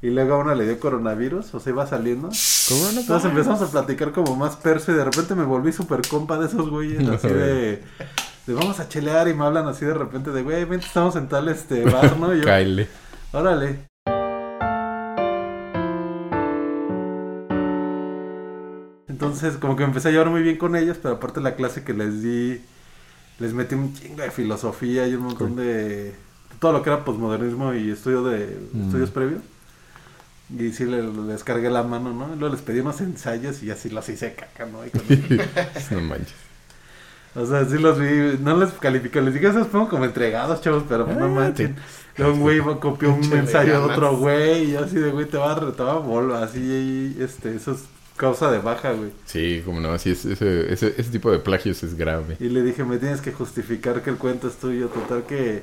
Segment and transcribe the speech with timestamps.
[0.00, 2.28] Y luego a una le dio coronavirus, o sea, iba saliendo.
[3.00, 6.46] Entonces empezamos a platicar como más perso y de repente me volví súper compa de
[6.46, 7.82] esos güeyes, así de,
[8.46, 11.28] de vamos a chelear y me hablan así de repente de, güey, vente, estamos en
[11.28, 12.32] tal este bar, ¿no?
[12.32, 12.86] Y yo, Kyle.
[13.32, 13.88] órale.
[19.08, 21.92] Entonces, como que empecé a llevar muy bien con ellos, pero aparte la clase que
[21.94, 22.60] les di,
[23.40, 26.14] les metí un chingo de filosofía y un montón de...
[26.60, 28.84] Todo lo que era posmodernismo y estudio de Mm.
[28.86, 29.42] estudios previos.
[30.56, 32.34] Y sí le- les cargué la mano, ¿no?
[32.36, 34.84] Luego les pedí unos ensayos y así los hice caca, ¿no?
[34.86, 34.90] Y
[35.94, 36.34] no manches.
[37.34, 40.84] o sea, sí los vi, no les califiqué, les dije, esos pongo como entregados, chavos,
[40.88, 41.76] pero no Ah, manchen.
[42.16, 45.52] Luego un güey copió un ensayo de otro güey y así de, güey, te va
[45.52, 47.84] a, te va a volver, así, este, eso es
[48.16, 49.10] causa de baja, güey.
[49.26, 52.36] Sí, como no, sí, es- ese, ese, ese tipo de plagios es grave.
[52.40, 55.62] Y le dije, me tienes que justificar que el cuento es tuyo, total que...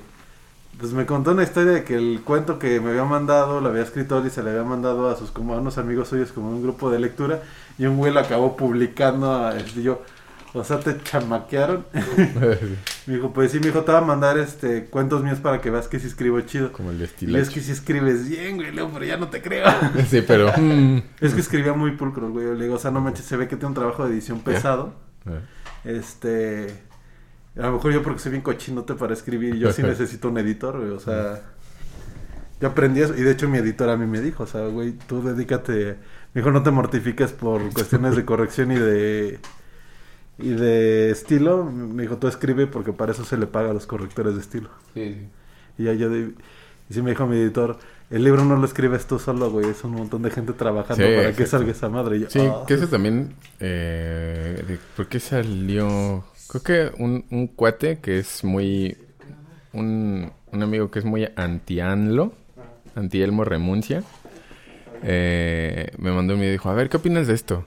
[0.80, 3.84] Pues me contó una historia de que el cuento que me había mandado, lo había
[3.84, 6.62] escrito y se le había mandado a sus como a unos amigos suyos como un
[6.62, 7.42] grupo de lectura
[7.78, 10.02] y un güey lo acabó publicando a, y yo,
[10.54, 11.86] o sea, te chamaquearon.
[13.06, 15.70] me dijo, pues sí, me dijo, te voy a mandar este cuentos míos para que
[15.70, 16.72] veas que sí escribo chido.
[16.72, 17.38] como el de Y estilo.
[17.40, 19.66] es que sí escribes bien, güey, Leo, pero ya no te creo.
[20.10, 20.52] Sí, pero...
[20.58, 22.56] mm, es que escribía muy pulcro, güey.
[22.58, 24.94] Le digo, o sea, no manches, se ve que tiene un trabajo de edición pesado.
[25.84, 26.84] Este.
[27.58, 30.78] A lo mejor yo porque soy bien cochinote para escribir, yo sí necesito un editor,
[30.80, 30.92] güey.
[30.92, 31.42] O sea.
[32.62, 33.16] Yo aprendí eso.
[33.16, 35.96] Y de hecho mi editor a mí me dijo, o sea, güey, tú dedícate.
[36.34, 39.40] Me dijo, no te mortifiques por cuestiones de corrección y de.
[40.38, 41.64] Y de estilo.
[41.66, 44.70] Me dijo, tú escribe porque para eso se le paga a los correctores de estilo.
[44.94, 45.28] Sí,
[45.78, 46.10] Y ya yo.
[46.10, 46.34] de-
[46.90, 47.78] Y sí me dijo mi editor,
[48.12, 49.70] el libro no lo escribes tú solo, güey.
[49.70, 52.18] Es un montón de gente trabajando Sí, para que salga esa madre.
[52.18, 52.64] Y yo, Sí, "Ah".
[52.68, 53.34] que eso también...
[53.60, 56.24] Eh, ¿Por qué salió...?
[56.64, 58.96] Creo que un, un cuate que es muy...
[59.74, 62.32] Un, un amigo que es muy anti-ANLO,
[62.96, 64.04] anti-Elmo Remuncia,
[65.04, 67.66] eh, me mandó un video y dijo, a ver, ¿qué opinas de esto?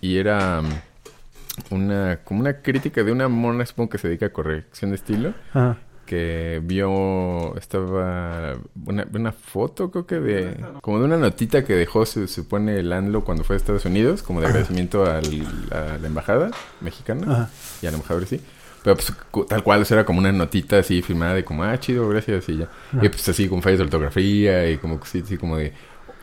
[0.00, 4.32] Y era mm, una como una crítica de una mona, supongo que se dedica a
[4.32, 5.76] corrección de estilo, Ajá.
[6.06, 12.04] Que vio estaba una, una foto creo que de como de una notita que dejó
[12.06, 16.06] se supone el ANLO cuando fue a Estados Unidos como de agradecimiento al- a la
[16.06, 17.50] embajada mexicana Ajá.
[17.82, 18.40] y al embajador sí.
[18.84, 19.12] Pero pues
[19.48, 22.48] tal cual o sea, era como una notita así firmada de como ah chido gracias
[22.48, 22.68] y ya.
[23.00, 25.72] Y pues así con fallas de ortografía y como sí, sí como de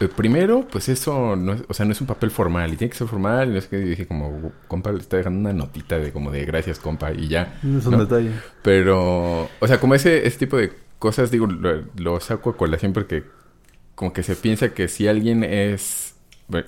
[0.07, 2.97] primero pues eso no es, o sea no es un papel formal y tiene que
[2.97, 6.13] ser formal y no qué y dije como compa le está dejando una notita de
[6.13, 8.05] como de gracias compa y ya Es un ¿no?
[8.05, 8.31] detalle.
[8.61, 12.93] pero, o sea, como ese, ese tipo de cosas, digo, lo, lo saco a colación
[12.93, 13.23] porque
[13.95, 16.15] como que se piensa que si alguien es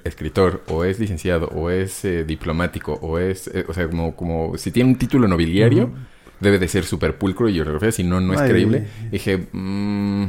[0.03, 4.57] escritor o es licenciado o es eh, diplomático o es, eh, o sea, como, como
[4.57, 5.91] si tiene un título nobiliario,
[6.39, 8.49] debe de ser súper pulcro y ortografía, si no, no es Ay.
[8.49, 8.87] creíble.
[9.11, 10.25] Dije, mmm...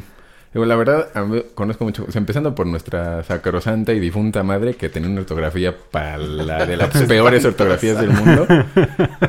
[0.53, 4.43] Digo, la verdad, a mí conozco mucho, o sea, empezando por nuestra sacrosanta y difunta
[4.43, 8.47] madre que tenía una ortografía para la de las peores ortografías del mundo.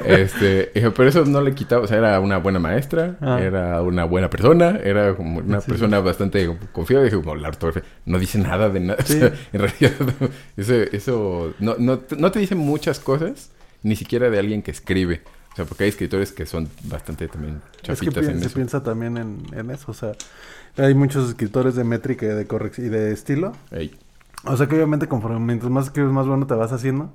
[0.05, 3.39] Este, pero eso no le quitaba, o sea, era una buena maestra, Ah.
[3.41, 5.69] era una buena persona, era como una Sí.
[5.71, 7.03] persona bastante confiada.
[7.05, 8.99] Dije, como la ortografía no dice nada de nada.
[9.01, 9.19] O Sí.
[9.19, 9.93] sea, en realidad,
[10.57, 13.49] eso, eso no, no, te- no te dice muchas cosas,
[13.81, 15.21] ni siquiera de alguien que escribe.
[15.53, 18.45] O sea, porque hay escritores que son bastante también Es que chafitas pi- en se
[18.47, 18.55] eso.
[18.55, 20.13] piensa también en, en eso, o sea,
[20.77, 23.53] hay muchos escritores de métrica y de corrección y de estilo.
[23.71, 23.95] Ey.
[24.45, 27.11] O sea que obviamente conforme mientras más escribes más bueno te vas haciendo.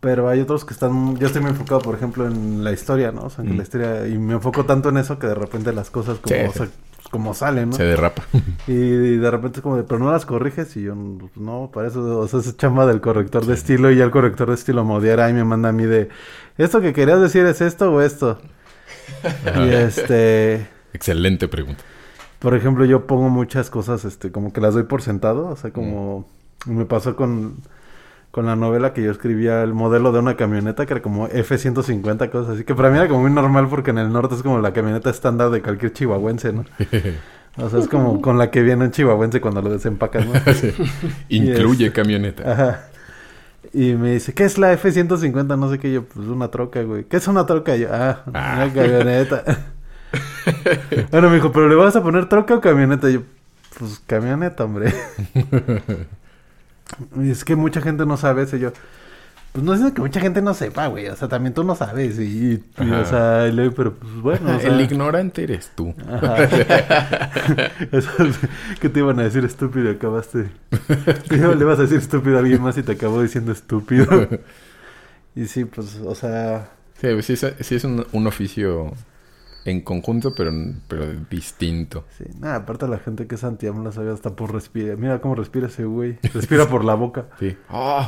[0.00, 3.22] Pero hay otros que están, yo estoy muy enfocado, por ejemplo, en la historia, ¿no?
[3.22, 3.56] O sea, en Mm.
[3.56, 6.42] la historia, y me enfoco tanto en eso que de repente las cosas como, Sí,
[6.46, 6.72] o sea, sí.
[7.10, 7.76] como salen, ¿no?
[7.76, 8.22] Se derrapa.
[8.68, 10.94] Y de repente es como de, pero no las corriges y yo,
[11.36, 14.48] no, para eso, o sea, es chamba del corrector de estilo y ya el corrector
[14.50, 16.10] de estilo modera y me manda a mí de,
[16.58, 18.38] ¿esto que querías decir es esto o esto?
[19.56, 21.82] Y este, Excelente pregunta.
[22.38, 25.70] Por ejemplo, yo pongo muchas cosas, este, como que las doy por sentado, o sea,
[25.72, 26.26] como
[26.66, 27.56] me pasó con,
[28.30, 32.30] con la novela que yo escribía el modelo de una camioneta que era como F-150,
[32.30, 34.58] cosas así, que para mí era como muy normal porque en el norte es como
[34.60, 36.64] la camioneta estándar de cualquier chihuahuense, ¿no?
[37.56, 40.32] O sea, es como con la que viene un chihuahuense cuando lo desempacas, ¿no?
[40.54, 40.72] Sí.
[41.28, 42.50] Incluye camioneta.
[42.50, 42.80] Ajá.
[43.72, 45.56] Y me dice, ¿qué es la F-150?
[45.56, 45.92] No sé qué.
[45.92, 47.04] Yo, pues una troca, güey.
[47.04, 47.76] ¿Qué es una troca?
[47.76, 48.54] Yo, ah, Ah.
[48.56, 49.44] una camioneta.
[51.10, 53.10] bueno, me dijo, ¿pero le vas a poner troca o camioneta?
[53.10, 53.22] yo,
[53.78, 54.92] pues camioneta, hombre.
[57.16, 58.56] y es que mucha gente no sabe eso.
[58.56, 58.72] Y yo,
[59.52, 61.08] pues no es que mucha gente no sepa, güey.
[61.08, 62.18] O sea, también tú no sabes.
[62.18, 64.56] Y, y, o sea, y pero pues bueno.
[64.56, 65.94] O sea, El ignorante eres tú.
[68.80, 69.90] ¿Qué te iban a decir estúpido?
[69.90, 70.48] Acabaste.
[71.30, 74.28] Le vas a decir estúpido a alguien más y te acabó diciendo estúpido.
[75.36, 76.68] Y sí, pues, o sea.
[77.00, 78.92] Sí, pues sí, es- sí es un, un oficio
[79.64, 80.52] en conjunto, pero,
[80.88, 82.04] pero distinto.
[82.18, 84.96] Sí, nada, aparte la gente que es anti-AMLO sabe hasta por respirar.
[84.98, 86.18] Mira cómo respira ese güey.
[86.34, 87.26] Respira por la boca.
[87.40, 87.56] Sí.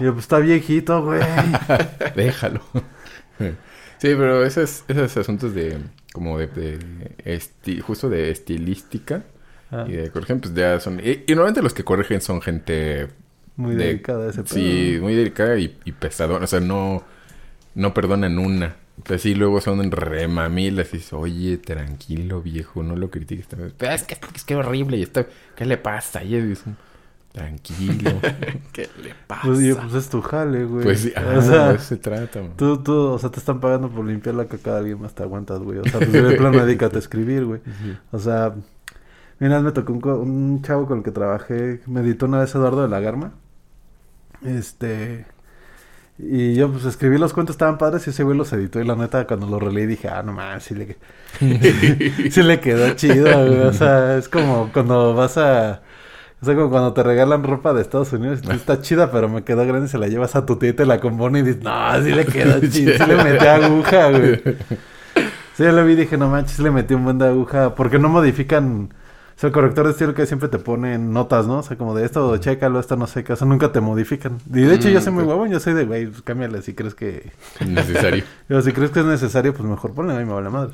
[0.01, 1.21] Y yo, pues está viejito, güey.
[2.17, 2.61] Déjalo.
[3.39, 5.79] Sí, pero esos, esos asuntos de
[6.13, 6.79] como de, de
[7.25, 9.25] esti- justo de estilística
[9.71, 11.01] Ah, y de corrigen, pues ya son...
[11.01, 13.09] Y, y normalmente los que corrigen son gente...
[13.57, 14.55] muy de- delicada ese pedo.
[14.55, 16.45] Sí, muy delicada y, y pesadona.
[16.45, 17.03] O sea, no,
[17.75, 18.77] no perdonan una.
[19.05, 23.47] Pero sí, luego son remamilas y dices, oye, tranquilo, viejo, no lo critiques.
[23.47, 23.73] también.
[23.77, 25.27] Pero es que es que horrible y está...
[25.55, 26.25] ¿Qué le pasa?
[26.25, 26.77] Y es un,
[27.33, 28.13] tranquilo.
[28.73, 29.43] ¿Qué le pasa?
[29.45, 30.83] Pues, pues es tu jale, güey.
[30.85, 32.41] pues sí, ah, o sea, de eso se trata.
[32.41, 32.53] man.
[32.57, 35.23] tú, tú, o sea, te están pagando por limpiar la caca de alguien más, te
[35.23, 35.79] aguantas, güey.
[35.79, 37.61] O sea, pues de plano dedícate a escribir, güey.
[38.13, 38.55] O sea,
[39.39, 42.55] mira, me tocó un, co- un chavo con el que trabajé, me editó una vez
[42.55, 43.35] Eduardo de la Garma.
[44.43, 45.27] Este.
[46.19, 48.81] Y yo, pues escribí los cuentos, estaban padres y ese güey los editó.
[48.81, 50.97] Y la neta, cuando lo releí, dije, ah, no mames, sí le,
[52.31, 53.61] sí le quedó chido, güey.
[53.61, 55.83] O sea, es como cuando vas a.
[56.41, 59.67] O sea, como cuando te regalan ropa de Estados Unidos, está chida, pero me quedó
[59.67, 62.03] grande y se la llevas a tu tía y te la compone y dices, no,
[62.03, 64.43] sí le quedó chido, sí le metí aguja, güey.
[65.57, 67.75] Sí, yo lo vi y dije, no manches, le metí un buen de aguja.
[67.75, 68.91] Porque no modifican.
[69.37, 71.59] O sea, el corrector de estilo que siempre te pone notas, ¿no?
[71.59, 73.35] O sea, como de esto, chécalo, esto no sé qué.
[73.35, 74.39] O sea, nunca te modifican.
[74.51, 75.29] Y de hecho, yo Mm, soy muy ok.
[75.29, 75.51] huevón.
[75.51, 77.31] Yo soy de, güey, pues cámbiale si crees que.
[77.67, 78.25] Necesario.
[78.49, 80.73] Pero si crees que es necesario, pues mejor ponle, a mí me vale madre.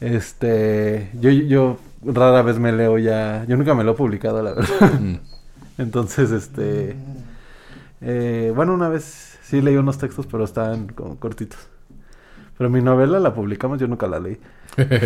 [0.00, 1.10] Este.
[1.20, 3.44] Yo, yo rara vez me leo ya.
[3.46, 4.92] Yo nunca me lo he publicado, la verdad.
[5.00, 5.16] Mm.
[5.78, 6.96] Entonces, este.
[8.00, 11.58] eh, bueno, una vez sí leí unos textos, pero estaban como cortitos.
[12.56, 14.38] Pero mi novela la publicamos, yo nunca la leí.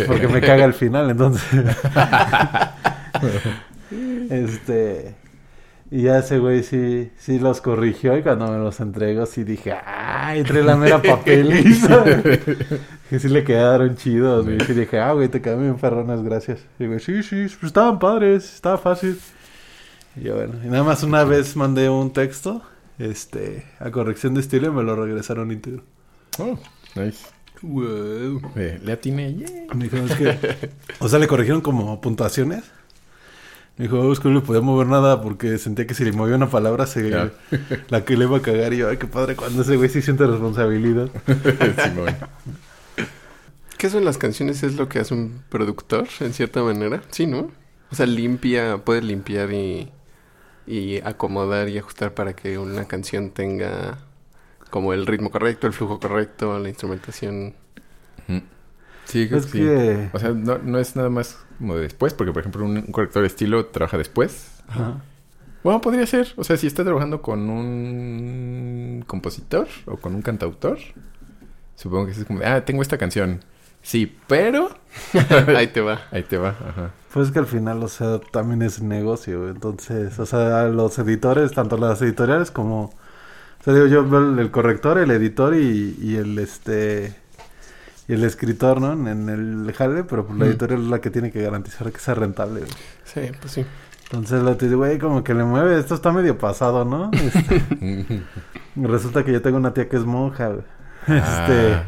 [0.07, 1.43] Porque me caga el final, entonces.
[4.29, 5.15] este.
[5.91, 9.73] Y ya ese güey sí, sí los corrigió y cuando me los entregó sí dije,
[9.85, 10.39] ¡ay!
[10.39, 12.03] Entré la mera papeliza.
[13.09, 14.59] que sí le quedaron chidos, güey.
[14.61, 16.65] Sí dije, ah, güey, te quedaron bien ferronas, gracias.
[16.79, 19.19] Y güey, sí, sí, pues estaban padres, estaba fácil.
[20.15, 22.63] Y yo, bueno, y nada más una vez mandé un texto,
[22.97, 25.83] este, a corrección de estilo y me lo regresaron íntegro.
[26.39, 26.57] Oh,
[26.95, 27.27] nice.
[27.61, 28.41] Wow.
[28.55, 29.35] Eh, le atiné.
[29.35, 29.47] yeah.
[29.75, 30.69] Me dijeron, es que...
[30.99, 32.63] O sea, le corrigieron como puntuaciones.
[33.77, 36.11] Me dijo, "Oh, es que no le podía mover nada porque sentía que si le
[36.11, 37.09] movía una palabra se...
[37.89, 38.73] La que le iba a cagar.
[38.73, 41.09] Y yo, ay, qué padre, cuando ese güey sí siente responsabilidad.
[43.77, 44.63] ¿Qué son las canciones?
[44.63, 47.01] ¿Es lo que hace un productor, en cierta manera?
[47.11, 47.51] Sí, ¿no?
[47.91, 49.91] O sea, limpia, puede limpiar y,
[50.65, 53.97] y acomodar y ajustar para que una canción tenga
[54.69, 57.55] como el ritmo correcto, el flujo correcto, la instrumentación.
[59.05, 60.09] Sí, creo Es que.
[60.13, 62.91] O sea, no, no es nada más como de después, porque por ejemplo un, un
[62.91, 64.61] corrector de estilo trabaja después.
[64.67, 65.01] Ajá.
[65.63, 66.27] Bueno, podría ser.
[66.35, 70.77] O sea, si está trabajando con un compositor o con un cantautor,
[71.75, 73.39] supongo que es como, de, ah, tengo esta canción.
[73.81, 74.69] Sí, pero...
[75.55, 76.01] Ahí te va.
[76.11, 76.91] Ahí te va, ajá.
[77.13, 81.51] Pues es que al final, o sea, también es negocio, entonces, o sea, los editores,
[81.51, 85.95] tanto las editoriales como, o sea, digo, yo veo el, el corrector, el editor y,
[86.01, 87.15] y el, este,
[88.07, 88.91] y el escritor, ¿no?
[89.09, 90.49] En, el jale, pero pues la Mm.
[90.49, 92.71] editorial es la que tiene que garantizar que sea rentable, güey.
[93.05, 93.65] Sí, pues sí.
[94.05, 97.09] Entonces, la te digo, güey, como que le mueve, esto está medio pasado, ¿no?
[97.13, 98.21] Este,
[98.75, 100.63] resulta que yo tengo una tía que es monja, güey.
[101.07, 101.83] Este, Ah,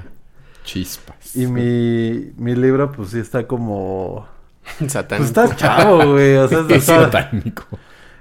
[0.63, 1.35] chispas.
[1.35, 4.27] y mi, mi libro, pues sí está como...
[4.87, 5.31] Satánico.
[5.33, 7.63] Pues está chavo, güey, o sea, Es está- satánico.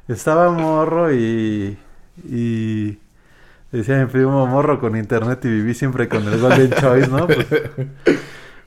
[0.07, 1.79] Estaba morro y.
[2.29, 2.99] Y.
[3.75, 7.27] Decía mi primo morro con internet y viví siempre con el Golden Choice, ¿no?
[7.27, 7.45] Pues,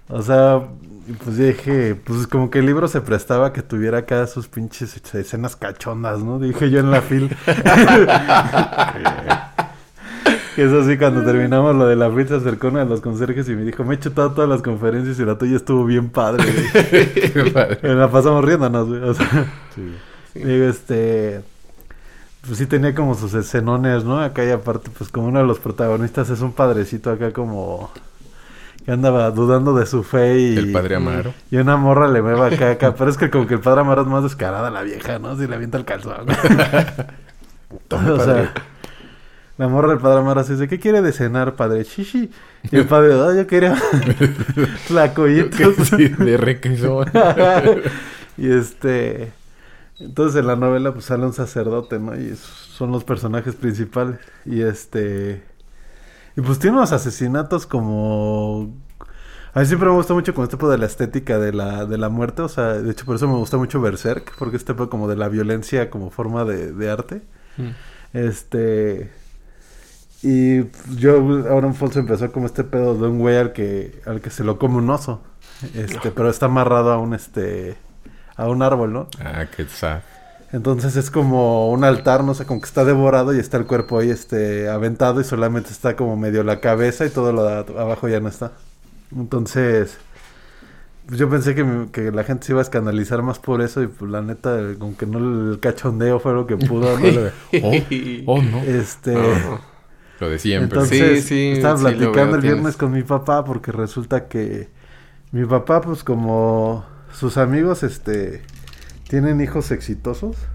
[0.10, 0.64] o sea,
[1.24, 5.02] pues dije, pues como que el libro se prestaba a que tuviera acá sus pinches
[5.14, 6.40] escenas cachondas, ¿no?
[6.40, 7.30] Dije yo en la fil.
[10.58, 13.56] Eso sí, cuando terminamos lo de la fil se acercó uno de los conserjes y
[13.56, 17.14] me dijo, me he chutado todas las conferencias y la tuya estuvo bien padre, güey.
[17.14, 17.80] Qué padre.
[17.82, 19.04] Me la pasamos riéndonos, güey.
[19.04, 19.46] O sea.
[19.74, 19.96] Sí.
[20.34, 21.44] Digo, este.
[22.48, 24.22] Pues sí tenía como sus escenones, ¿no?
[24.22, 27.92] Acá y aparte, pues como uno de los protagonistas es un padrecito acá como.
[28.86, 30.58] Que andaba dudando de su fe y.
[30.58, 31.34] El padre Amaro.
[31.52, 32.96] Y una morra le mueve acá, acá.
[32.96, 35.38] Pero es que como que el padre Amaro es más descarada la vieja, ¿no?
[35.38, 36.26] Si le avienta el calzón.
[37.92, 38.54] o sea.
[39.58, 41.84] La morra del padre Amaro así dice, ¿qué quiere de cenar, padre?
[41.84, 42.30] Shishi.
[42.72, 43.76] Y el padre, ah, yo quería
[44.90, 47.08] la Sí, de requesón.
[48.38, 49.32] y este.
[50.00, 52.16] Entonces en la novela pues sale un sacerdote, ¿no?
[52.16, 54.20] Y son los personajes principales.
[54.46, 55.44] Y este.
[56.36, 58.74] Y pues tiene unos asesinatos como.
[59.54, 61.98] A mí siempre me gusta mucho con este tipo de la estética de la, de
[61.98, 62.44] la muerte.
[62.44, 64.36] O sea, de hecho por eso me gusta mucho Berserk.
[64.38, 67.22] Porque este tipo como de la violencia como forma de, de arte.
[67.58, 67.70] Mm.
[68.14, 69.12] Este.
[70.24, 70.64] Y
[70.98, 71.18] yo,
[71.50, 74.58] ahora Falso empezó como este pedo de un güey al que, al que se lo
[74.58, 75.22] come un oso.
[75.74, 77.78] este, pero está amarrado a un, este,
[78.38, 79.08] a un árbol, ¿no?
[79.24, 80.02] Ah, qué sad.
[80.54, 84.00] Entonces es como un altar, no sé, como que está devorado y está el cuerpo
[84.00, 88.08] ahí, este, aventado y solamente está como medio la cabeza y todo lo de abajo
[88.08, 88.54] ya no está.
[89.16, 89.98] Entonces,
[91.06, 93.88] pues yo pensé que, que la gente se iba a escandalizar más por eso y
[93.88, 95.20] pues la neta, como que no
[95.54, 97.08] el cachondeo fue lo que pudo, ¿no?
[97.64, 98.60] Oh, oh, no.
[98.60, 99.16] Este...
[99.16, 99.62] Ah.
[100.20, 100.66] Lo de siempre.
[100.80, 104.28] Entonces, Sí, sí, estaba sí platicando veo, el viernes tienes- con mi papá porque resulta
[104.28, 104.70] que
[105.32, 106.86] mi papá, pues como
[107.18, 108.44] sus amigos, este,
[109.10, 110.36] tienen hijos exitosos.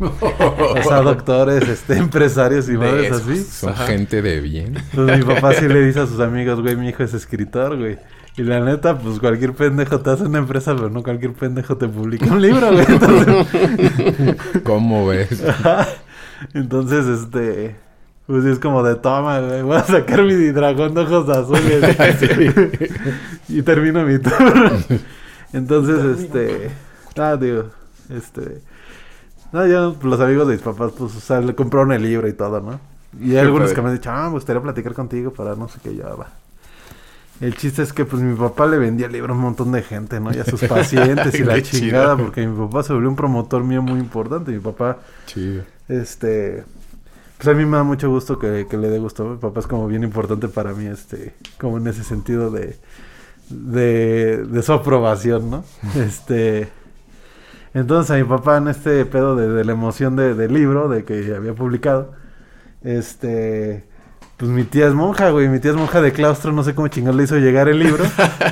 [0.00, 3.44] O sea, doctores, este, empresarios y madres así.
[3.44, 3.86] Son Ajá.
[3.86, 4.74] gente de bien.
[4.92, 7.98] Pues mi papá sí le dice a sus amigos, güey, mi hijo es escritor, güey.
[8.36, 11.86] Y la neta, pues cualquier pendejo te hace una empresa, pero no cualquier pendejo te
[11.86, 12.86] publica un libro, güey.
[12.88, 15.44] Entonces, ¿Cómo ves?
[16.54, 17.76] Entonces, este.
[18.26, 19.62] Pues es como de toma, güey.
[19.62, 21.96] Voy a sacar mi dragón de ojos azules.
[23.48, 24.70] y termino mi turno.
[25.54, 26.70] Entonces, este.
[27.16, 27.70] Ah, digo.
[28.10, 28.60] Este.
[29.52, 32.32] No, yo, los amigos de mis papás, pues, o sea, le compraron el libro y
[32.32, 32.80] todo, ¿no?
[33.20, 33.74] Y hay algunos padre.
[33.76, 36.26] que me han dicho, ah, me gustaría platicar contigo para no sé qué, ya va.
[37.40, 39.82] El chiste es que, pues, mi papá le vendía el libro a un montón de
[39.82, 40.34] gente, ¿no?
[40.34, 41.80] Y a sus pacientes y la chido.
[41.80, 44.50] chingada, porque mi papá se volvió un promotor mío muy importante.
[44.50, 45.62] Mi papá Chido.
[45.88, 46.64] este.
[47.36, 49.24] Pues a mí me da mucho gusto que, que le dé gusto.
[49.24, 51.34] Mi papá es como bien importante para mí, este.
[51.60, 52.76] Como en ese sentido de.
[53.48, 55.64] De, de su aprobación, ¿no?
[55.96, 56.68] Este.
[57.74, 61.04] Entonces a mi papá en este pedo de, de la emoción de- del libro, de
[61.04, 62.12] que había publicado.
[62.82, 63.84] Este.
[64.36, 65.48] Pues mi tía es monja, güey.
[65.48, 66.52] Mi tía es monja de claustro.
[66.52, 68.04] No sé cómo chingón le hizo llegar el libro.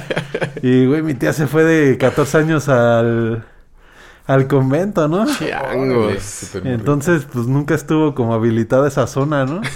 [0.62, 3.44] y, güey, mi tía se fue de 14 años al.
[4.25, 5.26] Al convento, ¿no?
[5.26, 6.54] Changos.
[6.64, 9.61] Entonces, pues nunca estuvo como habilitada esa zona, ¿no?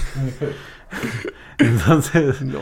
[1.59, 2.61] Entonces, No,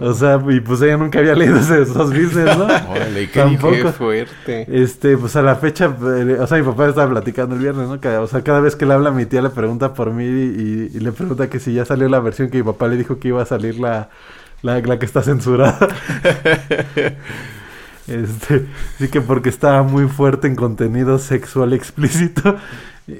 [0.00, 2.64] o sea, y pues ella nunca había leído esos business, ¿no?
[2.90, 3.72] Órale, ¿qué Tampoco.
[3.72, 4.66] qué fuerte.
[4.68, 8.00] Este, pues a la fecha, eh, o sea, mi papá estaba platicando el viernes, ¿no?
[8.00, 10.90] Que, o sea, cada vez que le habla mi tía le pregunta por mí y,
[10.94, 13.28] y le pregunta que si ya salió la versión que mi papá le dijo que
[13.28, 14.10] iba a salir la,
[14.62, 15.88] la, la que está censurada.
[18.06, 18.66] Este,
[18.98, 22.56] sí que porque estaba muy fuerte en contenido sexual explícito.
[23.06, 23.14] Y,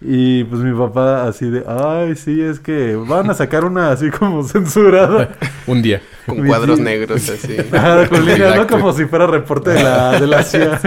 [0.00, 4.10] y, pues mi papá así de, ay, sí, es que van a sacar una así
[4.10, 5.36] como censurada.
[5.66, 6.02] Un día.
[6.26, 7.56] Con Mi cuadros negros así.
[7.72, 8.66] Ajá, con líneas, ¿no?
[8.66, 10.80] Como si fuera reporte de la, de la CIA.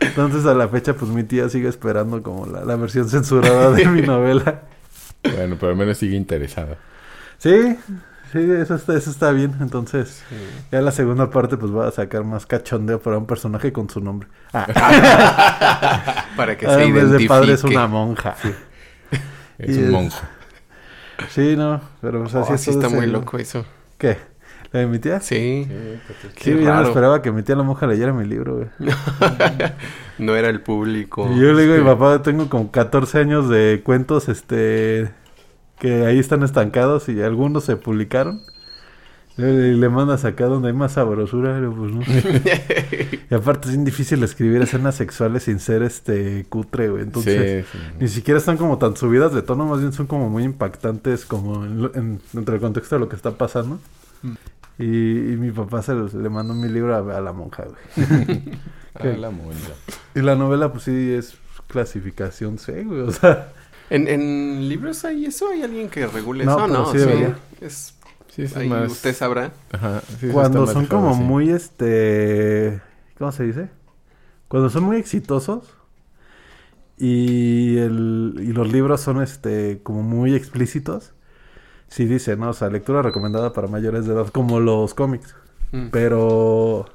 [0.00, 3.86] Entonces a la fecha pues mi tía sigue esperando como la, la versión censurada de
[3.86, 4.62] mi novela.
[5.22, 6.76] Bueno, pero al menos sigue interesada.
[7.38, 7.76] Sí,
[8.32, 9.54] sí, eso está, eso está bien.
[9.60, 10.22] Entonces
[10.70, 14.00] ya la segunda parte pues va a sacar más cachondeo para un personaje con su
[14.00, 14.28] nombre.
[14.52, 14.66] Ah,
[16.36, 17.22] Para que ah, se en vez identifique.
[17.24, 18.34] de padre es una monja.
[19.58, 20.18] Es Y un es- monje.
[21.28, 23.64] Sí, no, pero pues así Oh, es sí está ese- muy loco eso.
[23.98, 24.16] ¿Qué?
[24.72, 25.20] ¿La de mi tía?
[25.20, 25.68] Sí.
[25.68, 28.68] Sí, Qué yo no esperaba que mi tía la monja leyera mi libro, güey.
[30.18, 31.28] No era el público.
[31.30, 31.88] Y yo le digo a mi Sí.
[31.88, 35.10] papá, tengo como 14 años de cuentos, este,
[35.82, 38.40] que ahí están estancados y algunos se publicaron.
[39.36, 42.02] Y le, le mandas acá donde hay más sabrosura, pues no.
[43.30, 47.02] y aparte es bien difícil escribir escenas sexuales sin ser, este, cutre, güey.
[47.02, 47.84] Entonces, sí, sí.
[47.98, 51.64] ni siquiera están como tan subidas de tono, más bien son como muy impactantes como
[51.64, 53.80] en, lo- en- dentro del contexto de lo que está pasando.
[54.22, 54.32] Mm.
[54.78, 54.84] Y,
[55.32, 58.42] y mi papá se los- le mandó mi libro a, a la monja, güey.
[58.94, 59.72] Ah, la monja.
[60.14, 61.34] Y la novela, pues sí, es
[61.68, 63.00] clasificación C, güey.
[63.00, 63.50] O sea,
[63.92, 65.50] ¿En, en libros hay eso?
[65.50, 66.66] ¿Hay alguien que regule No, eso?
[66.66, 67.34] pero no, sí.
[67.60, 67.94] Es,
[68.28, 68.90] Sí, eso es ahí más...
[68.90, 69.52] usted sabrá.
[69.70, 71.20] Ajá, sí, eso cuando son dejado como así.
[71.20, 72.80] muy, este...
[73.18, 73.68] ¿Cómo se dice?
[74.48, 75.74] Cuando son muy exitosos
[76.96, 81.12] y, el, y los libros son, este, como muy explícitos,
[81.88, 82.50] sí dice, ¿no?
[82.50, 85.34] O sea, lectura recomendada para mayores de edad, como los cómics.
[85.72, 85.88] Mm.
[85.90, 86.86] Pero...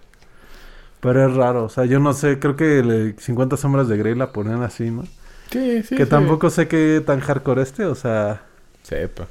[1.02, 4.16] Pero es raro, o sea, yo no sé, creo que el 50 sombras de Grey
[4.16, 5.04] la ponen así, ¿no?
[5.52, 5.96] Sí, sí.
[5.96, 6.10] que sí.
[6.10, 8.42] tampoco sé qué tan hardcore este, o sea...
[8.84, 9.28] Sepa.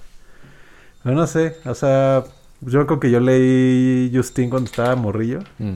[1.02, 2.24] Pero no sé, o sea,
[2.60, 5.40] yo creo que yo leí Justin cuando estaba morrillo.
[5.58, 5.74] Mm.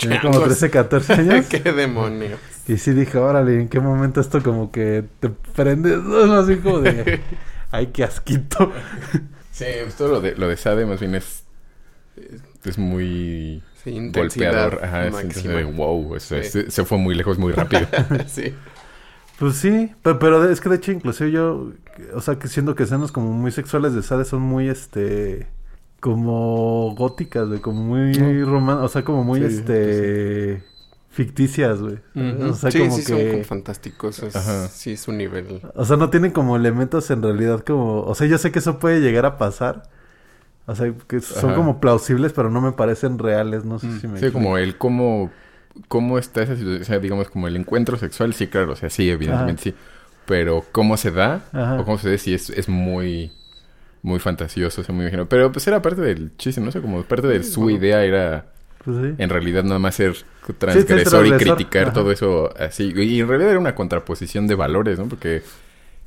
[0.00, 0.48] Tenía como Changos.
[0.58, 1.46] 13, 14 años.
[1.46, 2.36] ¡Qué demonio!
[2.68, 5.98] y sí dije, órale, ¿en qué momento esto como que te prendes?
[6.02, 7.20] No, así como de,
[7.70, 8.72] ay, qué asquito.
[9.52, 9.64] Sí,
[9.96, 11.44] todo lo de, lo de Sade más bien es...
[12.62, 14.80] Es muy Sí, golpeador.
[14.84, 15.54] Ajá, es máxima.
[15.54, 16.48] de, wow, eso Sí.
[16.50, 17.86] se, se fue muy lejos muy rápido.
[18.26, 18.54] sí.
[19.38, 21.72] Pues sí, pero, pero es que de hecho inclusive yo,
[22.14, 25.46] o sea, que siento que escenas como muy sexuales de Sade son muy, este,
[26.00, 30.62] como góticas, güey, como muy román, o sea, como muy, Sí, este,
[31.10, 31.98] ficticias, güey.
[32.14, 32.50] Ujú.
[32.50, 33.12] O sea, sí, como sí, que...
[33.22, 34.22] son como fantásticos.
[34.22, 34.68] es- Ajá.
[34.68, 35.60] Sí, es un nivel.
[35.74, 38.02] O sea, no tienen como elementos en realidad como...
[38.02, 39.82] O sea, yo sé que eso puede llegar a pasar.
[40.66, 41.56] O sea, que son Ajá.
[41.56, 43.64] como plausibles, pero no me parecen reales.
[43.64, 44.32] No sé Mm, si me Sí, explico.
[44.32, 45.30] como el cómo,
[45.88, 48.90] cómo está esa situación, o sea, digamos, como el encuentro sexual, sí, claro, o sea,
[48.90, 49.74] sí, evidentemente sí.
[50.26, 51.80] Pero cómo se da, Ajá.
[51.80, 53.32] o cómo se ve, sí, es, es muy,
[54.02, 55.28] muy fantasioso, o sea, muy imagino.
[55.28, 56.68] Pero pues era parte del chiste, ¿no?
[56.68, 58.46] O sea, como parte de su idea era,
[58.84, 59.14] Pues sí.
[59.18, 60.14] en realidad, nada más ser
[60.58, 61.92] transgresor y transgresor, criticar ajá.
[61.92, 62.92] todo eso así.
[62.96, 65.08] Y en realidad era una contraposición de valores, ¿no?
[65.08, 65.42] Porque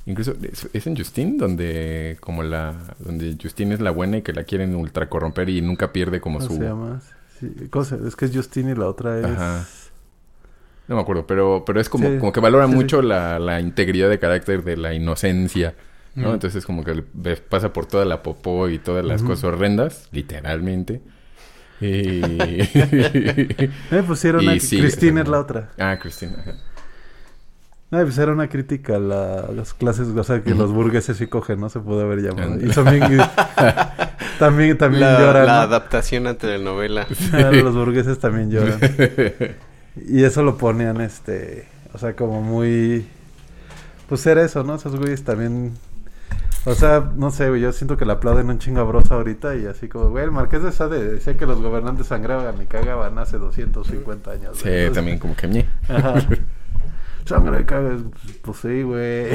[0.05, 4.33] incluso es, es en Justine donde como la donde Justine es la buena y que
[4.33, 6.59] la quieren ultra corromper y nunca pierde como ¿Cómo su?
[7.39, 9.25] Sí, ¿cómo se- Es que es Justine y la otra es...
[9.25, 9.65] Ajá.
[10.87, 13.59] No me acuerdo, pero, pero es como, Sí, como que valora sí, mucho La, la
[13.61, 15.75] integridad de carácter de la inocencia,
[16.15, 16.29] ¿no?
[16.31, 16.33] Mm.
[16.33, 17.03] Entonces como que
[17.47, 21.01] pasa por toda la popó y todas las cosas horrendas, literalmente.
[21.79, 22.21] Y...
[23.91, 25.69] Eh, pues sí, era Y sí, Cristina es la otra.
[25.77, 26.43] ah, Cristina.
[27.91, 31.25] No, pues era una crítica a, la- las clases, o sea, que los burgueses sí
[31.27, 31.69] cogen, ¿no?
[31.69, 32.55] Se pudo haber llamado.
[32.63, 33.03] Y también,
[34.39, 35.61] también, también la, lloran, la ¿no?
[35.61, 37.07] adaptación a telenovela.
[37.63, 38.79] los burgueses también lloran.
[40.07, 43.05] Y eso lo ponían, este, o sea, como muy...
[44.07, 44.75] Pues era eso, ¿no?
[44.75, 45.73] Esos güeyes también...
[46.65, 49.55] O sea, no sé, güey, yo siento que le aplauden un chingo a Brosa ahorita
[49.57, 53.17] y así como, güey, el Marqués de Sade decía que los gobernantes sangraban y cagaban
[53.17, 54.57] hace 250 años.
[54.57, 54.69] Sí.
[54.69, 55.65] Entonces- también como que.
[55.89, 56.15] Ajá.
[57.25, 58.01] Sangre cagas,
[58.41, 59.27] pues sí, güey.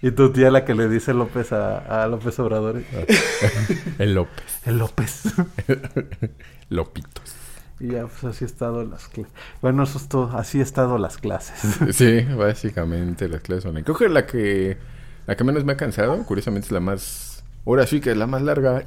[0.02, 2.82] y tu tía la que le dice López a, a López Obrador.
[3.98, 4.60] El López.
[4.64, 5.22] El López.
[6.68, 7.34] Lopitos.
[7.80, 9.32] y ya, pues así he estado las clases.
[9.60, 10.36] Bueno, eso es todo.
[10.36, 11.78] Así he estado las clases.
[11.94, 13.84] Sí, básicamente las clases online.
[13.84, 14.78] Creo que la que
[15.26, 18.26] la que menos me ha cansado, curiosamente es la más ahora sí que es la
[18.26, 18.84] más larga.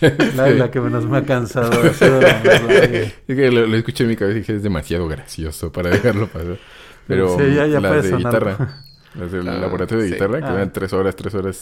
[0.36, 1.70] La, la que menos me ha cansado.
[1.82, 2.00] Es
[3.26, 6.58] que lo, lo escuché en mi cabeza y dije es demasiado gracioso para dejarlo pasar.
[7.06, 8.32] Pero Sí, ya- ya las de sonar.
[8.32, 8.82] guitarra,
[9.14, 10.14] las del Ah, laboratorio de sí.
[10.14, 10.54] guitarra, que Ah.
[10.54, 11.56] eran tres horas, tres horas,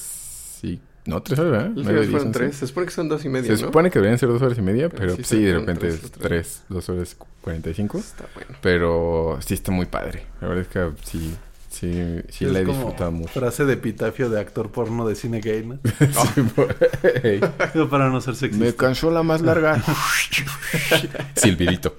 [0.61, 1.71] sí, no tres horas, ¿eh?
[1.75, 2.57] Diez, fueron tres.
[2.57, 3.69] Se supone que son dos y media, Se ¿no?
[3.69, 6.01] supone que deberían ser dos horas y media, Pero pero sí de repente tres, es
[6.12, 6.23] tres.
[6.23, 7.99] tres, dos horas cuarenta y cinco.
[7.99, 8.51] Está bueno.
[8.61, 10.27] Pero sí está muy padre.
[10.41, 11.35] La verdad es que sí,
[11.73, 13.33] sí, sí la he Es disfrutado mucho.
[13.33, 15.79] Frase de epitafio de actor porno de cine gay, ¿no?
[16.35, 16.42] Sí,
[17.75, 18.77] Digo, Para no ser me sexista.
[18.77, 19.83] cansó la más larga.
[21.35, 21.96] Silvidito.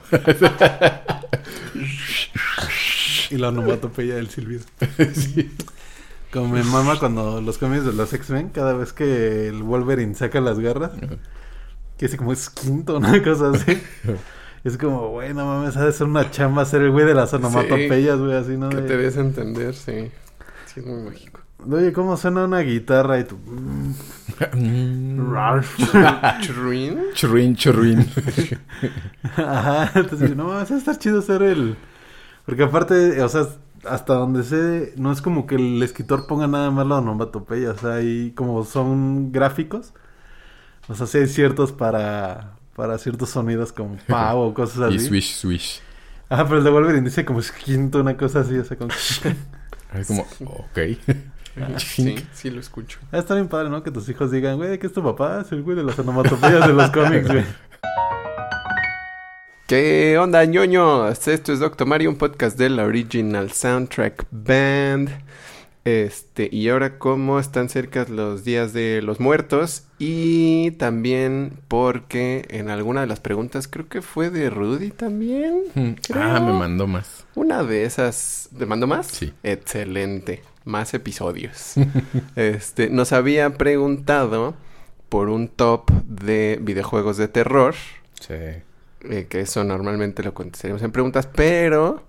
[3.29, 4.63] Y la onomatopeya del silbido.
[5.13, 5.51] Sí.
[6.31, 10.41] Como mi mamá cuando los cómics de los X-Men, cada vez que el Wolverine saca
[10.41, 10.91] las garras,
[11.97, 13.81] que dice como es quinto, una cosa así.
[14.63, 17.33] Es como, güey, no mames, ha de ser una chamba ser el güey de las
[17.33, 18.69] onomatopeyas, güey, así, ¿no?
[18.69, 20.09] Que te des a entender, sí.
[20.65, 21.41] Sí, es muy mágico.
[21.69, 23.19] Oye, ¿cómo suena una guitarra?
[23.19, 23.37] Y tú...
[23.37, 25.31] Mm.
[25.31, 25.77] Ralph.
[26.41, 26.99] Churrin.
[27.13, 28.09] Churrin, churrin.
[29.35, 31.75] Ajá, entonces, no mames, está chido ser el...
[32.45, 33.45] Porque aparte, o sea,
[33.85, 37.77] hasta donde sé, no es como que el escritor ponga nada más la onomatopeya, o
[37.77, 39.93] sea, ahí como son gráficos,
[40.87, 44.95] o sea, sí hay ciertos para, para ciertos sonidos como pa o cosas así.
[44.95, 45.81] y swish, swish.
[46.29, 48.91] Ajá, pero el de Wolverine dice como es quinto, una cosa así, o sea, como...
[49.93, 50.79] Es como, ok.
[51.77, 52.97] Sí, sí lo escucho.
[53.11, 53.83] Ah, Está bien padre, ¿no?
[53.83, 55.41] Que tus hijos digan, güey, ¿qué es tu papá?
[55.45, 57.45] Es el güey de las onomatopeyas de los cómics, güey.
[59.67, 61.27] ¿Qué onda, ñoños?
[61.27, 65.11] Esto es Doctor Mario, un podcast de la Original Soundtrack Band.
[65.85, 69.83] Este, y ahora, ¿cómo están cerca los días de los muertos?
[69.99, 75.97] Y también porque en alguna de las preguntas, creo que fue de Rudy también.
[76.13, 77.25] Ah, me mandó más.
[77.35, 78.49] Una de esas.
[78.57, 79.07] ¿Te mando más?
[79.07, 79.33] Sí.
[79.43, 80.41] Excelente.
[80.63, 81.73] Más episodios.
[82.37, 84.55] este, nos había preguntado
[85.09, 87.75] por un top de videojuegos de terror.
[88.21, 88.33] Sí.
[88.33, 92.03] eh, que eso normalmente lo contestaríamos en preguntas, pero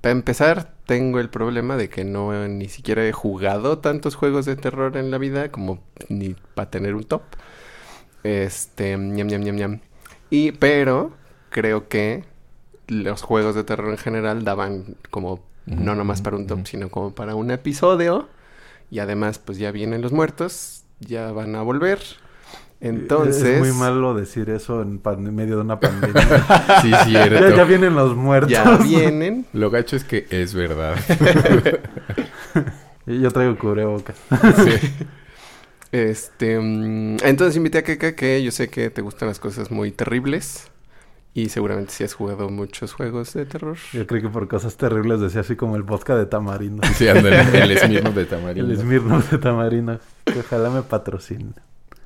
[0.00, 4.56] para empezar, tengo el problema de que no ni siquiera he jugado tantos juegos de
[4.56, 7.22] terror en la vida como ni para tener un top.
[8.22, 9.80] Este, ñam, ñam, ñam, ñam.
[10.30, 11.12] Y, pero,
[11.50, 12.24] creo que
[12.88, 17.14] los juegos de terror en general daban como, no nomás para un top, sino como
[17.14, 18.28] para un episodio.
[18.90, 22.00] Y además, pues ya vienen los muertos, ya van a volver.
[22.80, 23.42] Entonces...
[23.44, 26.22] Es muy malo decir eso en, pan- en medio de una pandemia.
[26.82, 27.50] Sí, cierto.
[27.50, 28.50] ya, ya vienen los muertos.
[28.50, 29.46] Ya vienen.
[29.52, 30.96] Lo gacho es que es verdad.
[33.06, 34.16] Yo traigo cubrebocas.
[34.64, 35.06] Sí.
[35.92, 39.90] Este, mm, entonces invité a Keka, que yo sé que te gustan las cosas muy
[39.90, 40.70] terribles.
[41.32, 43.76] Y seguramente sí has jugado muchos juegos de terror.
[43.92, 46.82] Yo creo que por cosas terribles decía así como el vodka de tamarindo.
[46.94, 48.72] Sí, ándale, el Smirnoff de tamarindo.
[48.72, 50.00] El Smirnoff de tamarindo.
[50.24, 51.52] Que ojalá me patrocine.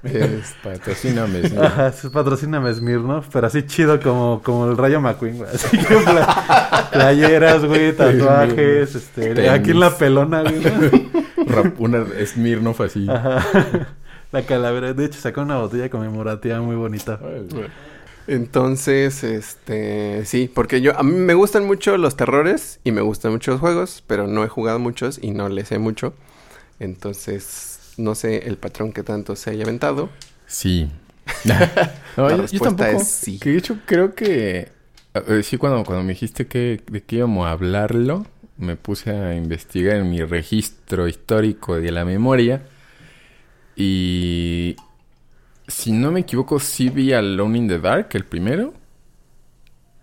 [0.05, 1.43] Es- Patrocíname.
[1.61, 5.51] Ajá, sí, patrocíname Smirnoff, pero así chido como, como el Rayo McQueen, güey.
[5.55, 9.51] Así que pla- playeras, güey, tatuajes, este, Tenis.
[9.51, 11.11] aquí en la pelona, güey.
[11.79, 13.07] una Smirnoff así.
[13.09, 13.45] Ajá.
[14.33, 14.93] La calavera.
[14.95, 17.19] De hecho, sacó una botella conmemorativa muy bonita.
[18.27, 23.33] Entonces, este, sí, porque yo, a mí me gustan mucho los terrores y me gustan
[23.33, 26.15] mucho los juegos, pero no he jugado muchos y no les sé mucho.
[26.81, 30.11] Entonces, no sé el patrón que tanto se haya aventado.
[30.47, 30.91] Sí.
[32.17, 32.91] no, La yo- tampoco.
[32.91, 33.39] es sí.
[33.39, 34.71] Que de hecho creo que...
[35.15, 38.27] eh, sí, cuando, cuando me dijiste que, de que íbamos a hablarlo,
[38.57, 42.63] me puse a investigar en mi registro histórico de la memoria.
[43.77, 44.77] Y...
[45.67, 48.75] Si no me equivoco, sí vi Alone in the Dark, el primero.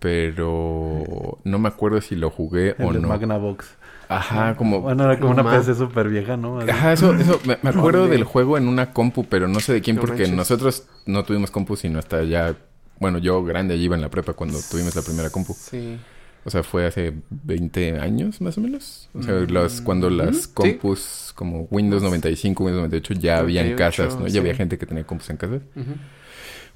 [0.00, 3.08] Pero no me acuerdo si lo jugué El o de no.
[3.08, 3.76] Magnavox.
[4.16, 4.80] Ajá, como...
[4.80, 6.60] Bueno, era como una PC súper vieja, ¿no?
[6.60, 6.70] Así.
[6.70, 9.80] Ajá, eso, eso, me, me acuerdo del juego en una compu, pero no sé de
[9.80, 10.36] quién, No porque manches.
[10.36, 12.54] nosotros no tuvimos compu, sino hasta ya,
[12.98, 15.54] bueno, yo grande allí iba en la prepa cuando tuvimos la primera compu.
[15.58, 15.98] Sí.
[16.44, 19.08] O sea, fue hace 20 años más o menos.
[19.14, 19.52] O sea, Mm.
[19.52, 20.48] las, cuando las Sí.
[20.52, 24.26] compus como Windows 95, Windows 98 ya había en 98, casas, ¿no?
[24.26, 24.32] sí.
[24.32, 25.60] Ya había gente que tenía compus en casas.
[25.76, 25.92] Ujú.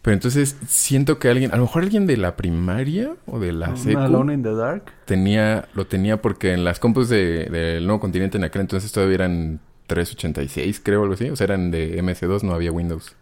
[0.07, 3.77] Pero entonces siento que alguien, a lo mejor alguien de la primaria o de la
[3.77, 4.85] secu Alone in the Dark.
[5.05, 9.16] tenía, lo tenía porque en las compus de- del nuevo continente en aquel entonces todavía
[9.16, 11.29] eran 386, creo, algo así.
[11.29, 13.16] O sea, eran de MS2, no había Windows.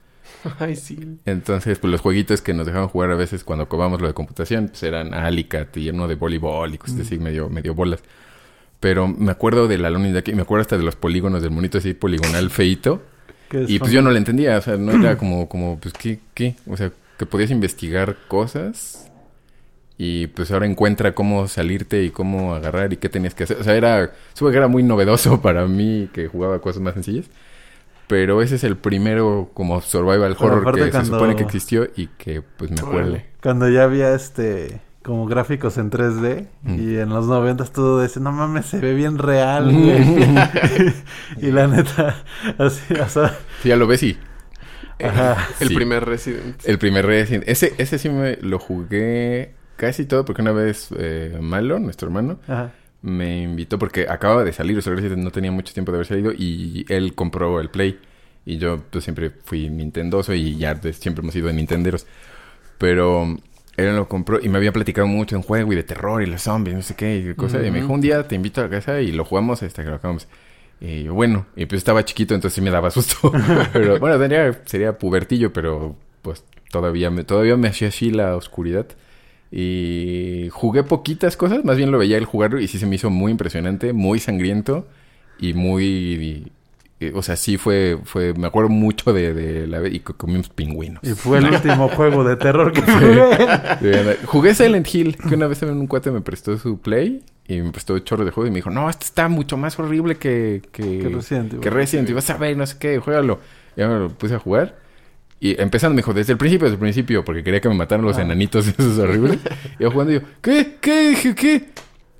[0.59, 1.18] Ay, sí.
[1.25, 4.68] Entonces, pues los jueguitos que nos dejaban jugar a veces cuando acabamos lo de computación,
[4.68, 8.01] pues eran Alicat y uno de voleibol y cosas así, medio, medio bolas.
[8.81, 10.97] Pero me acuerdo de la Alone in the Dark y me acuerdo hasta de los
[10.97, 13.03] polígonos del monito así poligonal feito.
[13.58, 16.18] Que Y pues yo no le entendía, o sea, no era como, como, pues, ¿qué,
[16.34, 16.56] qué?
[16.66, 19.10] O sea, que podías investigar cosas
[19.96, 23.58] y pues ahora encuentra cómo salirte y cómo agarrar y qué tenías que hacer.
[23.58, 27.26] O sea, era, supongo que era muy novedoso para mí que jugaba cosas más sencillas.
[28.06, 32.42] Pero ese es el primero como survival horror que se supone que existió y que
[32.42, 32.98] pues me acuerdo.
[32.98, 33.26] Órale.
[33.42, 36.74] Cuando ya había este como gráficos en 3D Mm.
[36.80, 39.70] y en los 90 todo ese, no mames, se ve bien real,
[41.40, 42.16] y la neta,
[42.58, 44.16] así, o sea, Sí, ya lo ves y
[45.02, 45.48] Ajá.
[45.60, 45.74] El Sí.
[45.74, 46.56] primer Resident.
[46.64, 47.44] el primer Resident.
[47.48, 52.38] Ese, ese sí me lo jugué casi todo porque una vez eh, Malo, nuestro hermano,
[52.46, 52.70] ajá.
[53.02, 56.06] me invitó porque acababa de salir, o sea, Resident no tenía mucho tiempo de haber
[56.06, 57.98] salido y él compró el Play
[58.46, 62.06] y yo pues siempre fui nintendoso y ya pues, siempre hemos sido de nintenderos.
[62.78, 63.36] Pero
[63.76, 66.26] él lo compró y me había platicado mucho de un juego y de terror y
[66.26, 67.66] los zombies, no sé qué, y cosas.
[67.66, 69.90] Y me dijo, un día te invito a la casa y lo jugamos hasta que
[69.90, 70.28] lo acabamos.
[70.80, 73.32] Y yo, bueno, y pues estaba chiquito, entonces sí me daba susto.
[73.72, 78.87] pero bueno, tenía, sería pubertillo, pero pues todavía me, todavía me hacía así la oscuridad.
[79.50, 83.10] Y jugué poquitas cosas, más bien lo veía él jugarlo y sí se me hizo
[83.10, 84.87] muy impresionante, muy sangriento
[85.38, 86.50] y muy...
[87.00, 90.14] eh, o sea, sí fue, fue, me acuerdo mucho de, de la vez y co-
[90.16, 91.02] comimos pingüinos.
[91.02, 94.16] Y fue el último juego de terror que jugué.
[94.26, 97.70] Jugué Silent Hill, que una vez también un cuate me prestó su play y me
[97.72, 101.00] prestó chorro de juego y me dijo, no, este está mucho más horrible que, que,
[101.00, 101.61] Que Resident Evil".
[101.61, 102.09] que Resident.
[102.11, 103.40] Y vas a ver, no sé qué, juégalo.
[103.76, 104.78] Y ya me lo puse a jugar.
[105.40, 108.04] Y empezando me dijo, desde el principio, desde el principio, porque quería que me mataran
[108.07, 108.22] los Ah.
[108.22, 109.38] enanitos esos horribles.
[109.78, 110.76] y yo jugando y yo, ¿qué?
[110.80, 111.09] ¿Qué?
[111.11, 111.64] Dije, ¿qué?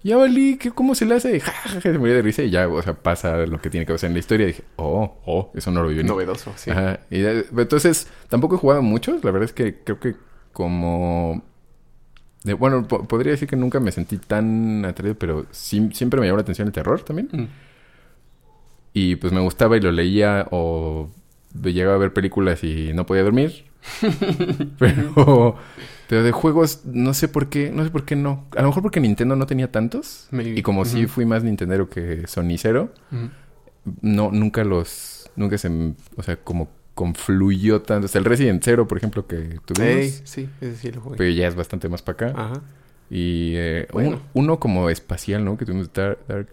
[0.04, 1.40] Ya valí, ¿qué, ¿cómo se le hace?
[1.40, 3.86] Ja, ja, ja, se moría de risa y ya, o sea, pasa lo que tiene
[3.86, 4.44] que pasar en la historia.
[4.44, 6.12] Y dije, oh, oh, eso no lo vi venir.
[6.12, 6.70] Novedoso, sí.
[6.70, 7.00] Ajá.
[7.10, 9.24] Y entonces, tampoco he jugado muchos.
[9.24, 10.14] La verdad es que creo que
[10.52, 11.42] como...
[12.44, 16.26] de- bueno, po- podría decir que nunca me sentí tan atraído, pero sí- siempre me
[16.26, 17.28] llamó la atención el terror también.
[17.32, 17.46] Mm.
[18.92, 21.10] Y pues me gustaba y lo leía o
[21.62, 23.64] llegaba a ver películas y no podía dormir.
[24.78, 25.56] pero,
[26.08, 28.44] pero de juegos no sé por qué, no sé por qué no.
[28.56, 30.28] A lo mejor porque Nintendo no tenía tantos.
[30.30, 30.58] Maybe.
[30.58, 31.14] Y como sí Ujú.
[31.14, 33.26] fui más Nintendero que Sonicero, Mm.
[34.02, 35.68] no, nunca los, nunca se,
[36.16, 38.06] o sea, como confluyó tanto.
[38.06, 41.16] O sea, el Resident Zero, por ejemplo, que tuvimos, Ey, sí, ese sí lo jugué.
[41.16, 42.40] pero ya es bastante más para acá.
[42.40, 42.60] Ajá.
[43.10, 44.10] Y eh, Bueno.
[44.32, 45.56] un- uno como espacial, ¿no?
[45.58, 46.48] Que tuvimos Dark, Dark,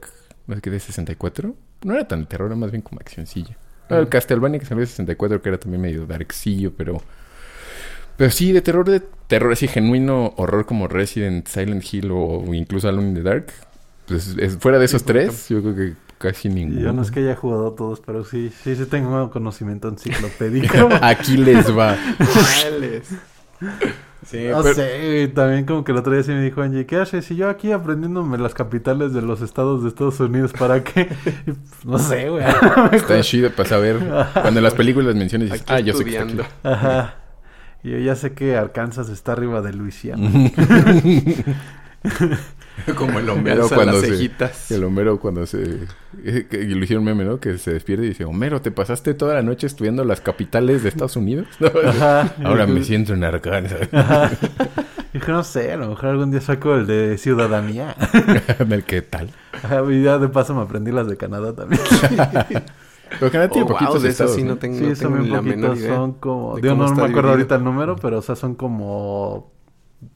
[0.47, 1.55] no sé qué, de 64.
[1.83, 3.57] No era tan terror, era más bien como accioncilla.
[3.89, 4.07] El.
[4.09, 7.01] Castlevania que salió de 64, que era también medio darkcillo, pero...
[8.17, 12.87] Pero sí, de terror, de terror así genuino, horror como Resident, Silent Hill o incluso
[12.89, 13.47] Alone in the Dark.
[14.07, 16.81] Pues es- fuera de esos Sí, tres, yo creo que casi ninguno.
[16.81, 20.89] Yo no es que haya jugado todos, pero sí, sí, sí tengo conocimiento enciclopédico.
[21.01, 21.95] Aquí les va.
[24.25, 26.97] Sí, No pero- sé, también como que el otro día sí me dijo Angie, ¿qué
[26.97, 27.29] haces?
[27.31, 31.09] Y yo aquí aprendiéndome las capitales de los estados de Estados Unidos, ¿para qué?
[31.47, 32.43] Y, pues, no sé, güey.
[32.91, 33.97] Está chido para saber.
[34.33, 36.43] Cuando en las películas mencionas, dices, Aquí ah, yo sé que está estudiando.
[36.43, 36.51] aquí.
[36.63, 37.15] Ajá.
[37.83, 40.29] Y yo ya sé que Arkansas está arriba de Luisiana.
[42.95, 44.07] Como el Me Homero cuando las se...
[44.07, 44.71] cejitas.
[44.71, 45.87] El Homero cuando se...
[46.23, 47.39] eh, que lo hicieron meme, ¿no?
[47.39, 50.89] Que se despierta y dice, Homero, ¿te pasaste toda la noche estudiando las capitales de
[50.89, 51.47] Estados Unidos?
[51.85, 52.33] Ajá.
[52.43, 53.89] Ahora Y me siento en Arkansas.
[55.13, 57.95] Dije, no sé, a lo mejor algún día saco el de ciudadanía.
[58.87, 59.29] ¿Qué tal?
[59.51, 61.81] Ajá, y ya de paso me aprendí las de Canadá también.
[63.19, 64.55] Pero Canadá tiene Oh, wow, poquitos de eso estados, sí ¿no?
[64.55, 65.95] no tengo, Sí, no son tengo bien la menor idea.
[65.95, 66.59] son como...
[66.59, 67.31] de Digo, cómo no me acuerdo dividido.
[67.31, 69.51] ahorita el número, pero o sea, son como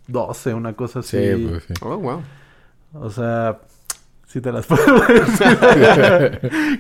[0.08, 1.18] 12, una cosa así.
[1.18, 1.74] Sí, pues sí.
[1.82, 2.28] Oh, wow.
[2.94, 3.62] O sea,
[4.28, 5.60] si te las puedo decir.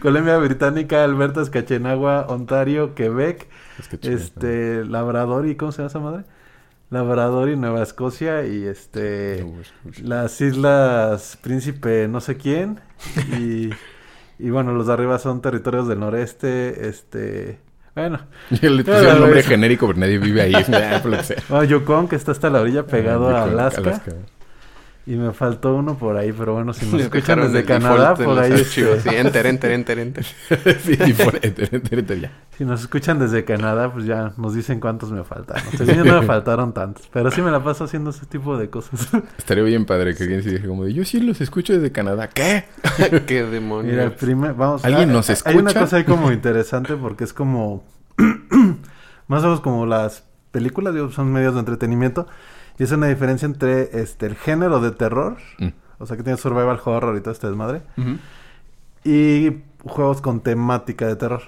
[0.01, 3.47] Colombia Británica, Alberta, Escachenagua, Ontario, Quebec,
[4.01, 6.23] este, Labrador y ¿cómo se llama esa madre?
[6.89, 9.45] Labrador y Nueva Escocia y este ¿no?
[9.45, 9.62] No,
[10.04, 12.80] las islas Príncipe no sé quién
[13.28, 13.69] y,
[14.39, 17.59] y bueno, los de arriba son territorios del noreste, este,
[17.95, 18.19] bueno,
[18.61, 20.53] Yo le puse un nombre genérico, pero nadie vive ahí.
[20.73, 21.01] Ah,
[21.49, 24.01] ah, Yukon que está hasta la orilla pegado a Yukon, Alaska.
[25.07, 28.39] Y me faltó uno por ahí, pero bueno, si nos escuchan desde el Canadá, por
[28.39, 30.23] ahí este, Sí, enter, enter, enter, enter.
[30.83, 32.31] sí, y por enter, enter, enter, ya.
[32.57, 35.61] si nos escuchan desde Canadá, pues ya nos dicen cuántos me faltan.
[35.63, 35.77] ¿no?
[35.85, 39.07] Según no me faltaron tantos, pero sí me la paso haciendo ese tipo de cosas.
[39.37, 42.29] Estaría bien padre que alguien se dijera como de, yo sí los escucho desde Canadá.
[42.29, 42.65] ¿Qué?
[43.27, 43.91] Qué demonios.
[43.93, 44.83] Mira, el primer, vamos.
[44.85, 45.81] ¿Alguien ah, nos ah, Hay una escucha?
[45.81, 47.83] cosa ahí como interesante porque es como
[49.27, 52.27] más o menos como las películas, digo, son medios de entretenimiento
[52.77, 55.67] y es una diferencia entre este el género de terror, Mm.
[55.99, 58.17] o sea que tiene survival horror y todo este desmadre, Ujú.
[59.03, 61.41] y juegos con temática de terror.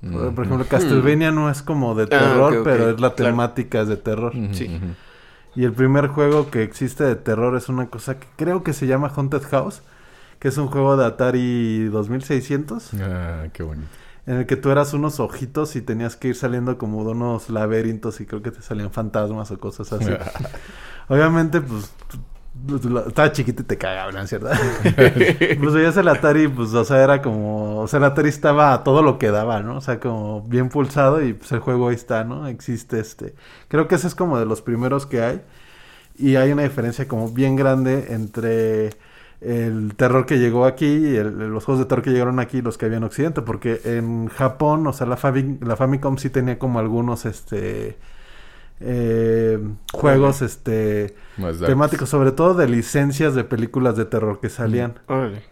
[0.00, 0.34] Por, Mm.
[0.34, 3.30] por ejemplo, Castlevania no es como de Ah, terror, pero es la claro.
[3.32, 4.32] temática es de terror.
[4.52, 4.78] Sí.
[5.56, 8.86] Y el primer juego que existe de terror es una cosa que creo que se
[8.86, 9.82] llama Haunted House,
[10.40, 13.88] que es un juego de Atari 2600, Ah, qué bonito.
[14.26, 17.50] En el que tú eras unos ojitos y tenías que ir saliendo como de unos
[17.50, 20.10] laberintos y creo que te salían fantasmas o cosas así.
[21.08, 21.92] Obviamente, pues,
[22.84, 24.48] lo- estaba chiquito y te cagaban, ¿cierto?
[24.96, 28.84] pues veías el Atari, pues, o sea, era como, o sea, el Atari estaba a
[28.84, 29.76] todo lo que daba, ¿no?
[29.78, 32.46] O sea, como bien pulsado y pues el juego ahí está, ¿no?
[32.46, 33.34] Existe este.
[33.68, 35.42] Creo que ese es como de los primeros que hay.
[36.16, 38.90] Y hay una diferencia como bien grande entre
[39.40, 42.62] el terror que llegó aquí y el- los juegos de terror que llegaron aquí y
[42.62, 43.42] los que había en Occidente.
[43.42, 47.98] Porque en Japón, o sea, la, Fami- la Famicom sí tenía como algunos, este...
[48.80, 49.58] eh,
[49.92, 51.14] juegos, este...
[51.36, 54.98] Más temáticos, sobre todo de licencias de películas de terror que salían.
[55.08, 55.42] Órale.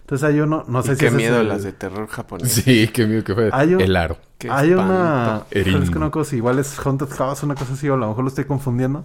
[0.00, 2.52] Entonces hay uno, no sé Y si qué es miedo el- las de terror japonés.
[2.52, 3.50] Sí, qué miedo que fue.
[3.52, 4.18] Hay un- El aro.
[4.38, 5.44] Qué hay una...
[5.50, 5.80] espanto.
[5.84, 8.24] Es que no cosa, igual es Haunted House, una cosa así, o a lo mejor
[8.24, 9.04] lo estoy confundiendo.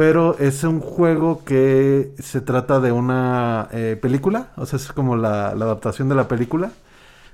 [0.00, 5.14] Pero es un juego que se trata de una eh, película, o sea, es como
[5.14, 6.72] la, la adaptación de la película,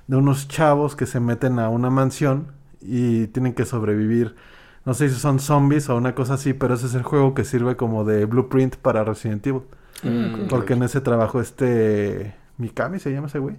[0.07, 2.51] de unos chavos que se meten a una mansión
[2.81, 4.35] y tienen que sobrevivir.
[4.83, 7.45] No sé si son zombies o una cosa así, pero ese es el juego que
[7.45, 9.61] sirve como de blueprint para Resident Evil.
[10.03, 12.35] Mm, Porque en ese trabajo este...
[12.57, 13.55] Mikami se llama ese güey.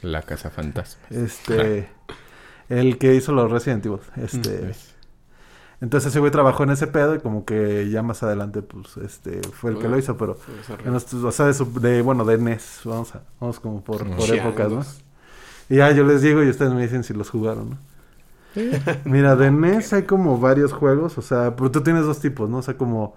[0.00, 1.02] La casa fantasma.
[1.10, 1.90] Este...
[2.70, 4.00] el que hizo los Resident Evil.
[4.16, 4.72] Este...
[5.80, 9.52] Entonces ese güey trabajó en ese pedo y como que ya más adelante pues este
[9.52, 10.38] fue el que lo hizo, pero
[10.84, 14.10] en estos- o sea, de, su- de, bueno, de NES, vamos a, vamos como por,
[14.10, 14.86] por épocas, ¿no?
[15.68, 17.78] Y ya yo les digo y ustedes me dicen si los jugaron, ¿no?
[19.04, 22.58] Mira, de NES hay como varios juegos, o sea, pero tú tienes dos tipos, ¿no?
[22.58, 23.14] O sea, como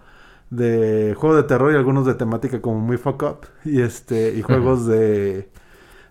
[0.50, 4.42] de juego de terror y algunos de temática como muy fuck up y este y
[4.42, 5.50] juegos de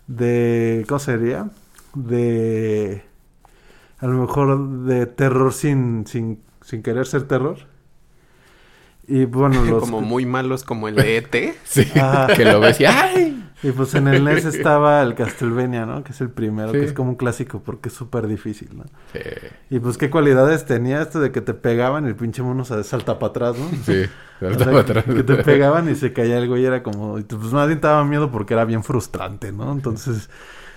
[0.09, 1.51] de ¿cómo sería?
[1.95, 3.05] De
[4.01, 7.57] a lo mejor de terror sin sin sin querer ser terror.
[9.07, 11.55] Y bueno, los Como muy malos como el de ET.
[11.65, 11.85] Sí,
[12.37, 13.37] que lo ves y ¡ay!
[13.63, 16.03] Y pues en el NES estaba el Castlevania, ¿no?
[16.03, 16.79] Que es el primero, Sí.
[16.79, 18.85] que es como un clásico porque es súper difícil, ¿no?
[19.13, 19.21] Sí,
[19.69, 22.83] Y pues qué cualidades tenía esto de que te pegaban y el pinche mono se
[22.85, 23.69] salta para atrás, ¿no?
[23.85, 24.05] sí.
[24.41, 25.05] Salta para atrás.
[25.05, 27.19] Que te pegaban y se caía güey y era como...
[27.19, 29.71] y pues más bien te daba miedo porque era bien frustrante, ¿no?
[29.73, 30.31] Entonces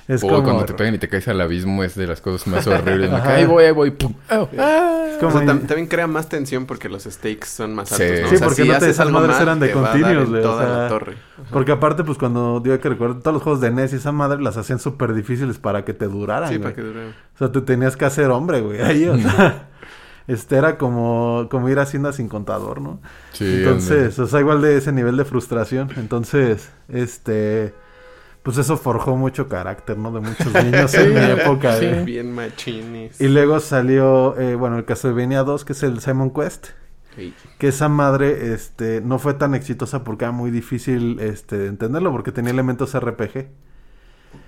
[0.08, 0.44] es O como...
[0.44, 3.10] cuando te pegan y te caes al abismo es de las cosas más horribles.
[3.10, 3.26] Me Ajá.
[3.26, 3.92] cae, ahí voy, ahí voy.
[3.92, 4.14] ¡pum!
[4.30, 4.50] ¡Au!
[4.58, 5.06] ¡Ah!
[5.10, 8.04] es O como- sea, tam- también crea más tensión porque los stakes son más Sí.
[8.04, 8.28] altos, ¿no?
[8.30, 10.66] Sí, O sea, porque si no te- esas madres eran de te continuos, güey, toda
[10.66, 11.14] sea, la torre.
[11.52, 14.42] Porque aparte, pues cuando yo que recuerdo, todos los juegos de NES y esa madre
[14.42, 16.64] las hacían súper difíciles para que te duraran, Sí, güey.
[16.64, 17.08] para que dure.
[17.10, 19.68] O sea, tú tenías que hacer hombre, güey, ahí, o sea...
[20.26, 23.02] Este era como, como ir a Hacienda sin contador, ¿no?
[23.34, 25.90] Sí, Entonces, o sea, igual de ese nivel de frustración.
[25.98, 27.74] Entonces, este,
[28.44, 30.12] pues eso forjó mucho carácter, ¿no?
[30.12, 31.78] De muchos niños en mi época.
[31.78, 31.86] sí.
[31.86, 32.04] ¿eh?
[32.04, 33.20] Bien machines.
[33.20, 36.68] Y luego salió, eh, bueno, el Castlevania 2, que es el Simon Quest.
[37.16, 37.34] Sí.
[37.58, 42.12] Que esa madre, este, no fue tan exitosa porque era muy difícil, este, de entenderlo,
[42.12, 43.50] porque tenía elementos RPG.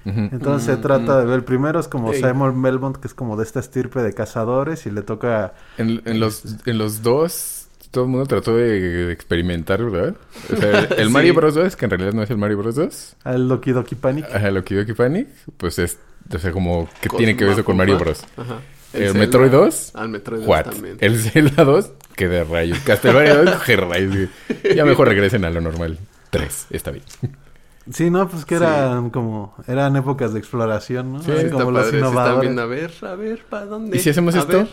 [0.06, 1.20] Entonces se Mm, trata mm.
[1.20, 2.14] de ver, el primero es como.
[2.14, 5.54] Simon Belmont, que es como de esta estirpe de cazadores y le toca...
[5.78, 7.65] En, en los, en los dos,
[7.96, 10.16] todo el mundo trató de, experimentar, ¿verdad?
[10.54, 11.12] O sea, el, el Sí.
[11.14, 11.56] Mario Bros.
[11.56, 12.76] 2, que en realidad no es el Mario Bros.
[12.76, 14.26] 2, al Loki Doki Panic.
[14.34, 15.28] ajá, lo que Doki Panic,
[15.58, 15.98] pues es,
[16.34, 18.24] o sea, como, ¿qué tiene que ver eso con Mario Bros?
[18.38, 18.60] Ajá.
[18.94, 19.20] El, Zelda.
[19.20, 20.64] Metroid 2, Al Metroid 2 what?
[20.66, 20.98] también.
[21.00, 22.80] El Zelda 2, que de rayos.
[22.80, 24.30] Castlevania 2, que rayos.
[24.76, 25.98] Ya mejor regresen a lo normal.
[26.32, 27.04] 3, está bien.
[27.92, 29.54] Sí, no, pues que eran como...
[29.68, 31.22] Eran épocas de exploración, ¿no?
[31.22, 32.42] Sí, Eran Está como los padre, se están innovadores.
[32.42, 33.98] viendo, a ver, a ver, ¿para dónde?
[33.98, 34.58] ¿Y si hacemos A esto?
[34.58, 34.68] ver.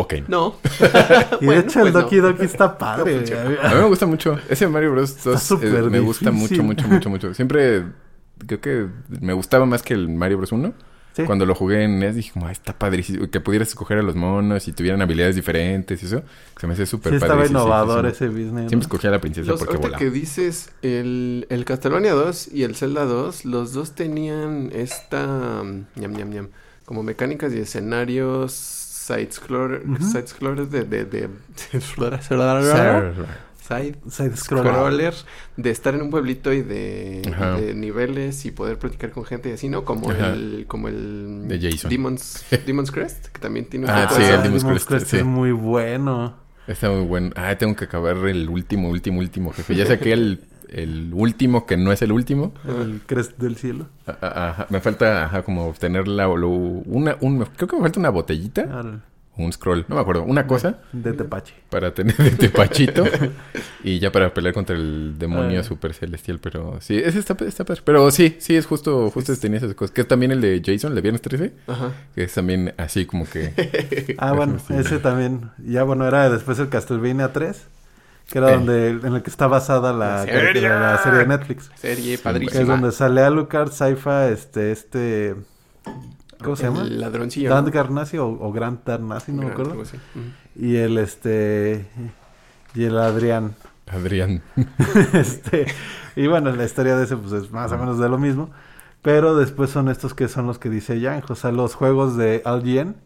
[0.00, 0.14] Ok.
[0.28, 0.56] No.
[1.40, 2.00] Y de Bueno, hecho el pues no.
[2.02, 3.24] Doki Doki está padre.
[3.30, 3.68] No.
[3.68, 4.38] A mí me gusta mucho.
[4.48, 5.22] Ese Mario Bros.
[5.24, 6.62] 2 súper eh, me gusta difícil.
[6.62, 7.34] mucho, mucho, mucho, mucho.
[7.34, 7.82] Siempre
[8.46, 8.86] creo que
[9.20, 10.52] me gustaba más que el Mario Bros.
[10.52, 10.72] 1.
[11.14, 11.24] Sí.
[11.24, 13.28] Cuando lo jugué en NES dije, como, "Ah, está padrísimo.
[13.28, 16.22] Que pudieras escoger a los monos y tuvieran habilidades diferentes y eso.
[16.60, 17.32] Se me hace súper Sí, padre.
[17.44, 18.52] estaba innovador sí, ese business.
[18.68, 18.82] Siempre ¿no?
[18.82, 19.98] escogía a la princesa Los, porque volaba.
[19.98, 25.86] que dices, el, el Castlevania 2 y el Zelda 2, los dos tenían esta, mm,
[26.00, 26.48] ñam, ñam, ñam,
[26.84, 28.52] como mecánicas y escenarios
[29.08, 30.02] side-scroller, Ujú.
[30.04, 31.28] side-scrollers de, de, de,
[33.68, 34.72] side Side scroller.
[34.72, 35.14] scroller
[35.56, 39.68] de estar en un pueblito y de, niveles y poder platicar con gente y así,
[39.68, 39.84] ¿no?
[39.84, 40.32] Como Ajá.
[40.32, 41.90] el como el De Jason.
[41.90, 45.06] Demon's, Demon's Crest, que también tiene un Ah, sí, de- el Demon's Demon's Crest, Crest
[45.10, 45.16] sí.
[45.18, 46.36] es muy bueno.
[46.66, 47.30] Está muy bueno.
[47.36, 49.74] Ah, tengo que acabar el último, último, último jefe.
[49.74, 50.40] Ya saqué el,
[50.72, 52.52] el último que no es el último.
[52.66, 53.86] El Crest del cielo.
[54.06, 58.10] Ajá, Me falta, ajá, como obtener la, lo- una, un, creo que me falta una
[58.10, 59.02] botellita Al-
[59.36, 61.54] un scroll, no me acuerdo, una cosa De Tepache.
[61.70, 63.04] para tener de tepachito
[63.84, 65.62] y ya para pelear contra el demonio Ah.
[65.62, 67.82] super celestial, pero sí, ese está, está padre.
[67.84, 69.92] Pero sí, sí, es justo, justo tenía esas cosas.
[69.94, 71.92] Que es también el de Jason, el de Viernes 13, Ajá.
[72.16, 74.16] que es también así como que...
[74.18, 74.74] Ah, bueno, Sí.
[74.74, 75.50] ese también.
[75.64, 77.64] Ya, bueno, era después el Castlevania 3.
[78.30, 78.54] Que era Eh.
[78.56, 80.62] donde, en el que está basada la, La serie.
[80.68, 81.70] la- la serie de Netflix.
[81.76, 82.64] Serie Que es padrísima.
[82.64, 85.34] donde sale Alucard, Saifa, este, este...
[86.42, 86.82] ¿Cómo se llama?
[86.82, 87.48] El ladroncillo.
[87.50, 87.72] Dant ¿no?
[87.72, 89.82] Garnasi o, o Grant Darnasi, no me Gran- acuerdo.
[89.82, 89.96] así.
[90.54, 91.86] Y el, este...
[92.74, 93.54] Y el Adrián.
[93.90, 94.42] Adrián.
[95.14, 95.66] este,
[96.14, 98.50] y bueno, la historia de ese pues es más o menos de lo mismo.
[99.00, 101.24] Pero después son estos que son los que dice Yang.
[101.30, 102.96] O sea, los juegos de Al Yen.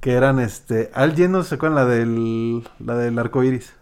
[0.00, 0.90] Que eran este...
[0.94, 2.68] Al Yen no se acuerdan la del...
[2.78, 3.72] La del arco iris.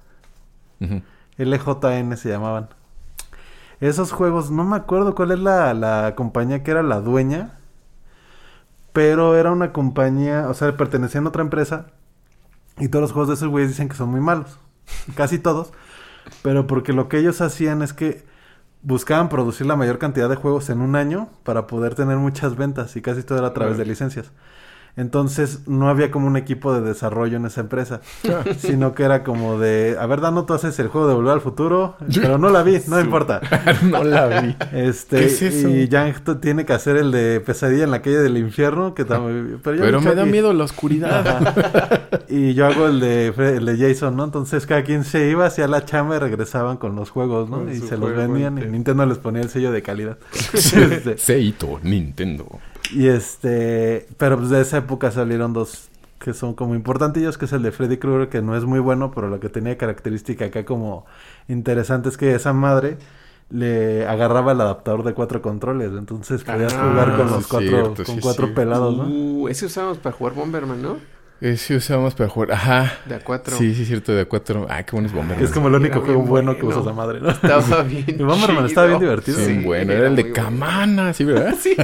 [1.38, 2.68] LJN se llamaban.
[3.80, 7.58] Esos juegos, no me acuerdo cuál es la, la compañía que era la dueña.
[8.92, 11.86] Pero era una compañía, o sea, pertenecían a otra empresa.
[12.78, 14.58] Y todos los juegos de esos güeyes dicen que son muy malos.
[15.16, 15.72] Casi todos.
[16.42, 18.24] Pero porque lo que ellos hacían es que
[18.82, 22.96] buscaban producir la mayor cantidad de juegos en un año para poder tener muchas ventas.
[22.96, 24.30] Y casi todo era a través de licencias.
[24.96, 28.00] Entonces no había como un equipo de desarrollo en esa empresa,
[28.58, 31.40] sino que era como de, a ver, Dano, tú haces el juego de Volver al
[31.40, 33.40] Futuro, pero no la vi, no importa.
[33.82, 34.56] no la vi.
[34.72, 35.68] Este, ¿Qué es eso?
[35.68, 39.60] y Yang tiene que hacer el de Pesadilla en la calle del infierno, que también...
[39.62, 41.26] Pero, me da miedo la oscuridad.
[41.26, 42.04] Ajá.
[42.28, 44.24] Y yo hago el de, el de Jason, ¿no?
[44.24, 47.58] Entonces cada quien se iba hacia la chamba y regresaban con los juegos, ¿no?
[47.58, 48.66] Con y se los vendían y.
[48.66, 50.18] Nintendo les ponía el sello de calidad.
[50.54, 52.60] Este, Seito, Nintendo.
[52.94, 57.52] Y este, pero pues de esa época salieron dos que son como importantillos, que es
[57.52, 60.64] el de Freddy Krueger, que no es muy bueno, pero lo que tenía característica acá
[60.64, 61.04] como
[61.48, 62.96] interesante es que esa madre
[63.50, 67.68] le agarraba el adaptador de cuatro controles, entonces podías Ah, jugar con sí los cuatro,
[67.68, 69.04] cierto, con sí cuatro pelados, ¿no?
[69.04, 70.96] Uh, ese usábamos para jugar Bomberman, ¿no?
[71.40, 72.52] Ese usábamos para jugar.
[72.52, 72.92] Ajá.
[73.04, 73.54] De a cuatro.
[73.56, 74.66] Sí, sí, cierto, de a cuatro.
[74.70, 75.38] Ah, qué buenos bomberos.
[75.38, 76.80] Que es como el único juego bien bueno, que bueno.
[76.80, 77.28] usa esa madre, ¿no?
[77.28, 78.04] Estaba bien.
[78.18, 79.36] Y Bomberman estaba bien divertido.
[79.38, 80.34] Sí, Sí, bueno, era era el de bueno.
[80.36, 81.54] Kamana, sí, ¿verdad?
[81.60, 81.76] Sí.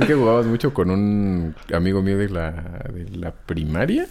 [0.00, 2.50] Es que jugabas mucho con un amigo mío de la,
[2.92, 4.06] de la primaria.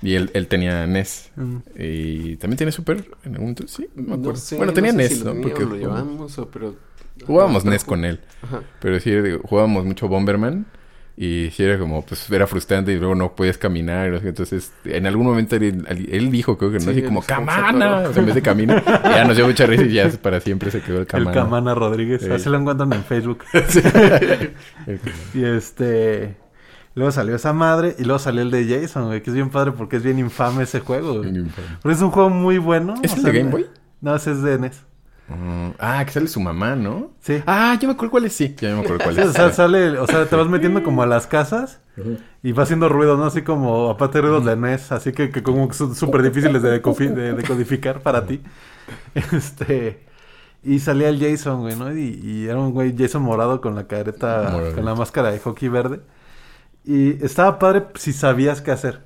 [0.00, 1.30] Y él, él tenía NES.
[1.76, 3.04] Y también tiene Super.
[3.24, 4.36] En algún, sí, no me acuerdo.
[4.36, 5.34] sé, bueno, tenía no sé NES, si ¿no?
[5.40, 6.76] Porque o lo llevamos o pero...
[7.26, 8.20] jugábamos Ajá, NES con él.
[8.42, 8.62] Ajá.
[8.80, 10.66] Pero sí, jugábamos mucho Bomberman.
[11.20, 14.20] Y sí era como, pues era frustrante y luego no podías caminar.
[14.24, 17.98] Entonces, en algún momento él, él dijo, creo que no, Sí, así como, ¡Camana!
[17.98, 18.10] atoró.
[18.10, 18.76] O sea, en vez de camino.
[18.76, 21.32] y ya nos dio mucha risa y ya para siempre se quedó el El Camana.
[21.32, 22.30] Camana Rodríguez, Sí.
[22.30, 23.38] así lo encuentran en Facebook.
[23.52, 24.20] Camana.
[25.34, 26.36] y este...
[26.94, 29.72] Luego salió esa madre y luego salió el de Jason, güey, que es bien padre
[29.72, 31.18] porque es bien infame ese juego.
[31.18, 31.32] güey.
[31.82, 32.94] Pero es un juego muy bueno.
[33.02, 33.66] ¿Es el sea, de Game Boy?
[34.00, 34.84] No, ese es de NES.
[35.28, 37.12] Mm, ah, que sale su mamá, ¿no?
[37.20, 37.44] Sí.
[37.46, 38.34] Ah, yo me acuerdo cuál es.
[38.34, 39.26] Sí, ya me acuerdo cuál Sí, es.
[39.26, 41.80] o sea, sale, o sea, te vas metiendo como a las casas
[42.42, 43.26] y va haciendo ruidos, ¿no?
[43.26, 46.70] Así como, aparte ruidos de NES, así que, que como que son súper difíciles de,
[46.80, 48.42] de decodificar para ti.
[49.32, 50.06] Este,
[50.64, 51.92] y salía el Jason, güey, ¿no?
[51.96, 55.68] Y, y era un güey Jason morado con la careta, con la máscara de hockey
[55.68, 56.00] verde.
[56.84, 59.02] Y estaba padre si sabías qué hacer.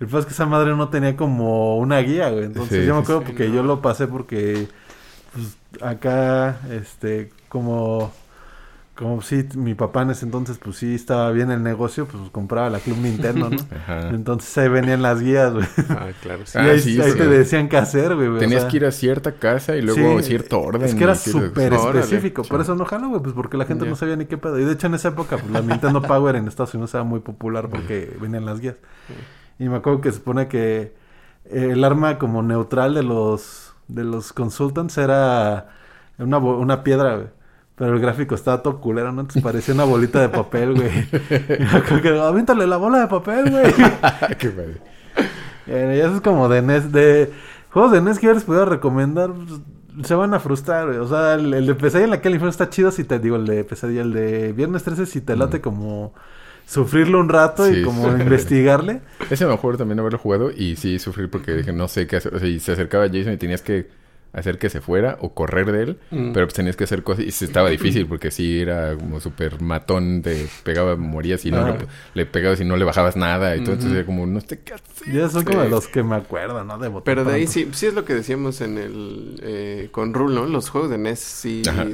[0.00, 2.44] El problema es que esa madre no tenía como una guía, güey.
[2.44, 3.52] Entonces Sí, yo me acuerdo sí, porque no.
[3.52, 4.68] yo lo pasé porque
[5.82, 8.12] acá, este, como,
[8.94, 12.68] como sí, mi papá en ese entonces, pues sí, estaba bien el negocio, pues compraba
[12.70, 13.56] la Club Nintendo, ¿no?
[13.76, 14.10] Ajá.
[14.10, 15.66] Entonces ahí venían las guías, güey.
[15.88, 16.44] Ah, claro.
[16.44, 16.58] Sí.
[16.58, 18.28] y Ah, ahí, sí, ahí te decían qué hacer, güey.
[18.28, 20.82] o Tenías sea, que ir a cierta casa y luego cierto orden.
[20.82, 23.96] Es que era súper específico, por eso no jala, güey, pues porque la gente no
[23.96, 24.58] sabía ni qué pedo.
[24.58, 27.20] Y de hecho en esa época, pues la Nintendo Power en Estados Unidos era muy
[27.20, 28.76] popular porque venían las guías.
[29.58, 30.94] Y me acuerdo que se supone que
[31.50, 35.68] el arma como neutral de los de los consultants era
[36.18, 37.28] una, una piedra, güey.
[37.76, 39.22] Pero el gráfico estaba todo culero, ¿no?
[39.22, 40.90] Entonces parecía una bolita de papel, güey.
[41.72, 43.72] Acuerdo que, aviéntale la bola de papel, güey.
[44.38, 44.80] Qué padre.
[45.66, 47.32] Y eso es como de NES, de...
[47.70, 50.98] Juegos de NES que yo les puedo recomendar, pues, se van a frustrar, güey.
[50.98, 53.18] O sea, el, el de Pesadilla en la calle Inferno está chido si te...
[53.18, 56.12] Digo, el de Pesadilla, el de Viernes 13 si te late como...
[56.70, 57.82] Sufrirlo un rato y Sí.
[57.82, 59.00] como investigarle.
[59.28, 62.34] Ese me acuerdo también haberlo jugado y sí sufrir porque dije, no sé qué hacer.
[62.34, 63.88] O sea, y se acercaba Jason y tenías que
[64.32, 66.32] hacer que se fuera o correr de él, Mm.
[66.32, 69.60] pero pues tenías que hacer cosas y sí estaba difícil porque sí era como súper
[69.60, 71.76] matón, te pegaba, morías y no Ah.
[71.76, 71.86] le,
[72.22, 73.72] le pegabas y no le bajabas nada y todo.
[73.72, 75.12] Entonces era como, no sé qué hacer.
[75.12, 76.78] Ya son como los que me acuerdo, ¿no?
[76.78, 80.36] De Pero de ahí sí, sí es lo que decíamos en el eh, con Rule,
[80.36, 80.46] ¿no?
[80.46, 81.86] Los juegos de NES sí Ajá.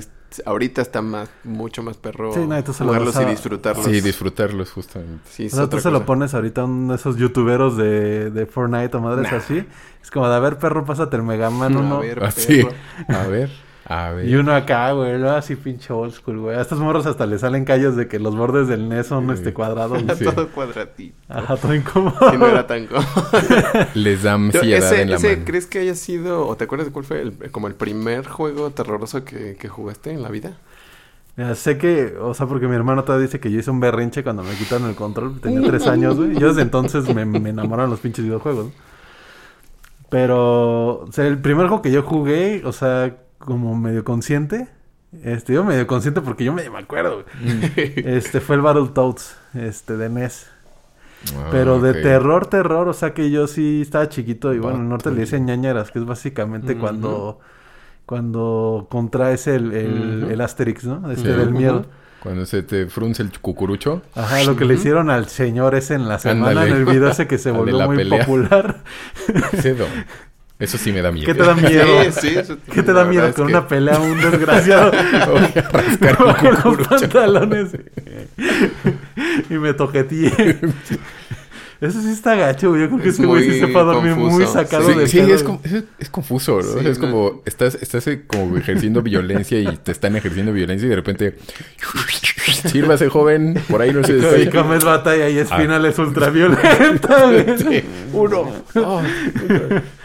[0.45, 3.27] Ahorita está más mucho más perro Sí, no, y tú se lo jugarlos a- y
[3.27, 3.85] disfrutarlos.
[3.87, 5.23] Sí, disfrutarlos justamente.
[5.31, 8.47] Sí, O sea, tú se lo pones ahorita a uno de esos youtuberos de, de
[8.47, 9.39] Fortnite o madres Nah.
[9.39, 9.65] así.
[10.03, 12.01] Es como de, a ver, perro, pásate el Mega Man A uno.
[12.01, 12.63] ver, Ah, sí.
[12.65, 12.75] perro.
[13.09, 13.51] A ver,
[13.89, 14.27] a ver.
[14.29, 15.31] Y uno acá, güey, ¿no?
[15.31, 16.57] Así pinche old school, güey.
[16.57, 19.35] A estos morros hasta le salen callos de que los bordes del NES son Sí.
[19.35, 20.03] este cuadrados.
[20.19, 20.25] Sí.
[20.25, 21.17] Todo cuadratito.
[21.29, 22.17] Ajá, todo incómodo.
[22.31, 23.07] Si no era tan cómodo.
[23.95, 25.43] Les da ansiedad ese, en la ese mano.
[25.47, 28.71] ¿crees que haya sido, o te acuerdas de cuál fue el, como el primer juego
[28.71, 30.57] terroroso que, que jugaste en la vida?
[31.37, 34.23] Mira, sé que, o sea, porque mi hermano todavía dice que yo hice un berrinche
[34.23, 35.39] cuando me quitaron el control.
[35.41, 36.35] Tenía tres años, güey.
[36.39, 38.73] Yo desde entonces me, me enamoraron los pinches videojuegos.
[40.09, 44.69] Pero, o sea, el primer juego que yo jugué, o sea, como medio consciente.
[45.23, 47.93] Este, yo medio consciente porque yo medio me acuerdo, güey.
[47.97, 50.47] Este, fue el Battletoads, este, de NES.
[51.35, 54.83] Ah, Pero de terror, terror, o sea que yo sí estaba chiquito y bueno, en
[54.85, 57.41] el norte le dicen ñañaras, que es básicamente cuando
[58.05, 60.33] cuando contraes el, el, Ujú.
[60.33, 61.11] el Asterix, ¿no?
[61.11, 61.37] Este Sí.
[61.39, 61.87] del miedo.
[62.23, 64.03] Cuando se te frunce el cucurucho.
[64.15, 67.27] Ajá, lo que le hicieron al señor ese en la semana en el video ese
[67.27, 68.21] que se volvió muy pelea.
[68.25, 68.77] popular.
[69.61, 69.87] Cedo.
[70.59, 71.27] Eso sí me da miedo.
[71.27, 72.03] ¿Qué te da miedo?
[72.13, 74.91] Sí, sí, eso- ¿Qué te da miedo con que- una pelea un desgraciado?
[75.31, 76.17] Voy a rascar
[76.63, 77.69] con los pantalones
[79.51, 80.59] y me toqueteé.
[81.81, 82.83] Eso sí está gacho, güey.
[82.83, 84.37] Yo creo que Es ese güey sí se fue a dormir confuso.
[84.37, 86.81] muy sacado Sí, de sí, es, es, es confuso, ¿no?
[86.81, 87.11] Sí, es no.
[87.11, 91.37] como estás, estás eh, como ejerciendo violencia y te están ejerciendo violencia y de repente
[92.71, 94.51] sírvase joven, por ahí no se Y despegue.
[94.51, 95.81] comes batalla y Ah.
[95.99, 97.59] ultraviolenta, güey.
[97.59, 98.45] Sí, uno.
[98.77, 99.03] Oh,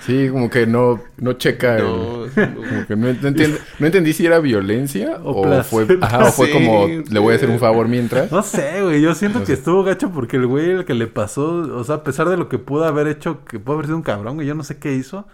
[0.05, 4.13] sí, como que no, no checa el- No, como que no, no entiende- no entendí
[4.13, 5.86] si era violencia O o, placer.
[5.86, 8.32] fue, ajá, o fue Sí, como le voy a hacer un favor mientras.
[8.32, 9.01] No sé, güey.
[9.01, 9.59] Yo siento No que sé.
[9.59, 12.49] estuvo gacho porque el güey el que le pasó, o sea, a pesar de lo
[12.49, 14.47] que pudo haber hecho, que pudo haber sido un cabrón, güey.
[14.47, 15.26] Yo no sé qué hizo.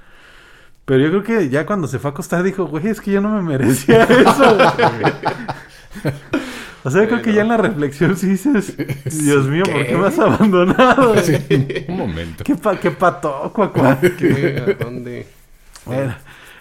[0.85, 3.19] Pero yo creo que ya cuando se fue a acostar dijo, güey, es que yo
[3.21, 4.55] no me merecía eso.
[4.55, 4.73] güey".
[6.83, 8.75] o sea, yo creo que ya en la reflexión sí dices,
[9.23, 11.13] Dios mío, ¿por qué me has abandonado?
[11.13, 11.85] güey?
[11.89, 12.43] Un momento.
[12.45, 13.99] ¿Qué, pa qué pato, cuacuá?
[13.99, 14.63] ¿qué?
[14.79, 15.27] ¿A dónde?
[15.85, 16.15] Bueno,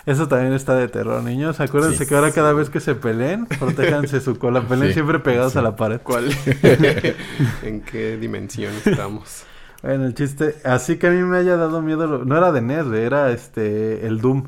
[0.06, 1.60] eso también está de terror, niños.
[1.60, 2.06] Acuérdense Sí.
[2.08, 4.62] que ahora cada vez que se peleen, protéjanse su cola.
[4.62, 4.94] Peleen Sí.
[4.94, 5.58] siempre pegados Sí.
[5.58, 6.00] a la pared.
[6.02, 6.30] ¿Cuál?
[7.62, 9.44] ¿En qué dimensión estamos?
[9.86, 12.60] Bueno, el chiste, así que a mí me haya dado miedo, lo- no era de
[12.60, 14.44] NES, era este, el Doom.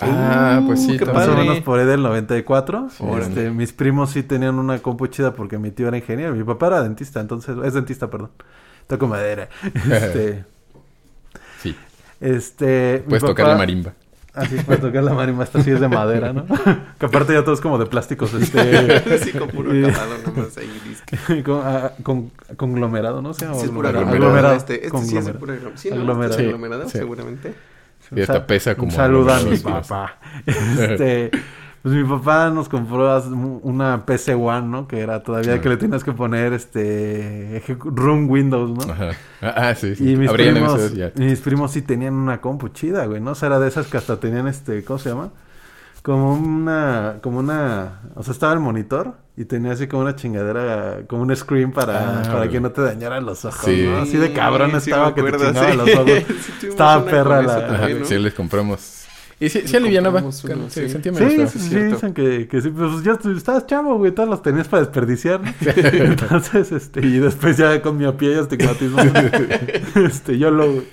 [0.00, 1.26] Ah, pues sí, qué también.
[1.26, 2.88] Más o menos por ahí del 94.
[3.00, 3.22] Órale.
[3.26, 6.34] Este, mis primos sí tenían una compu chida porque mi tío era ingeniero.
[6.34, 8.30] Mi papá era dentista, entonces, es dentista, perdón.
[8.86, 9.48] Toco madera.
[9.90, 10.44] Este,
[11.62, 11.76] Sí,
[12.20, 13.04] este.
[13.06, 13.92] puedes tocar papá- la marimba.
[14.34, 16.46] Así puedes tocar la marimba, esta sí es de madera, ¿no?
[16.98, 19.18] que aparte ya todo es como de plásticos, este.
[19.18, 21.42] Sí, con puro acabado nomás ahí disque.
[21.44, 23.34] con, ah, con- conglomerado, ¿no?
[23.34, 24.16] ¿Se llama Sí, es puro aglomerado?
[24.16, 24.56] aglomerado.
[24.56, 25.38] Este, este sí es Conglomerado.
[25.38, 25.76] puro aglomerado.
[25.78, 25.96] Sí, ¿no?
[25.96, 26.30] Aglomerado.
[26.32, 26.98] Es Sí, aglomerado, sí.
[26.98, 27.54] seguramente.
[28.14, 30.16] Y hasta sa- pesa como Un saludo a mi papá.
[30.46, 31.30] Este,
[31.82, 33.20] pues mi papá nos compró
[33.62, 34.86] una PC One, ¿no?
[34.86, 38.92] Que era todavía que le tenías que poner este Room Windows, ¿no?
[38.92, 39.10] Ajá.
[39.40, 40.12] Ah, sí, sí.
[40.12, 41.10] Y mis Abrían primos, ya.
[41.16, 43.32] mis primos sí tenían una compu chida, güey, ¿no?
[43.32, 45.30] O sea, era de esas que hasta tenían este, ¿cómo se llama?
[46.02, 50.98] Como una, como una, o sea, estaba el monitor y tenía así como una chingadera,
[51.08, 52.50] como un screen para, Ah, para güey.
[52.50, 53.86] que no te dañaran los ojos, Sí.
[53.88, 53.98] ¿no?
[54.02, 55.76] Así de cabrón Sí, sí estaba me que te chingaba sí.
[55.76, 56.10] los ojos.
[56.60, 58.04] Sí, Estaba perra la- también, ¿no?
[58.04, 59.01] sí, les compramos.
[59.42, 60.22] Y sí, sí alivianaba.
[60.30, 60.88] Sí, sí.
[60.88, 61.12] sentía
[61.48, 65.40] Sí, dicen que, que sí, pues ya estabas chavo, güey, todos los tenías para desperdiciar.
[65.60, 68.98] Entonces, este, y después ya con miopía y astigmatismo,
[69.96, 70.84] este, yo lo,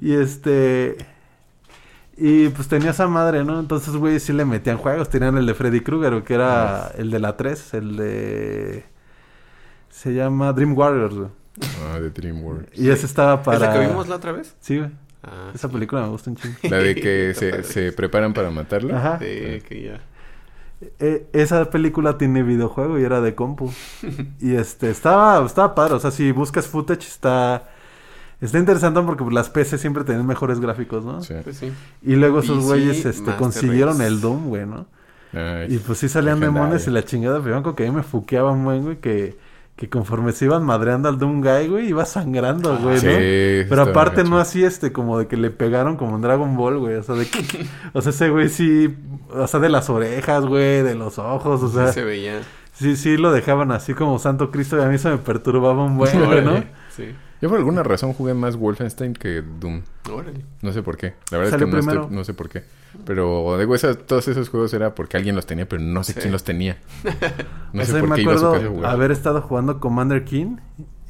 [0.00, 0.96] y este,
[2.16, 3.60] y pues tenía esa madre, ¿no?
[3.60, 7.18] Entonces, güey, sí le metían juegos, tenían el de Freddy Krueger, que era el de
[7.18, 8.84] la 3, el de,
[9.90, 11.28] se llama Dream Warriors, güey.
[11.84, 12.78] Ah, de DreamWorks.
[12.78, 13.56] Y ese estaba para...
[13.56, 14.56] ¿Es la que vimos la otra vez?
[14.60, 14.90] Sí, güey,
[15.22, 16.56] Ah, esa película me gusta un chingo.
[16.64, 18.96] La de que se, se preparan para matarlo.
[18.96, 19.18] Ajá.
[19.18, 20.00] Sí, que ya.
[20.98, 23.72] Eh, esa película tiene videojuego y era de compu.
[24.40, 25.94] y este, estaba, estaba padre.
[25.94, 27.68] O sea, si buscas footage, está,
[28.40, 31.22] está interesante porque las PC siempre tienen mejores gráficos, ¿no?
[31.22, 31.34] Sí.
[31.44, 31.72] Pues sí.
[32.02, 34.06] Y luego esos PC güeyes este, Master consiguieron Race.
[34.08, 34.86] el Doom, güey, ¿no?
[35.32, 35.74] Nice.
[35.74, 38.64] Y pues sí salían demonios y la chingada, pero que a mí me fuqueaba un
[38.64, 39.38] buen, güey, que,
[39.76, 43.12] que conforme se iban madreando al Doom Guy, güey, iba sangrando, güey, Sí, ¿no?
[43.68, 46.94] Pero aparte no así, este, como de que le pegaron como en Dragon Ball, güey,
[46.96, 48.94] o sea, de que, o sea, ese güey sí,
[49.30, 52.40] o sea, de las orejas, güey, de los ojos, o sea, Sí se veía.
[52.72, 55.96] sí, sí lo dejaban así como Santo Cristo y a mí se me perturbaba un
[55.96, 56.62] buen, güey, ¿no?
[56.94, 57.14] Sí.
[57.42, 59.82] Yo por alguna razón jugué más Wolfenstein que Doom.
[60.10, 60.44] Órale.
[60.62, 61.14] No sé por qué.
[61.30, 62.08] La verdad Salió es que no, estoy- primero.
[62.16, 62.62] no sé por qué.
[63.04, 66.20] Pero digo, esas- todos esos juegos era porque alguien los tenía, pero no sé Sí.
[66.20, 66.78] quién los tenía.
[67.72, 68.90] No sé por me qué iba a su acuerdo casa a jugar.
[68.90, 70.56] haber estado jugando Commander King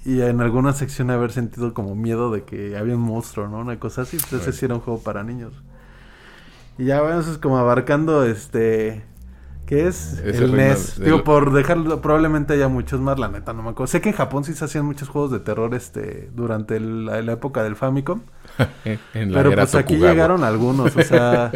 [0.05, 3.59] y en alguna sección haber sentido como miedo de que había un monstruo, ¿no?
[3.59, 4.17] Una cosa así.
[4.17, 4.53] Ese Right.
[4.53, 5.53] sí era un juego para niños.
[6.79, 9.03] Y ya, bueno, eso es como abarcando este...
[9.73, 10.19] ¿Qué es?
[10.23, 10.97] El NES.
[10.99, 13.87] del- Digo, por dejarlo, probablemente haya muchos más, la neta, no me acuerdo.
[13.91, 17.23] Sé que en Japón sí se hacían muchos juegos de terror este durante el- la,
[17.23, 18.21] la época del Famicom.
[18.85, 21.53] en la Pero era pues aquí llegaron algunos, o sea,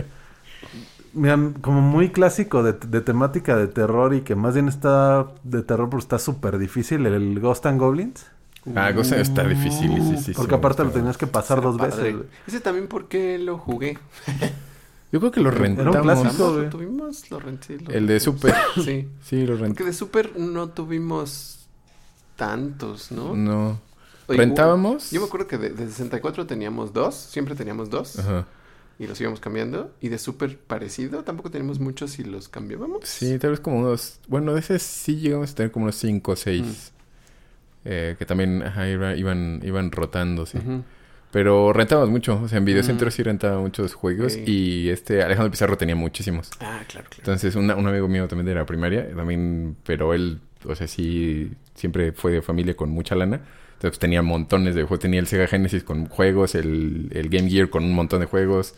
[1.12, 5.62] miran, como muy clásico de, de temática de terror y que más bien está de
[5.62, 8.26] terror porque está súper difícil, el Ghost and Goblins.
[8.74, 10.32] Ah, Ghost está difícil, sí, sí, sí.
[10.34, 12.12] porque aparte lo tenías que pasar dos Padre.
[12.14, 12.26] veces.
[12.46, 13.98] Ese también porque lo jugué.
[15.12, 16.02] Yo creo que lo Era un rentamos.
[16.02, 16.50] clásico.
[16.56, 17.78] Lo tuvimos, lo renté.
[17.80, 18.20] lo El de.
[18.20, 18.54] Super.
[18.84, 19.08] Sí.
[19.22, 19.84] Sí, lo Porque renté.
[19.84, 21.66] de Super no tuvimos
[22.36, 23.34] tantos, ¿no?
[23.34, 23.80] No.
[24.28, 25.10] Oye, ¿Rentábamos?
[25.12, 28.18] Yo me acuerdo que de, de 64 teníamos dos, siempre teníamos dos.
[28.18, 28.46] Ajá.
[28.98, 29.92] Y los íbamos cambiando.
[30.00, 33.00] Y de Super parecido, tampoco teníamos muchos y los cambiábamos.
[33.04, 34.20] Sí, tal vez como unos...
[34.26, 36.62] Bueno, de ese sí llegamos a tener como unos 5 o 6.
[36.62, 36.72] Mm.
[37.88, 40.58] Eh, que también ajá, iba- iban, iban rotando, sí.
[40.58, 40.82] Ujú.
[41.36, 42.40] Pero rentábamos mucho.
[42.42, 43.10] O sea, en Videocentro Mm.
[43.10, 44.38] sí rentaba muchos juegos.
[44.46, 46.48] Y este Alejandro Pizarro tenía muchísimos.
[46.60, 47.18] Ah, claro, claro.
[47.18, 51.52] Entonces, una- un amigo mío también de la primaria, también, pero él, o sea, sí,
[51.74, 53.36] siempre fue de familia con mucha lana.
[53.36, 55.00] Entonces, pues, tenía montones de juegos.
[55.00, 58.74] Tenía el Sega Genesis con juegos, el, el Game Gear con un montón de juegos,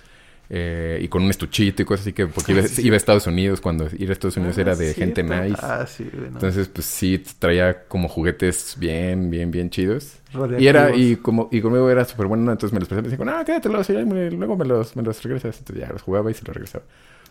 [0.50, 2.86] eh, y con un estuchito y cosas así que, porque iba, Sí, sí.
[2.86, 5.60] iba a Estados Unidos, cuando ir a Estados Unidos Ah, era de sí, gente nice.
[5.62, 6.26] Ah, sí, güey, no.
[6.28, 10.14] Entonces, pues sí, traía como juguetes bien, bien, bien chidos.
[10.58, 13.38] Y era, y como, y conmigo era súper bueno, entonces me los presentaba y decía,
[13.38, 13.92] no, quédatelos, y
[14.36, 15.58] luego me los, me los regresas.
[15.58, 16.84] Entonces ya los jugaba y se los regresaba.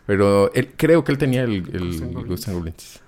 [0.06, 3.02] Pero él, creo que él tenía el, el and Goblins.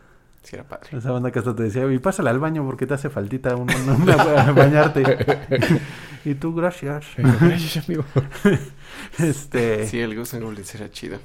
[0.43, 0.97] Sí, era padre.
[0.97, 3.69] Esa banda que hasta te decía, y pásale al baño porque te hace faltita un,
[3.69, 5.03] un- una- bañarte.
[6.25, 7.05] y tú, gracias.
[7.17, 8.03] Gracias, amigo.
[9.19, 9.87] Este...
[9.87, 11.19] Sí, el Ghost and Goblins era chido.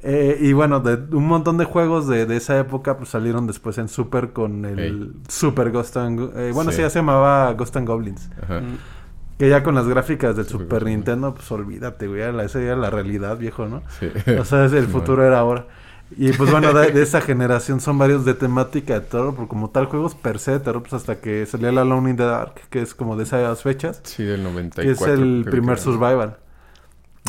[0.00, 3.78] Eh, y bueno, de un montón de juegos de, de esa época pues salieron después
[3.78, 5.14] en Super con el.
[5.28, 6.20] Super Ghost and...
[6.36, 6.76] Eh, bueno, sí.
[6.76, 6.82] Sí.
[6.82, 8.30] ya se llamaba Ghost and Goblins.
[8.40, 8.60] Ajá.
[8.60, 8.78] Mm.
[9.38, 12.22] Que ya con las gráficas del Super Nintendo, pues olvídate, güey.
[12.44, 13.82] Esa era la realidad, viejo, ¿no?
[14.00, 14.10] Sí.
[14.38, 15.66] O sea, es el Sí, futuro era ahora.
[16.10, 19.70] Y pues bueno, de, de esa generación son varios de temática de terror, porque como
[19.70, 22.54] tal juegos per se de terror, pues hasta que salía la Alone in the Dark,
[22.70, 24.82] que es como de esas fechas, Sí, del 94.
[24.84, 25.82] que es el primer que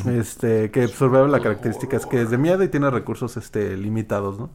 [0.08, 4.40] Este, que Survival la característica es que es de miedo y tiene recursos este limitados,
[4.40, 4.50] ¿no?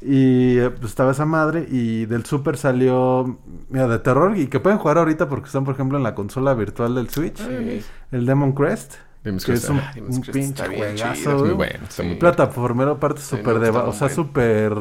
[0.00, 4.58] Y eh, pues estaba esa madre y del Super salió, mira, de terror y que
[4.58, 7.82] pueden jugar ahorita porque están, por ejemplo, en la consola virtual del Switch, Sí.
[8.10, 11.50] el Demon Crest, Demon's que Crest, es un, Ah, un pinche juegazo, chido, Es muy
[11.50, 11.54] güey.
[11.54, 11.84] bueno.
[11.88, 12.18] Está muy Sí.
[12.18, 14.72] plataformero aparte Sí, súper de o sea súper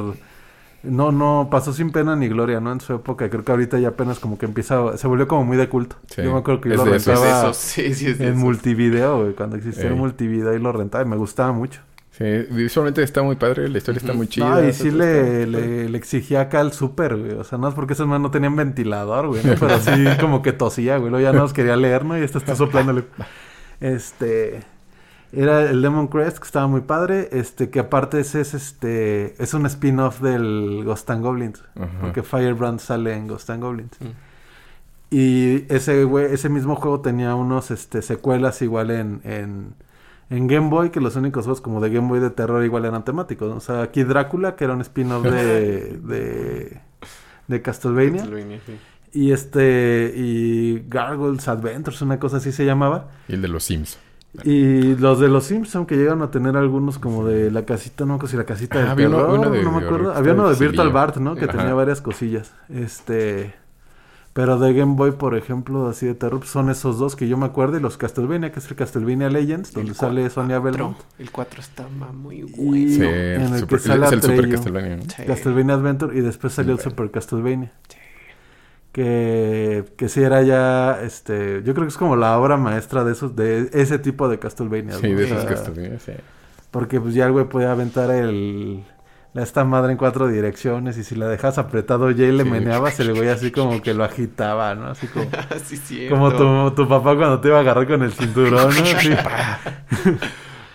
[0.84, 3.90] no no pasó sin pena ni gloria no en su época creo que ahorita ya
[3.90, 6.24] apenas como que empieza se volvió como muy de culto Sí.
[6.24, 9.22] yo me acuerdo que yo Es lo de rentaba sí, sí, es de en multivideo
[9.22, 11.82] güey, cuando existía el multivideo y lo rentaba y me gustaba mucho
[12.18, 14.50] Sí, visualmente está muy padre, la historia está muy chida.
[14.62, 17.32] no, y sí le, le, le exigía acá al súper, güey.
[17.32, 19.54] O sea, no es porque esos más no tenían ventilador, güey, ¿no?
[19.58, 21.10] Pero sí como que tosía, güey.
[21.10, 22.18] Luego ya no los quería leer, ¿no?
[22.20, 23.06] Y esto está soplándole.
[23.80, 24.62] Este...
[25.34, 27.30] Era el Demon Crest, que estaba muy padre.
[27.32, 29.42] Este, que aparte ese es este...
[29.42, 31.64] Es un spin-off del Ghost and Goblins.
[32.02, 34.00] Porque Firebrand sale en Ghost and Goblins.
[34.00, 34.32] Mm.
[35.14, 39.74] Y ese güey, ese mismo juego tenía unos este secuelas igual en, en,
[40.30, 43.04] en Game Boy, que los únicos juegos como de Game Boy de terror igual eran
[43.04, 43.50] temáticos.
[43.50, 43.58] ¿no?
[43.58, 46.80] O sea, aquí Drácula, que era un spin-off de, de,
[47.48, 48.22] de Castlevania.
[48.22, 48.78] Castlevania, sí.
[49.14, 53.10] Y este, y Gargoyles Adventures, una cosa así se llamaba.
[53.28, 54.00] Y el de los Sims.
[54.44, 58.14] Y los de los Simpson que llegan a tener algunos como de la casita, no
[58.14, 60.14] me acuerdo si la casita Ah, del había uno- terror, uno de- no me acuerdo.
[60.14, 60.90] Había uno de Virtual.
[60.90, 61.36] Bart, ¿no?
[61.36, 61.58] Que Ajá.
[61.58, 62.54] tenía varias cosillas.
[62.70, 63.54] Este,
[64.32, 67.46] pero de Game Boy, por ejemplo, así de terror, son esos dos que yo me
[67.46, 70.30] acuerdo y los Castlevania, que es el Castlevania Legends, donde El sale.
[70.30, 70.98] Sonia Belmont.
[71.20, 72.88] El 4 estaba muy bueno.
[72.88, 74.50] Sí, en el super- que sale es el Super.
[74.50, 75.04] Castlevania, ¿no?
[75.04, 75.24] Sí.
[75.28, 76.80] Castlevania Adventure y después salió el.
[76.80, 77.74] Super Castlevania.
[77.90, 77.98] Sí.
[78.92, 83.14] Que, que sí era ya, este, yo creo que es como la obra maestra de
[83.14, 84.96] esos, de ese tipo de Castlevania.
[84.98, 85.18] Sí, ¿no?
[85.18, 86.12] de esos Castlevania, sí.
[86.72, 88.84] Porque pues ya el güey podía aventar el...
[89.34, 92.50] La esta madre en cuatro direcciones y si la dejas apretado ya y le Sí.
[92.50, 94.88] meneabas, el güey así como que lo agitaba, ¿no?
[94.88, 95.26] Así como...
[95.86, 96.08] sí.
[96.10, 98.86] Como tu, tu papá cuando te iba a agarrar con el cinturón, ¿no?
[99.00, 99.12] Sí.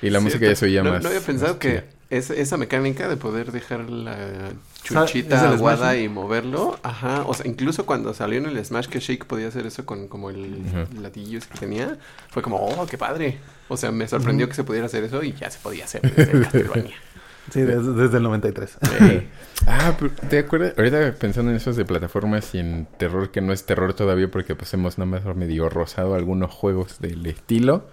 [0.00, 1.02] Y la música ya se oía no, más.
[1.02, 6.02] No había pensado más que esa mecánica de poder dejar la ¿Es chuchita aguada Smash,
[6.04, 9.66] y moverlo, ajá, o sea, incluso cuando salió en el Smash que Shake podía hacer
[9.66, 10.62] eso con como el
[11.00, 11.98] latillo ese que tenía,
[12.30, 13.38] fue como, oh, qué padre.
[13.68, 16.40] O sea, me sorprendió que se pudiera hacer eso y ya se podía hacer desde
[16.42, 16.96] Castlevania.
[17.52, 18.78] Sí, desde, desde el 93.
[18.80, 19.28] Sí.
[19.68, 20.74] Ah, pero ¿te acuerdas?
[20.76, 24.54] Ahorita pensando en esos de plataformas y en terror que no es terror todavía porque
[24.54, 27.88] pues hemos nada más medio rozado algunos juegos del estilo.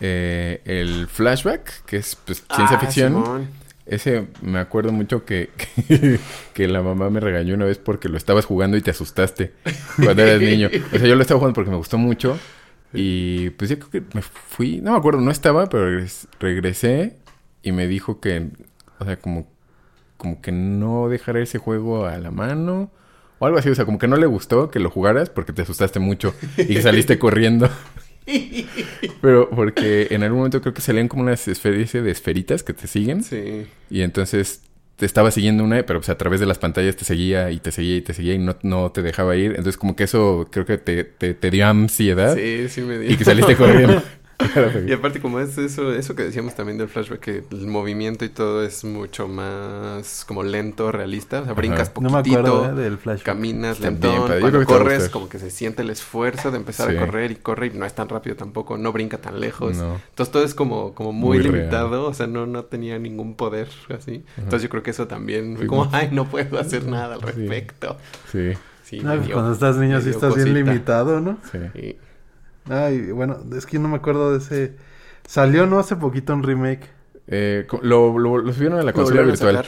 [0.00, 3.12] Eh, el Flashback, que es pues, ciencia Ah, ficción.
[3.12, 3.48] Simón.
[3.90, 5.50] Ese me acuerdo mucho que,
[6.54, 9.52] que, la mamá me regañó una vez porque lo estabas jugando y te asustaste
[10.02, 10.70] cuando eras niño.
[10.94, 12.38] O sea, yo lo estaba jugando porque me gustó mucho.
[12.92, 17.16] Y pues yo creo que me fui, no me acuerdo, no estaba, pero regres- regresé
[17.62, 18.48] y me dijo que,
[18.98, 19.46] o sea, como,
[20.16, 22.90] como que no dejara ese juego a la mano
[23.38, 23.70] o algo así.
[23.70, 26.66] O sea, como que no le gustó que lo jugaras porque te asustaste mucho y
[26.66, 27.68] que saliste corriendo.
[29.20, 32.86] Pero porque en algún momento creo que salían como unas especie de esferitas que te
[32.86, 33.22] siguen.
[33.22, 33.66] Sí.
[33.90, 34.62] Y entonces
[34.96, 37.72] te estaba siguiendo una, pero pues a través de las pantallas te seguía y te
[37.72, 39.50] seguía y te seguía y no, no te dejaba ir.
[39.52, 43.10] Entonces como que eso creo que te, te, te dio ansiedad Sí, sí me dio.
[43.10, 44.02] y que saliste corriendo.
[44.86, 48.28] Y aparte como es eso, eso que decíamos también del flashback, que el movimiento y
[48.28, 51.40] todo es mucho más como lento, realista.
[51.40, 52.82] O sea, brincas No me poquitito, acuerdo ¿eh?
[52.84, 53.22] del flash.
[53.22, 54.40] caminas bien lentón.
[54.40, 56.96] Cuando corres, como que se siente el esfuerzo de empezar Sí.
[56.96, 59.76] a correr y corre y no es tan rápido tampoco, no brinca tan lejos.
[59.76, 60.00] No.
[60.10, 61.54] Entonces todo es como, como muy, Muy real.
[61.56, 64.24] limitado, o sea, no, no tenía ningún poder así.
[64.36, 67.96] Entonces yo creo que eso también fue como, ay, no puedo hacer nada al respecto.
[68.30, 71.38] Sí, Sí, No, me dio- cuando estás niño sí estás bien limitado, ¿no?
[71.52, 71.96] sí.
[72.68, 74.76] Ay, bueno, es que no me acuerdo de ese...
[75.26, 75.78] Salió, ¿no?
[75.78, 76.88] Hace poquito un remake.
[77.32, 79.64] Eh, lo, lo, lo subieron a la consola virtual.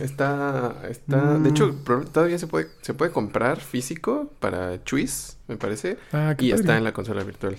[0.00, 1.42] Está, está, Mm.
[1.42, 6.34] de hecho, pro- todavía se puede, se puede comprar físico para Chuis, me parece, Ah,
[6.38, 6.60] qué y padre.
[6.62, 7.56] está en la consola virtual.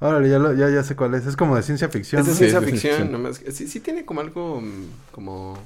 [0.00, 1.24] Órale, ya, lo- ya, ya sé cuál es.
[1.26, 2.20] Es como de ciencia ficción.
[2.20, 5.56] Es de ciencia es de ficción, nomás sí, sí tiene como algo mm, como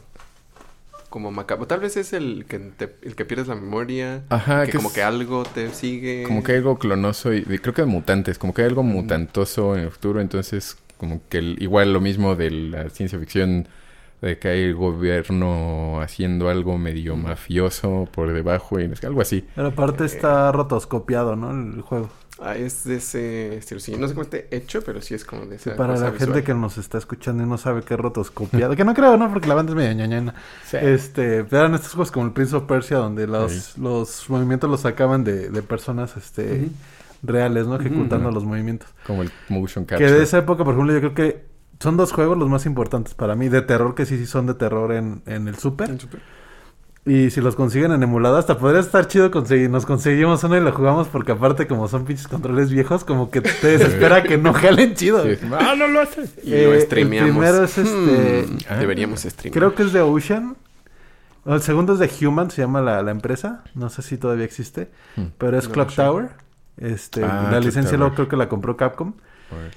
[1.09, 1.66] como macabro.
[1.66, 4.88] Tal vez es el que te- el que pierdes la memoria, Ajá, que que como
[4.88, 6.24] es- que algo te sigue.
[6.26, 9.74] Como que hay algo clonoso y creo que de mutantes, como que hay algo mutantoso
[9.76, 13.68] en el futuro, entonces como que el- igual lo mismo de la ciencia ficción
[14.20, 19.46] de que hay el gobierno haciendo algo medio mafioso por debajo y algo así.
[19.54, 21.50] Pero aparte está rotoscopiado, ¿no?
[21.52, 22.11] El juego.
[22.41, 23.80] Ah, es de ese estilo.
[23.80, 26.11] Sí, no sé cómo esté hecho, pero sí es como de esa Para cosa la
[26.12, 26.34] visual.
[26.34, 28.76] gente que nos está escuchando y no sabe qué rotoscopiado.
[28.76, 29.28] que no creo, ¿no?
[29.32, 30.34] Porque la banda es medio ñañana.
[30.72, 34.80] Este, pero eran estos juegos como el Prince of Persia, donde los, los movimientos los
[34.82, 36.68] sacaban de, de personas este,
[37.24, 37.74] reales, ¿no?
[37.74, 38.89] Ejecutando los movimientos.
[39.05, 40.12] Como el motion Que capture.
[40.12, 41.45] de esa época, por ejemplo, yo creo que
[41.80, 43.49] son dos juegos los más importantes para mí.
[43.49, 45.91] De terror, que sí, sí son de terror en, en el Super.
[45.91, 46.20] En Super.
[47.07, 49.70] Y si los consiguen en emulador, hasta podría estar chido conseguir.
[49.70, 53.40] Nos conseguimos uno y lo jugamos porque aparte como son pinches controles viejos, como que
[53.40, 55.22] te desespera que no jalen chido.
[55.24, 56.24] Sí, ¡Ah, no lo hace!
[56.44, 57.30] Y Eh, lo el streameamos.
[57.30, 58.76] primero es este- Hmm, Ah.
[58.76, 59.53] Deberíamos streamear.
[59.59, 60.57] Creo que es de Ocean.
[61.46, 63.64] El segundo es de Human, se llama la, la empresa.
[63.74, 64.90] No sé si todavía existe.
[65.16, 65.26] Hmm.
[65.38, 66.03] Pero es No, Clock no sé.
[66.03, 66.28] Tower.
[66.76, 69.14] Este, Ah, la licencia luego creo que la compró Capcom.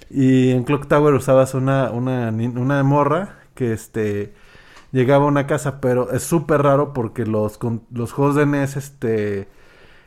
[0.09, 4.34] Y en Clock Tower usabas una, una, una morra que este
[4.92, 8.78] llegaba a una casa, pero es súper raro porque los, con- los juegos de NES,
[8.78, 9.48] este,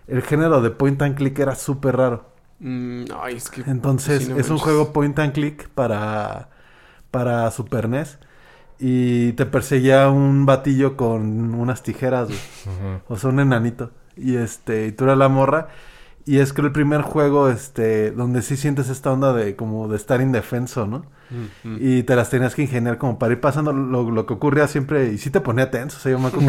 [0.07, 2.27] el género de point and click era súper raro.
[2.61, 3.63] Mm, ay, es que...
[3.67, 6.51] Entonces no es un juego point and click para,
[7.11, 8.19] para Super NES.
[8.79, 12.41] Y te perseguía un batillo con unas tijeras, güey.
[13.09, 13.91] O sea, un enanito.
[14.17, 15.69] Y este, y tú eras la morra.
[16.27, 19.97] Y es que el primer juego, este, donde sí sientes esta onda de como de
[19.97, 21.05] estar indefenso, ¿no?
[21.31, 21.79] Mm, mm.
[21.81, 25.13] Y te las tenías que ingeniar como para ir pasando lo, lo que ocurría siempre.
[25.13, 26.49] Y sí te ponía tenso, o sea, yo me acuerdo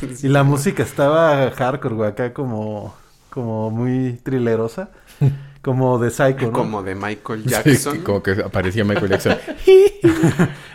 [0.00, 0.26] que sí.
[0.26, 2.94] Y la música estaba hardcore, güey, acá como,
[3.28, 4.90] como muy trilerosa.
[5.62, 6.52] Como de Psycho, ¿no?
[6.52, 7.98] Como de Michael Sí, Jackson.
[7.98, 9.36] que como que aparecía Michael Jackson.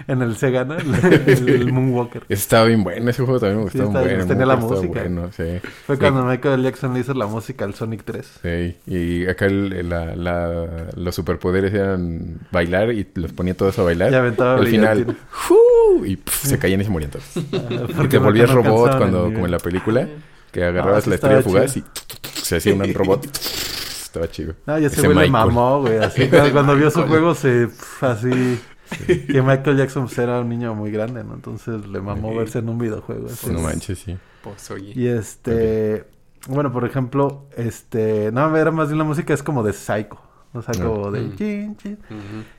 [0.07, 0.75] En el Sega, ¿no?
[0.77, 2.25] El, el Moonwalker.
[2.29, 4.27] Estaba bien bueno, ese juego también me Sí, gustaba está- bueno.
[4.27, 4.99] tenía la estaba música.
[5.01, 5.43] Bueno, sí.
[5.87, 5.99] Fue Sí.
[5.99, 8.31] cuando Michael Jackson le hizo la música al Sonic 3.
[8.43, 13.81] Sí, y acá el- la, la- los superpoderes eran bailar y los ponía todos a
[13.81, 14.11] bailar.
[14.11, 15.17] Y aventaba al final,
[16.05, 17.25] y pf, se caían y se morían todos.
[17.35, 20.07] Y te no- volvías no robot cuando, como en la película,
[20.51, 21.87] que agarrabas sí la estrella fugaz chido.
[22.37, 23.25] y se hacía un robot.
[24.15, 24.55] Estaba chido.
[24.65, 25.97] No, ya ese güey le mamó, güey.
[25.97, 27.67] Así, cuando, cuando vio su juego, se.
[28.01, 28.59] así.
[29.07, 31.33] Que Michael Jackson pues, era un niño muy grande, ¿no?
[31.33, 33.27] Entonces le mamó verse en un videojuego.
[33.27, 33.49] así.
[33.51, 34.17] No manches, sí.
[34.41, 34.93] Pues, oye.
[34.95, 36.05] Y este.
[36.47, 38.31] Bueno, por ejemplo, este.
[38.31, 40.19] No, era más bien la música es como de Psycho.
[40.53, 40.93] O sea, No.
[40.93, 41.21] como de.
[41.21, 41.35] Mm.
[41.35, 41.97] chin, chin.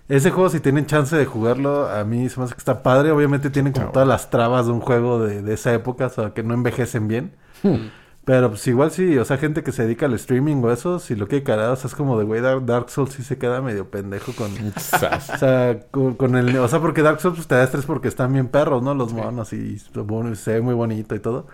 [0.09, 3.13] Ese juego, si tienen chance de jugarlo, a mí se me hace que está padre.
[3.13, 6.35] Obviamente tienen como todas las trabas de un juego de, de esa época, o sea,
[6.35, 7.33] que no envejecen bien.
[7.63, 7.87] Hmm.
[8.27, 11.14] Pero pues igual sí, o sea, gente que se dedica al streaming o eso, si
[11.14, 13.61] lo quiere cargar, o sea, es como de, güey, Dark, Dark Souls sí se queda
[13.61, 14.51] medio pendejo con...
[14.81, 15.31] Sas.
[15.31, 16.57] O sea, con, con el...
[16.59, 18.97] O sea, porque Dark Souls pues, te da estrés porque están bien perros, ¿no?
[18.97, 21.47] Los monos y bueno, se ve muy bonito y todo.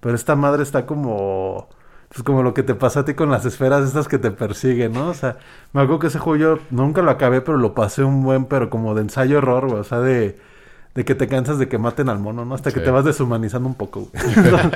[0.00, 1.68] Pero esta madre está como...
[2.08, 4.92] Pues como lo que te pasa a ti con las esferas estas que te persiguen,
[4.92, 5.08] ¿no?
[5.08, 5.36] O sea,
[5.74, 8.70] me acuerdo que ese juego yo nunca lo acabé, pero lo pasé un buen, pero
[8.70, 9.80] como de ensayo horror, güey.
[9.80, 10.38] O sea, de,
[10.94, 12.54] de que te cansas de que maten al mono, ¿no?
[12.54, 14.22] Hasta que te vas deshumanizando un poco, güey.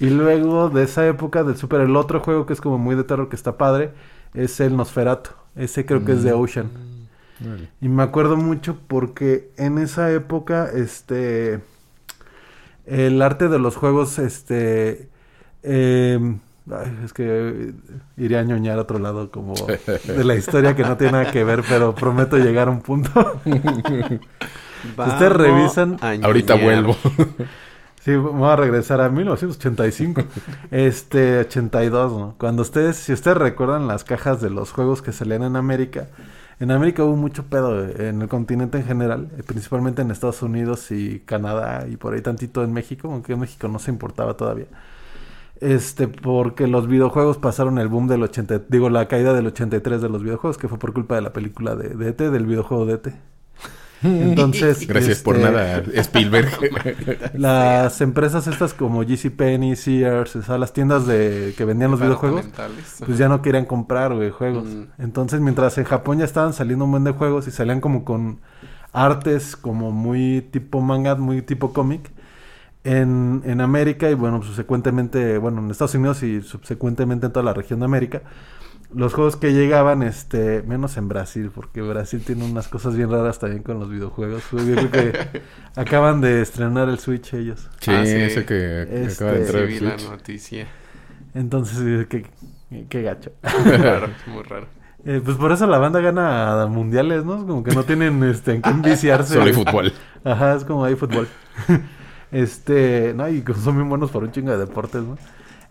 [0.00, 3.04] y luego de esa época del Super, el otro juego que es como muy de
[3.04, 3.90] terror que está padre,
[4.34, 5.30] es el Nosferatu.
[5.56, 6.70] Ese creo que es de Ocean.
[7.44, 7.68] Órale.
[7.80, 11.60] Y me acuerdo mucho porque en esa época, este,
[12.86, 15.08] el arte de los juegos, este,
[15.62, 16.36] eh,
[16.70, 17.72] ay, es que
[18.16, 21.42] iría a ñoñar a otro lado como de la historia que no tiene nada que
[21.44, 23.10] ver, pero prometo llegar a un punto.
[23.44, 26.96] ustedes revisan- Ahorita vuelvo.
[28.08, 30.22] Sí, vamos a regresar a 1985.
[30.70, 32.34] Este, 82, ¿no?
[32.38, 36.06] Cuando ustedes, si ustedes recuerdan las cajas de los juegos que salían en América,
[36.58, 40.40] en América hubo mucho pedo eh, en el continente en general, eh, principalmente en Estados
[40.40, 44.38] Unidos y Canadá y por ahí tantito en México, aunque en México no se importaba
[44.38, 44.68] todavía.
[45.60, 50.08] Este, porque los videojuegos pasaron el boom del 80, digo, la caída del 83 de
[50.08, 52.94] los videojuegos, que fue por culpa de la película de, de ET, del videojuego de
[52.94, 53.37] ET.
[54.02, 56.50] Entonces, Gracias por este, nada, Spielberg.
[57.34, 62.46] las empresas estas como JCPenney, Sears, o sea, las tiendas de que vendían los videojuegos,
[63.04, 64.66] pues ya no querían comprar, güey, juegos.
[64.68, 64.84] Mm.
[64.98, 68.40] Entonces, mientras en Japón ya estaban saliendo un buen de juegos y salían como con
[68.92, 72.10] artes como muy tipo manga, muy tipo cómic,
[72.84, 77.52] en, en América y bueno, subsecuentemente, bueno, en Estados Unidos y subsecuentemente en toda la
[77.52, 78.22] región de América,
[78.94, 83.38] los juegos que llegaban, este, menos en Brasil, porque Brasil tiene unas cosas bien raras
[83.38, 84.42] también con los videojuegos.
[84.52, 85.42] Yo creo que
[85.76, 87.68] acaban de estrenar el Switch ellos.
[87.80, 88.12] Sí, Ah, sí.
[88.14, 90.66] ese que que Este- acaba de entrar Sí, el vi la noticia.
[91.34, 92.26] Entonces, qué,
[92.88, 93.32] qué gacho.
[93.64, 94.66] Muy raro, muy raro.
[95.04, 97.46] Eh, pues por eso la banda gana mundiales, ¿no?
[97.46, 99.34] Como que no tienen este, en qué enviciarse.
[99.34, 99.92] Solo hay fútbol.
[100.24, 101.28] Ajá, es como hay fútbol.
[102.32, 105.16] este, no, y son bien buenos para un chingo de deportes, ¿no?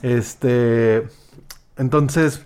[0.02, 1.08] Este,
[1.78, 2.44] entonces,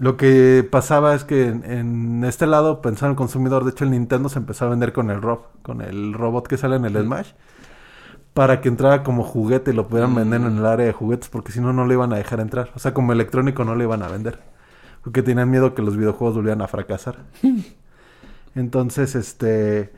[0.00, 3.92] lo que pasaba es que en, en este lado pensaba el consumidor, de hecho el
[3.92, 6.94] Nintendo se empezó a vender con el Rob, con el robot que sale en el.
[7.04, 7.32] Smash,
[8.34, 10.58] para que entrara como juguete y lo pudieran vender en Mm.
[10.58, 12.70] el área de juguetes, porque si no, no le iban a dejar entrar.
[12.74, 14.40] O sea, como electrónico no le iban a vender,
[15.04, 17.18] porque tenían miedo que los videojuegos volvieran a fracasar.
[18.54, 19.92] Entonces, este,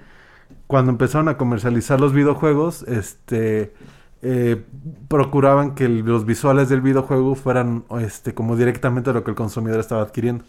[0.66, 3.74] cuando empezaron a comercializar los videojuegos, este,
[4.22, 4.64] eh,
[5.08, 9.80] procuraban que el- los visuales del videojuego fueran, este, como directamente lo que el consumidor
[9.80, 10.44] estaba adquiriendo.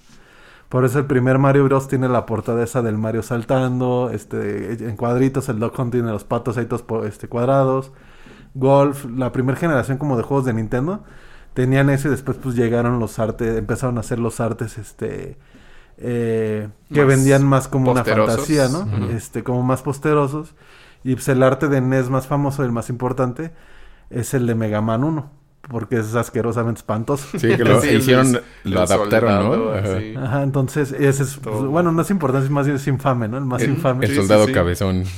[0.70, 1.88] Por eso el primer Mario Bros.
[1.88, 6.24] tiene la portada esa del Mario saltando, este, en cuadritos, el Duck Hunt tiene los
[6.24, 7.92] patos ahí todos este, cuadrados.
[8.56, 11.04] Golf, la primera generación como de juegos de Nintendo,
[11.54, 15.38] tenían eso y después pues llegaron los artes, empezaron a hacer los artes, este,
[15.98, 18.86] eh, que Más vendían más como una fantasía, ¿no?
[19.12, 20.56] Este, como más posterosos.
[21.04, 23.52] Y pues el arte de NES más famoso, el más importante,
[24.10, 25.32] es el de Mega Man 1,
[25.70, 27.38] porque es asquerosamente espantoso.
[27.38, 30.22] Sí, que lo Sí, hicieron, el lo adaptaron, soldado, ¿no?
[30.22, 30.44] Ajá.
[30.44, 31.70] entonces ese es, Todo.
[31.70, 33.38] bueno, no es importante, es más bien es infame, ¿no?
[33.38, 34.06] El más El, infame.
[34.06, 34.54] el Sí, sí, soldado sí.
[34.54, 35.04] cabezón.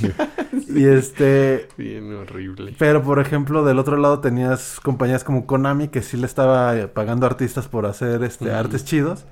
[0.67, 2.75] Y este, Bien horrible.
[2.77, 6.88] pero por ejemplo, del otro lado tenías compañías como Konami que sí le estaba eh,
[6.88, 8.55] pagando artistas por hacer este Mm.
[8.55, 9.25] artes chidos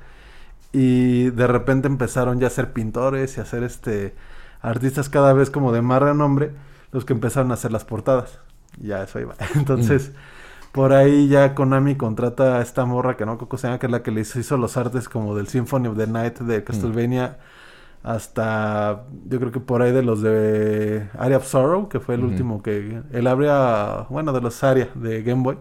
[0.71, 4.15] y de repente empezaron ya a ser pintores y a ser este
[4.63, 6.51] artistas cada vez como de más renombre
[6.91, 8.39] los que empezaron a hacer las portadas.
[8.81, 9.35] Ya eso iba.
[9.55, 10.13] Entonces,
[10.71, 13.91] por ahí ya Konami contrata a esta morra que no que se llama, que es
[13.91, 17.37] la que les hizo los artes como del Symphony of the Night de Castlevania
[18.03, 22.23] hasta yo creo que por ahí de los de Area of Sorrow, que fue el
[22.25, 25.57] último que el Area, bueno, de los Area de Game Boy,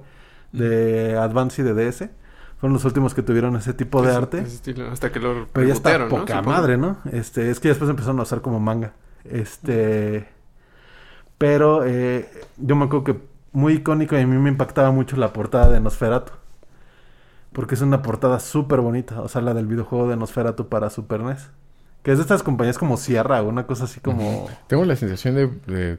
[0.51, 2.09] de Advance y de DS,
[2.63, 4.39] fueron los últimos que tuvieron ese tipo de Ese- arte.
[4.39, 6.51] ese estilo, hasta que lo Pero ya está poca Supongo.
[6.57, 6.99] madre, ¿no?
[7.11, 8.93] Este, es que después empezaron a usar como manga.
[9.25, 10.29] Este,
[11.39, 13.17] pero eh, yo me acuerdo que
[13.53, 16.33] muy icónico y a mí me impactaba mucho la portada de Nosferatu.
[17.53, 21.21] Porque es una portada súper bonita, o sea, la del videojuego de Nosferatu para Super
[21.21, 21.51] NES.
[22.05, 24.49] Que es de estas compañías como Sierra o una cosa así como...
[24.69, 25.99] Tengo la sensación de, de,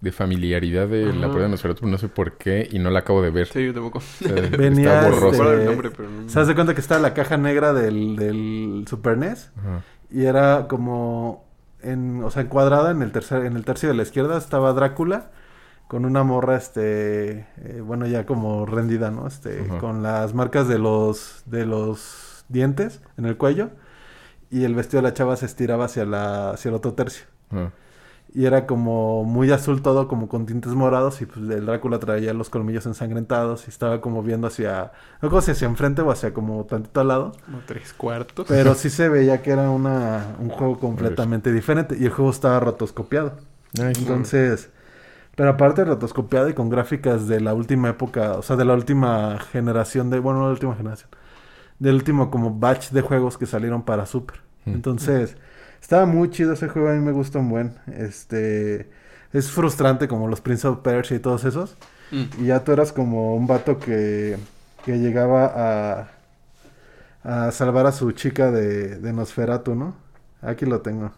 [0.00, 3.00] de familiaridad de la prueba de Nosferatu, pero no sé por qué y no la
[3.00, 3.48] acabo de ver.
[3.48, 3.98] Sí, yo tampoco.
[3.98, 5.30] O sea, Venía, está borroso.
[5.32, 6.28] recuerdo el nombre, pero no...
[6.28, 9.50] ¿Se das de cuenta que está la caja negra del, del Super NES?
[9.58, 9.82] Ajá.
[10.10, 11.44] Y era como
[11.82, 15.30] en, o sea, encuadrada en el tercer, en el tercio de la izquierda estaba Drácula
[15.88, 19.26] con una morra, este, eh, bueno, ya como rendida, ¿no?
[19.26, 19.78] Este, Ajá.
[19.78, 23.70] con las marcas de los, de los dientes en el cuello
[24.50, 27.26] y el vestido de la chava se estiraba hacia la, hacia el otro tercio.
[28.34, 31.20] Y era como muy azul todo, como con tintes morados.
[31.22, 33.66] Y pues el Drácula traía los colmillos ensangrentados.
[33.66, 34.92] Y estaba como viendo hacia.
[35.22, 37.32] No sé si hacia enfrente o hacia como tantito al lado.
[37.46, 38.46] Como tres cuartos.
[38.46, 41.96] Pero sí se veía que era una, un juego completamente diferente.
[41.98, 43.32] Y el juego estaba rotoscopiado.
[43.72, 44.00] Nice.
[44.00, 44.70] Entonces.
[45.34, 48.32] Pero aparte rotoscopiado y con gráficas de la última época.
[48.32, 50.18] O sea, de la última generación de.
[50.18, 51.08] Bueno, no la última generación.
[51.78, 54.40] Del último como batch de juegos que salieron para Super.
[54.66, 54.74] Mm.
[54.74, 55.36] Entonces.
[55.80, 57.74] Estaba muy chido ese juego, a mí me gusta un buen.
[57.96, 58.90] Este
[59.32, 61.76] es frustrante como los Prince of Persia y todos esos.
[62.10, 62.24] Mm.
[62.42, 64.38] Y ya tú eras como un vato que,
[64.84, 66.08] que llegaba
[67.22, 69.94] a, a salvar a su chica de, de Nosferatu, ¿no?
[70.42, 71.12] Aquí lo tengo.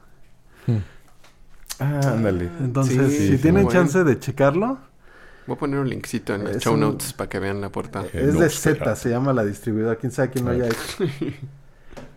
[1.79, 2.51] Ah, ándale.
[2.61, 4.79] Entonces, Sí, si sí, tienen chance de checarlo,
[5.47, 8.07] Voy a poner un linkcito en Es show un- notes para que vean la portada.
[8.13, 8.49] Es de.
[8.51, 10.79] Z, se llama la distribuidora, quién sabe quién lo haya hecho.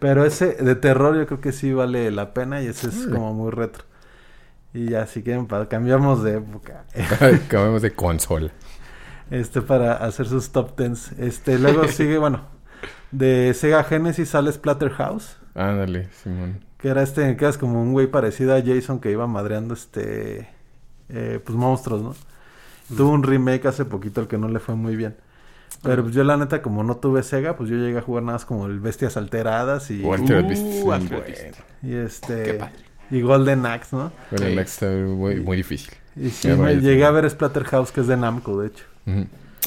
[0.04, 3.34] Pero ese de terror yo creo que sí vale la pena y ese es como
[3.34, 3.86] muy retro.
[4.74, 6.84] Y ya, si quieren, cambiamos de época.
[7.22, 8.52] Acabamos de consola.
[9.32, 11.14] este para hacer sus top tens.
[11.14, 12.42] Este, luego sigue, bueno,
[13.12, 16.66] de Sega Genesis sale Splatterhouse, Ándale, Simón.
[16.80, 20.50] que era este, que es como un güey parecido a Jason que iba madreando este,
[21.08, 22.14] eh, pues monstruos, ¿no?
[22.98, 25.16] Tuvo un remake hace poquito el que no le fue muy bien.
[25.82, 28.36] Pero pues, yo la neta, como no tuve Sega, pues yo llegué a jugar nada
[28.38, 30.84] más como el Bestias Alteradas y, O Altered Uh, Beast.
[30.84, 31.58] Bueno, Beast.
[31.82, 32.74] y este Qué padre.
[33.12, 34.12] y Golden Axe, ¿no?
[34.36, 34.44] Sí.
[34.56, 35.92] Next está muy, muy difícil.
[36.16, 38.86] Y sí, me llegué a ver Splatterhouse, que es de Namco, de hecho.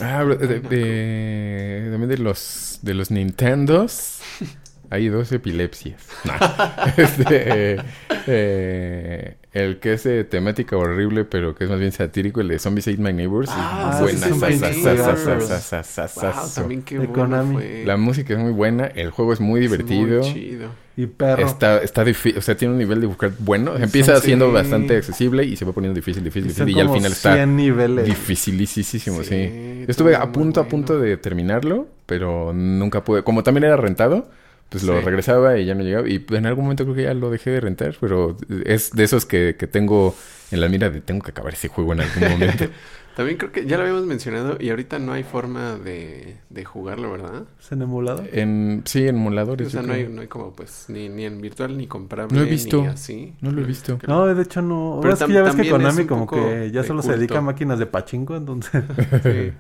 [0.00, 4.20] Ah, de, de- de- también de los de los Nintendos
[4.90, 6.00] hay dos epilepsias.
[6.24, 6.32] No.
[6.96, 7.82] Este, eh,
[8.26, 12.58] eh, el que es de temática horrible, pero que es más bien satírico, el de
[12.58, 13.48] Zombies Ate My Neighbors.
[13.52, 14.26] Ah, buena.
[16.54, 17.60] También qué bueno.
[17.84, 20.22] La música es muy buena, el juego es muy Es divertido.
[20.22, 20.68] muy chido.
[20.98, 21.46] Y perro.
[21.46, 23.72] Está, está difícil, o sea, tiene un nivel de buscar bueno.
[23.72, 24.26] O sea, empieza Sí.
[24.28, 26.76] siendo bastante accesible y se va poniendo difícil, difícil, difícil.
[26.76, 28.06] Y al final está 100 niveles.
[28.06, 29.84] dificilísimo, sí.
[29.88, 33.22] Estuve a punto, a punto de terminarlo, pero nunca pude.
[33.24, 34.28] Como también era rentado,
[34.68, 35.04] pues lo Sí.
[35.04, 36.08] regresaba y ya no llegaba.
[36.08, 39.26] Y en algún momento creo que ya lo dejé de rentar, pero es de esos
[39.26, 40.14] que, que tengo
[40.50, 42.64] en la mira de tengo que acabar ese juego en algún momento.
[43.16, 47.10] También creo que ya lo habíamos mencionado y ahorita no hay forma de, de jugarlo,
[47.12, 47.44] ¿verdad?
[47.58, 48.28] ¿Es en emulador?
[48.30, 49.68] en, sí, en emuladores.
[49.68, 52.44] O sea, no hay, no hay como pues ni, ni en virtual ni comprable No
[52.44, 52.82] he visto.
[52.82, 53.34] ni así.
[53.40, 53.98] No lo he visto.
[54.06, 54.98] No, de hecho no.
[55.00, 57.78] Pero es que ya ves que Konami como que ya solo se dedica a máquinas
[57.78, 58.84] de pachinko, entonces.
[59.22, 59.52] Sí.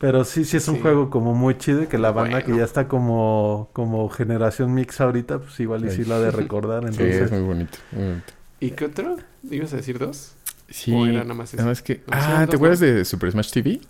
[0.00, 0.80] Pero sí, sí es un Sí.
[0.80, 5.00] juego como muy chido y que la banda que ya está como, como generación mix
[5.00, 6.82] ahorita, pues igual y sí la de recordar.
[6.84, 7.78] Sí, Entonces, es muy bonito.
[7.92, 8.32] muy bonito.
[8.60, 9.16] ¿Y qué otro?
[9.50, 10.34] ¿Ibas a decir dos?
[10.70, 11.58] Sí, ¿O era nada más ese?
[11.58, 11.96] nada más que...
[12.06, 13.80] No, sí, Ah, ¿te acuerdas de Super Smash TV?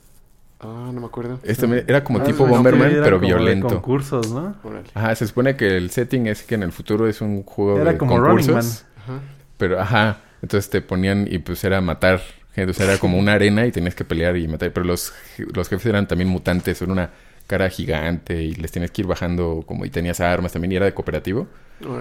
[0.60, 1.38] Ah, no me acuerdo.
[1.44, 3.68] Este era como Ah, tipo sí, Bomberman, pero como de violento.
[3.68, 4.56] concursos, ¿no?
[4.94, 7.92] Ajá, se supone que el setting es que en el futuro es un juego Era
[7.92, 8.84] de como Running concursos.
[8.96, 9.20] Ajá.
[9.58, 12.20] Pero, ajá, entonces te ponían y pues era matar.
[12.56, 14.72] O sea, era como una arena y tenías que pelear y matar.
[14.72, 15.12] Pero los,
[15.54, 17.10] los jefes eran también mutantes, eran una
[17.46, 20.86] cara gigante y les tenías que ir bajando como y tenías armas también y era
[20.86, 21.48] de cooperativo.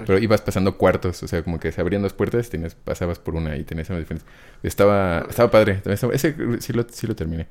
[0.06, 3.34] Pero ibas pasando cuartos, o sea, como que se abrían dos puertas, tenías, pasabas por
[3.34, 4.28] una y tenías armas diferentes.
[4.62, 5.74] Estaba, estaba padre.
[5.76, 7.46] también estaba- ese sí lo, sí lo terminé.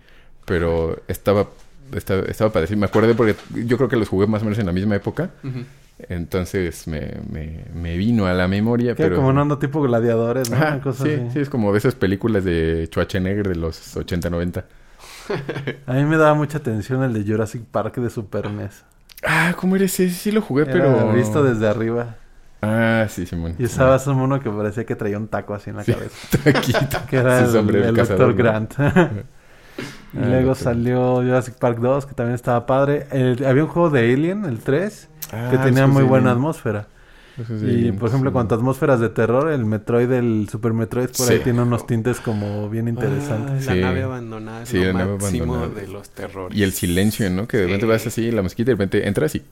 [0.45, 1.49] Pero estaba,
[1.95, 2.67] estaba, estaba padre.
[2.67, 3.35] Sí, me acuerdo porque
[3.65, 5.31] yo creo que los jugué más o menos en la misma época.
[5.43, 5.63] Ujú.
[6.07, 8.95] Entonces me, me, me vino a la memoria.
[8.95, 9.17] Que pero...
[9.17, 10.57] como no ando tipo gladiadores, ¿no?
[10.57, 11.29] Ajá, sí, así.
[11.33, 14.65] sí, es como de esas películas de Schwarzenegger de los 80, 90.
[15.85, 18.83] A mí me daba mucha atención el de Jurassic Park de Super NES.
[19.23, 20.13] Ah, ¿cómo eres ese?
[20.13, 21.13] Sí lo jugué, Era pero...
[21.13, 22.15] visto desde arriba.
[22.61, 23.55] Ah, sí, Simón.
[23.59, 25.93] Y usabas un mono que parecía que traía un taco así en la Sí.
[25.93, 26.15] cabeza.
[26.43, 26.97] Taquito.
[27.09, 28.19] Que era Sí, el, el Dr.
[28.29, 28.35] ¿no?
[28.35, 28.73] Grant.
[30.13, 30.55] y Ah, luego Dr.
[30.63, 33.05] salió Jurassic Park 2, que también estaba padre.
[33.11, 36.37] El- había un juego de Alien, el 3, Ah, que tenía esos muy buena Alien.
[36.37, 36.87] atmósfera.
[37.37, 38.33] Y Alien, por ejemplo, sí.
[38.33, 42.19] cuanto a atmósferas de terror, el Metroid del Super Metroid por ahí tiene unos tintes
[42.19, 43.65] como bien interesantes.
[43.67, 43.81] Ah, la Sí.
[43.81, 45.81] nave abandonada es Sí, lo la nave máximo abandonada.
[45.81, 46.57] de los terrores.
[46.57, 47.47] Y el silencio, ¿no?
[47.47, 47.89] Que de repente Sí.
[47.91, 49.43] vas así, la mosquita, y de repente entras y...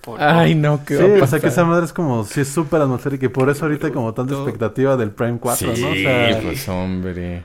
[0.00, 3.28] Por- no, Sí, o sea que esa madre es como, sí es súper atmosférica y
[3.28, 5.90] por eso ahorita hay como tanta expectativa del Prime 4, sí, ¿no?
[5.90, 7.42] O sea, pues hombre.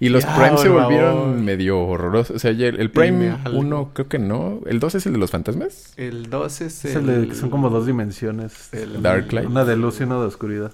[0.00, 1.36] Y los Ya, Prime se volvieron favor.
[1.36, 2.36] medio horrorosos.
[2.36, 3.60] O sea, el, el Prime Dime algo.
[3.60, 4.58] 1 creo que no.
[4.66, 5.92] ¿El 2 es el de los fantasmas?
[5.96, 8.68] El 2 es, es el de que son como dos dimensiones.
[8.72, 9.48] el- Darklight.
[9.48, 10.72] Una de luz y una de oscuridad.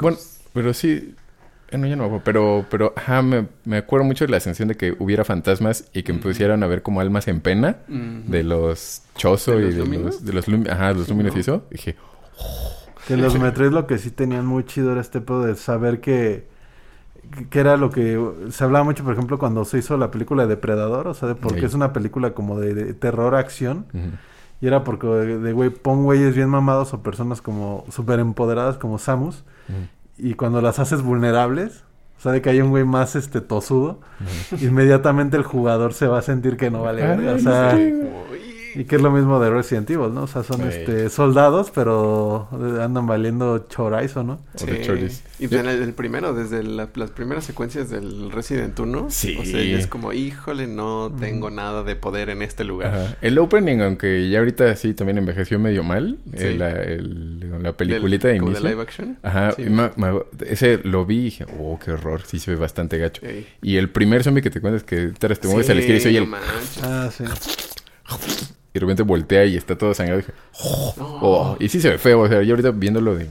[0.00, 0.16] Bueno,
[0.52, 1.14] pero sí...
[1.72, 2.20] eh, No, ya no.
[2.24, 6.02] Pero, pero ajá, me, me acuerdo mucho de la sensación de que hubiera fantasmas y
[6.02, 9.90] que me pusieran a ver como almas en pena de los Chozo ¿De y los
[9.90, 11.38] de los, de los ajá, los Sí, Luminos ¿no?
[11.38, 11.64] y eso.
[11.70, 11.96] Dije,
[13.06, 16.48] Que los Metroid lo que sí tenían muy chido era este pedo de saber que,
[17.50, 18.20] que era lo que
[18.50, 21.34] se hablaba mucho, por ejemplo, cuando se hizo la película de Depredador, o sea, de
[21.34, 21.66] porque Ey.
[21.66, 23.86] es una película como de, de terror acción.
[24.60, 28.98] Y era porque de, güey, pon güeyes bien mamados o personas como súper empoderadas como
[28.98, 29.44] Samus.
[30.22, 31.84] Y cuando las haces vulnerables,
[32.18, 34.00] o sea, de que hay un güey más este tosudo,
[34.60, 37.02] inmediatamente el jugador se va a sentir que no vale.
[37.02, 37.78] verga, o sea,
[38.74, 40.22] y que es lo mismo de Resident Evil, ¿no?
[40.24, 40.68] O sea, son Sí.
[40.70, 42.48] este soldados, pero
[42.80, 44.40] andan valiendo chorizo, ¿no?
[44.60, 45.22] O de cholis.
[45.38, 49.06] Y en el, el primero, desde la- las primeras secuencias del Resident 1.
[49.10, 49.36] Sí.
[49.40, 52.94] O sea, es como, híjole, no tengo nada de poder en este lugar.
[52.94, 53.16] Ajá.
[53.20, 56.44] El opening, aunque ya ahorita sí también envejeció medio mal, Sí.
[56.44, 58.68] eh, la, el- la Del- peliculita de como inicio.
[58.68, 59.18] live action.
[59.22, 59.62] Ajá, Sí.
[59.62, 60.14] y ma- ma-
[60.46, 63.24] ese lo vi y dije, oh, qué horror, sí se ve bastante gacho.
[63.26, 63.46] Ey.
[63.62, 66.02] Y el primer zombie que te cuentas que te, te mueves a la izquierda y
[66.02, 66.42] se oye no el-.
[66.82, 67.24] Ah, sí.
[68.72, 70.20] y de repente voltea y está todo sangrado.
[70.20, 70.32] Dije,
[70.96, 71.18] No.
[71.20, 73.28] oh, y sí se ve feo, o sea, yo ahorita viéndolo de...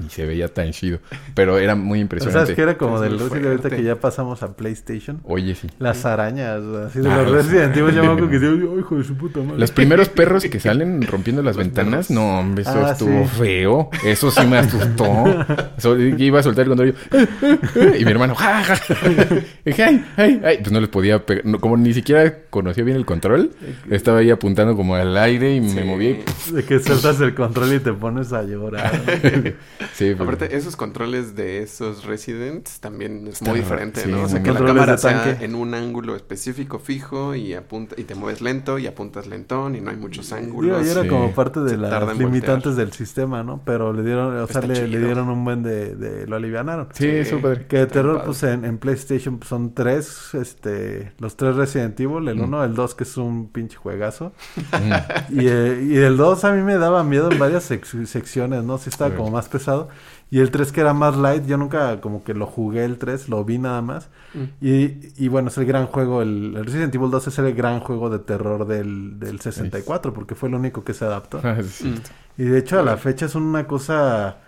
[0.00, 0.98] Ni se veía tan chido.
[1.34, 2.52] Pero era muy impresionante.
[2.52, 5.20] es que era como del Resident ahorita que ya pasamos a PlayStation.
[5.24, 5.68] Oye, sí.
[5.78, 8.96] Las arañas, así de Ah, los Resident Evil, yo me acuerdo que decía, "Ay, hijo
[8.96, 9.58] de su puta madre.
[9.58, 13.30] Los primeros perros que salen rompiendo las ventanas, no, hombre, eso Ah, estuvo sí.
[13.38, 13.90] feo.
[14.04, 15.06] Eso sí me asustó.
[15.76, 16.92] Eso, iba a soltar el control y,
[17.78, 18.74] yo, y mi hermano, ¡ja, ja!
[19.64, 20.58] Dije, ¡ay, ay, ay!
[20.60, 21.44] Pues no les podía pegar.
[21.46, 23.52] no, como ni siquiera conocía bien el control,
[23.90, 25.80] estaba ahí apuntando como al aire y me Sí.
[25.84, 26.18] moví.
[26.50, 28.92] y- De que sueltas el control y te pones a llorar.
[29.98, 34.22] Pero- Aparte, esos controles de esos Residents también es Está muy diferente, Sí, ¿no?
[34.22, 35.44] O sea, que la cámara sea tanque.
[35.44, 39.80] en un ángulo específico fijo y apunta y te mueves lento y apuntas lentón y
[39.80, 40.86] no hay muchos ángulos.
[40.86, 41.08] y era Sí.
[41.08, 43.60] como parte de Se las limitantes del sistema, ¿no?
[43.64, 46.88] Pero le dieron, o sea, le, le dieron un buen de, de lo alivianaron.
[46.92, 47.66] sí, padre.
[47.66, 48.26] Que de terror, padre.
[48.26, 52.44] pues en, en PlayStation pues, son tres, este, los tres Resident Evil, el Mm.
[52.44, 54.32] uno, el dos que es un pinche juegazo.
[55.30, 58.78] Y, eh, y el 2 a mí me daba miedo en varias sec- secciones, ¿no?
[58.78, 59.79] Sí estaba como más pesado.
[60.30, 63.28] Y el 3 que era más light, yo nunca como que lo jugué el 3,
[63.28, 64.08] lo vi nada más.
[64.34, 64.64] Mm.
[64.64, 67.80] Y, y bueno, es el gran juego, el, el Resident Evil 2 es el gran
[67.80, 71.40] juego de terror del, del 64, porque fue el único que se adaptó.
[71.44, 71.58] Ah.
[72.38, 74.38] Y de hecho a la fecha es una cosa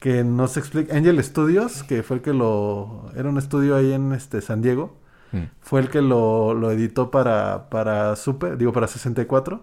[0.00, 0.94] que no se explica.
[0.96, 3.10] Angel Studios, que fue el que lo...
[3.16, 4.96] Era un estudio ahí en este San Diego
[5.30, 5.42] Mm.
[5.60, 9.60] fue el que lo, lo editó para, para Super, digo, para 64.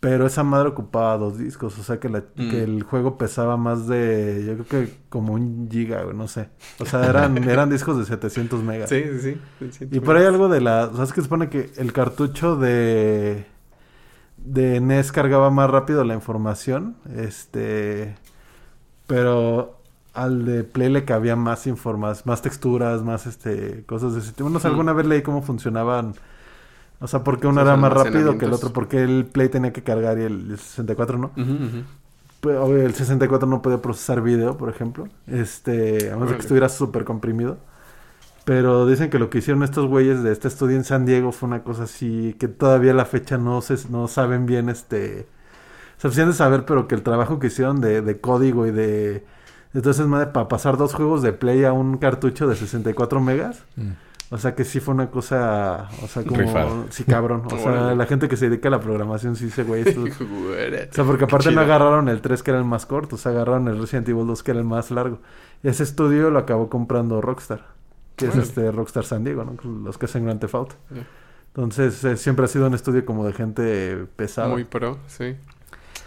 [0.00, 2.50] Pero esa madre ocupaba dos discos, o sea que, la- Mm.
[2.50, 6.50] que el juego pesaba más de, yo creo que como un giga, no sé.
[6.78, 8.88] O sea, eran, eran discos de 700 megas.
[8.88, 9.40] Sí, sí,
[9.72, 9.88] sí.
[9.90, 12.54] Y por ahí algo de la, o sea, es que se supone que el cartucho
[12.54, 13.44] de,
[14.36, 18.14] de NES cargaba más rápido la información, este,
[19.08, 19.80] pero
[20.14, 24.48] al de Play le cabía más informas, más texturas, más este, cosas de ese tipo.
[24.50, 24.70] No sé, Mm.
[24.70, 26.14] alguna vez leí cómo funcionaban,
[27.00, 29.72] o sea, por qué uno era más rápido que el otro, porque el Play tenía
[29.72, 31.30] que cargar y el, el 64 no.
[31.36, 31.82] Ujú, ujú.
[32.40, 35.08] Pues, obvio, el 64 no podía procesar video, por ejemplo.
[35.26, 37.58] Este, a menos de que estuviera súper comprimido.
[38.44, 41.48] Pero dicen que lo que hicieron estos güeyes de este estudio en San Diego fue
[41.48, 45.26] una cosa así que todavía a la fecha no se no saben bien este
[45.98, 49.24] se de saber, pero que el trabajo que hicieron de, de código y de
[49.74, 53.90] entonces madre para pasar dos juegos de play a un cartucho de 64 megas, Mm.
[54.30, 56.86] O sea que sí fue una cosa, o sea, como Rifado.
[56.90, 59.88] sí cabrón, o sea, la gente que se dedica a la programación sí dice, güey,
[59.88, 63.18] esto o sea, porque aparte no agarraron el 3 que era el más corto, o
[63.18, 65.20] sea, agarraron el Resident Evil 2 que era el más largo.
[65.62, 67.66] Y ese estudio lo acabó comprando Rockstar,
[68.16, 69.56] que es este Rockstar San Diego, ¿no?
[69.84, 70.74] Los que hacen Grand Theft Auto.
[70.90, 71.06] Ya.
[71.58, 74.48] Entonces, eh, siempre ha sido un estudio como de gente pesada.
[74.48, 75.34] Muy pro, sí.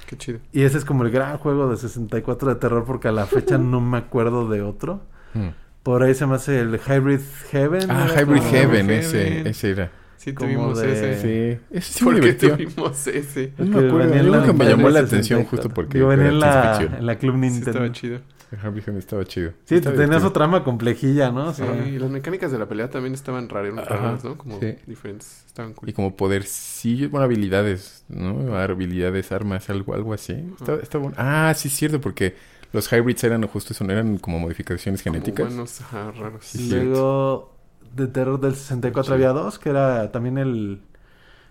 [0.07, 0.39] Qué chido.
[0.51, 3.57] Y ese es como el gran juego de 64 de terror porque a la fecha
[3.57, 5.01] no me acuerdo de otro.
[5.33, 5.49] Mm.
[5.83, 7.19] Por ahí se me hace el Hybrid
[7.51, 7.89] Heaven.
[7.89, 8.13] Ah, ¿no?
[8.21, 8.89] Hybrid Como- Heaven, Heaven.
[8.91, 9.91] ese, ese era.
[10.17, 11.21] Sí, Como tuvimos de- ese.
[11.57, 13.53] Sí, ese sí ¿Por qué tuvimos ese?
[13.57, 15.49] No me acuerdo, yo que me llamó la atención 64.
[15.49, 17.69] justo porque Digo, venía en la, en la Club Sí, Nintendo.
[17.71, 18.19] estaba chido.
[18.51, 19.53] Hybrid Heaven estaba chido.
[19.65, 20.31] Sí, Estaba tenía su divertido.
[20.33, 21.53] trama complejilla, ¿no?
[21.53, 24.37] Sí, y las mecánicas de la pelea también estaban raras, raras ¿no?
[24.37, 24.75] Como sí.
[24.85, 25.43] diferentes.
[25.47, 25.89] Estaban cool.
[25.89, 28.55] Y como podercillos, bueno, habilidades, ¿no?
[28.57, 30.33] Habilidades, armas, algo, algo así.
[30.59, 31.15] Está, está bueno.
[31.17, 32.35] Ah, sí es cierto, porque
[32.73, 35.47] los hybrids eran justo eso, eran como modificaciones Como genéticas.
[35.47, 36.45] humanos, ajá, raros.
[36.45, 37.53] Sí, luego
[37.95, 39.13] de terror del 64 Sí.
[39.13, 40.81] había dos, que era también el...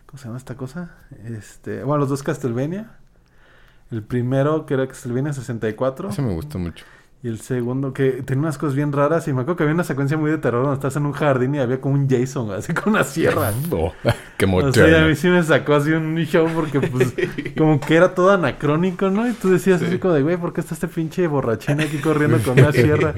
[0.06, 0.94] ¿Cómo se llama esta cosa?
[1.24, 2.96] Este, bueno, los dos Castlevania.
[3.90, 6.84] El primero que era Castlevania 64 Eso me gustó mucho.
[7.22, 9.84] Y el segundo que tenía unas cosas bien raras y me acuerdo que había una
[9.84, 12.72] secuencia muy de terror donde estás en un jardín y había como un Jason así
[12.72, 13.52] con una sierra.
[13.72, 13.92] Oh,
[14.38, 14.72] qué O moderno.
[14.72, 17.12] sea, a mí sí me sacó así un show porque pues
[17.58, 19.28] como que era todo anacrónico, ¿no?
[19.28, 19.98] Y tú decías así Sí.
[19.98, 23.14] como de, güey, ¿por qué está este pinche borrachín aquí corriendo con una sierra?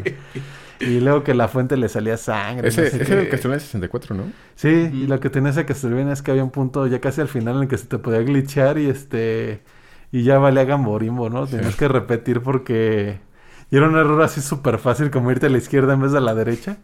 [0.80, 2.68] Y luego que la fuente le salía sangre.
[2.68, 4.24] Ese, no sé ese era el Castlevania 64, ¿no?
[4.56, 7.28] Sí, y lo que tenía ese Castlevania es que había un punto ya casi al
[7.28, 9.62] final en el que se te podía glitchear y este
[10.10, 11.46] y ya valía gamborimbo, ¿no?
[11.46, 11.56] Sí.
[11.56, 13.20] Tenías que repetir porque
[13.72, 16.18] y era un error así súper fácil como irte a la izquierda en vez de
[16.18, 16.76] a la derecha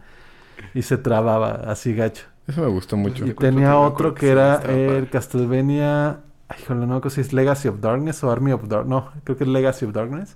[0.73, 2.25] y se trababa así gacho.
[2.47, 3.25] Eso me gustó mucho.
[3.25, 5.07] Y tenía otro que era el padre.
[5.11, 6.19] Castlevania,
[6.49, 9.37] ay, híjole, no sé si es Legacy of Darkness o Army of Darkness, no, creo
[9.37, 10.35] que es Legacy of Darkness,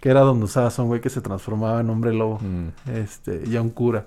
[0.00, 2.68] que era donde usabas a un güey que se transformaba en hombre lobo, Mm.
[2.96, 4.06] este, y a un cura.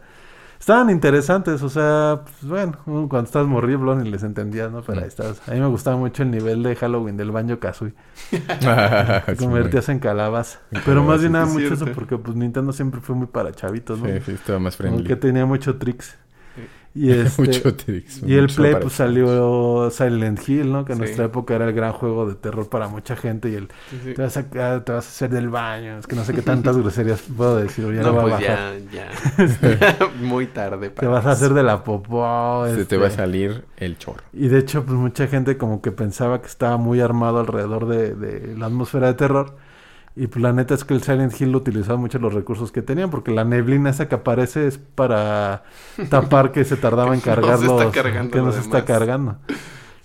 [0.60, 4.82] Estaban interesantes, o sea, pues, bueno, cuando estás morrible ni les entendías, ¿no?
[4.82, 5.04] Pero Mm.
[5.04, 5.42] ahí estabas.
[5.48, 7.94] A mí me gustaba mucho el nivel de Halloween del Banjo Kazooie.
[8.66, 10.60] Ah, convertías en calabaza.
[10.72, 11.86] En Pero más bien nada mucho cierto.
[11.86, 14.06] eso porque pues Nintendo siempre fue muy para chavitos, ¿no?
[14.08, 15.04] Sí, sí, estaba más friendly.
[15.06, 16.18] que tenía mucho tricks.
[17.00, 17.76] Y este, Mucho
[18.26, 20.84] y el Play pues salió Silent Hill, ¿no?
[20.84, 21.04] Que en Sí.
[21.04, 24.14] nuestra época era el gran juego de terror para mucha gente y el Sí, sí.
[24.16, 26.42] te vas a, ah, te vas a hacer del baño, es que no sé qué
[26.42, 28.74] tantas groserías puedo decir, ya no, no voy a pues bajar.
[28.92, 30.10] ya, ya.
[30.22, 30.90] Muy tarde.
[30.90, 32.66] Te para vas a hacer de la popó.
[32.68, 34.24] Se te este, va a salir el chorro.
[34.34, 38.16] Y de hecho, pues mucha gente como que pensaba que estaba muy armado alrededor de,
[38.16, 39.56] de la atmósfera de terror.
[40.20, 43.12] Y pues la neta es que el Silent Hill utilizaba mucho los recursos que tenían,
[43.12, 45.64] porque la neblina esa que aparece es para
[46.10, 48.60] tapar que se tardaba en Que no se cargar está los- cargando que no se
[48.62, 49.38] está cargando.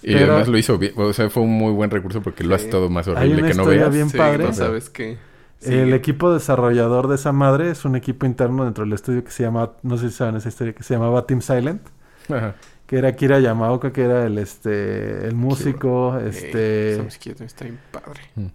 [0.03, 0.93] Y Pero- además lo hizo bien.
[0.97, 3.49] O sea, fue un muy buen recurso porque lo hace todo más Hay horrible una
[3.53, 3.91] que no veas.
[3.95, 4.45] bien Sí, padre.
[4.45, 5.17] no sabes qué.
[5.63, 9.45] El equipo desarrollador de esa madre es un equipo interno dentro del estudio que se
[9.45, 11.83] llama, no sé si saben esa historia, que se llamaba Team Silent,
[12.29, 12.57] Ajá.
[12.85, 16.97] que era Kira Yamaoka, que era el este el músico, este
[17.45, 18.21] está bien padre.
[18.37, 18.51] y-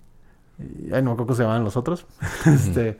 [0.60, 2.06] ay no me acuerdo cómo se llamaban los otros.
[2.46, 2.98] este,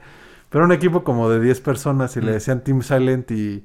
[0.50, 3.64] pero un equipo como de 10 personas y le decían Team Silent y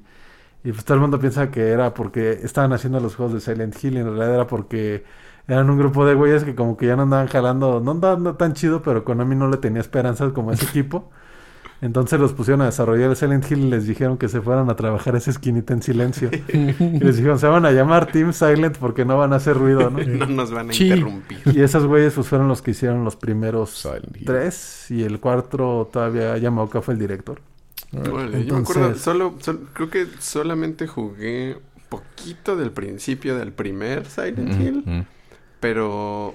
[0.64, 3.76] y pues todo el mundo piensa que era porque estaban haciendo los juegos de Silent
[3.84, 5.04] Hill y en realidad era porque
[5.46, 8.54] eran un grupo de güeyes que como que ya no andaban jalando, no andaban tan
[8.54, 11.10] chido, pero Konami no le tenía esperanzas como ese equipo.
[11.80, 14.76] Entonces los pusieron a desarrollar el Silent Hill y les dijeron que se fueran a
[14.76, 16.30] trabajar esa esquinita en silencio.
[16.48, 19.90] y les dijeron, se van a llamar Team Silent porque no van a hacer ruido,
[19.90, 19.98] ¿no?
[20.04, 20.84] No nos van a Sí.
[20.84, 21.40] interrumpir.
[21.46, 24.24] Y esos güeyes pues fueron los que hicieron los primeros Silent Hill.
[24.24, 27.40] tres y el cuarto todavía Yamaoka fue el director.
[27.92, 31.58] Yo me acuerdo, solo, sol- creo que solamente jugué
[31.88, 35.00] poquito del principio del primer Silent Hill, Mm,
[35.60, 36.34] pero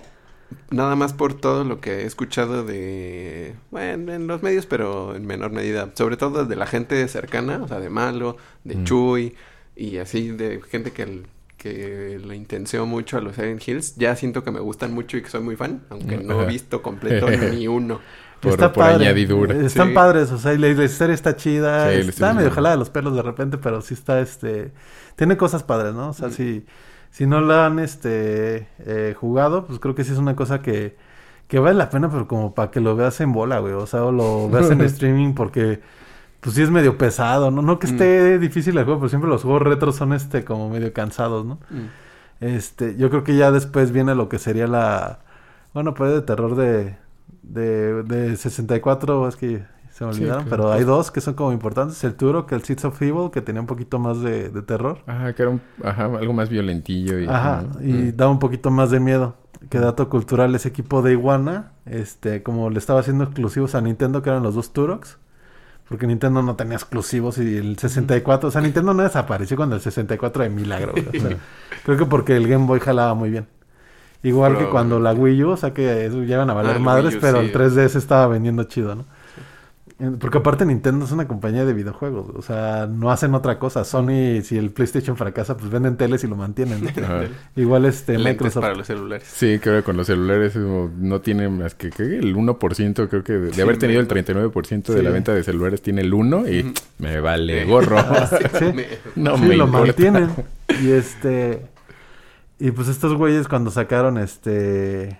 [0.72, 5.26] nada más por todo lo que he escuchado de, bueno, en los medios, pero en
[5.26, 8.84] menor medida, sobre todo de la gente cercana, o sea, de Malo, de Mm.
[8.86, 9.36] Chuy,
[9.76, 11.24] y así de gente que,
[11.58, 15.22] que le intenció mucho a los Silent Hills, ya siento que me gustan mucho y
[15.22, 18.00] que soy muy fan, aunque no he visto completo ni uno.
[18.40, 19.06] Por, está por padre.
[19.08, 19.54] añadidura.
[19.54, 19.94] Eh, Están Sí.
[19.94, 21.92] padres, o sea, y la, la historia está chida.
[21.92, 24.72] Sí, está medio jalada de los pelos de repente, pero sí está, este...
[25.18, 26.10] Tiene cosas padres, ¿no?
[26.10, 26.32] O sea, Mm.
[26.32, 26.66] si,
[27.12, 30.96] si no la han, este, eh, jugado, pues creo que sí es una cosa que,
[31.48, 33.74] que vale la pena, pero como para que lo veas en bola, güey.
[33.74, 35.82] O sea, o lo veas en streaming porque...
[36.40, 37.62] Pues sí es medio pesado, ¿no?
[37.62, 40.94] No que esté difícil el juego, pero siempre los juegos retros son, este, como medio
[40.94, 41.56] cansados, ¿no?
[41.70, 42.46] Mm.
[42.46, 45.20] Este, yo creo que ya después viene lo que sería la...
[45.74, 46.96] Bueno, pues de terror de,
[47.44, 49.66] de, de 64, es que
[50.00, 50.64] se me Sí, olvidaron, claro.
[50.64, 52.04] pero hay dos que son como importantes.
[52.04, 55.00] El Turo, que el Seeds of Evil, que tenía un poquito más de, de terror.
[55.06, 57.20] Ajá, que era un, ajá, algo más violentillo.
[57.20, 57.86] Y, Ajá, ¿no?
[57.86, 58.16] y Mm.
[58.18, 59.36] da un poquito más de miedo.
[59.70, 64.22] Que dato cultural, ese equipo de Iguana, este, como le estaba haciendo exclusivos a Nintendo,
[64.24, 65.18] que eran los dos Turoks.
[65.90, 69.82] Porque Nintendo no tenía exclusivos y el 64, o sea, Nintendo no desapareció cuando el
[69.82, 70.94] 64 de milagro.
[70.94, 71.38] o sea,
[71.84, 73.48] creo que porque el Game Boy jalaba muy bien.
[74.22, 76.80] Igual que cuando la Wii U, o sea que eso ya iban a valer Ah,
[76.80, 77.46] madres, U, pero sí.
[77.48, 79.06] el 3DS estaba vendiendo chido, ¿no?
[80.22, 83.84] Porque aparte Nintendo es una compañía de videojuegos, o sea, no hacen otra cosa.
[83.84, 86.88] Sony, si el PlayStation fracasa, pues venden teles y lo mantienen.
[87.58, 88.62] Igual este Lentes Microsoft.
[88.62, 89.28] para los celulares.
[89.30, 93.34] Sí, creo que con los celulares no tiene más que, que el 1%, creo que
[93.34, 94.26] de, de Sí, haber tenido el menos.
[94.26, 95.04] 39% de Sí.
[95.04, 97.70] la venta de celulares tiene el 1 y me vale Sí.
[97.70, 97.98] gorro.
[98.58, 98.66] Sí.
[98.74, 98.86] Me-
[99.18, 99.88] no sí, me lo importa.
[99.88, 100.30] mantienen.
[100.82, 101.66] Y este.
[102.58, 105.20] Y pues estos güeyes cuando sacaron este.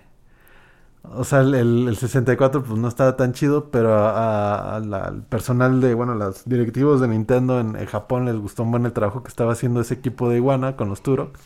[1.02, 4.80] O sea, el, el- el 64 pues no estaba tan chido, pero a- a- a
[4.80, 8.70] la- al personal de, bueno, los directivos de Nintendo en, en Japón les gustó un
[8.70, 11.36] buen el trabajo que estaba haciendo ese equipo de Iguana con los Turok.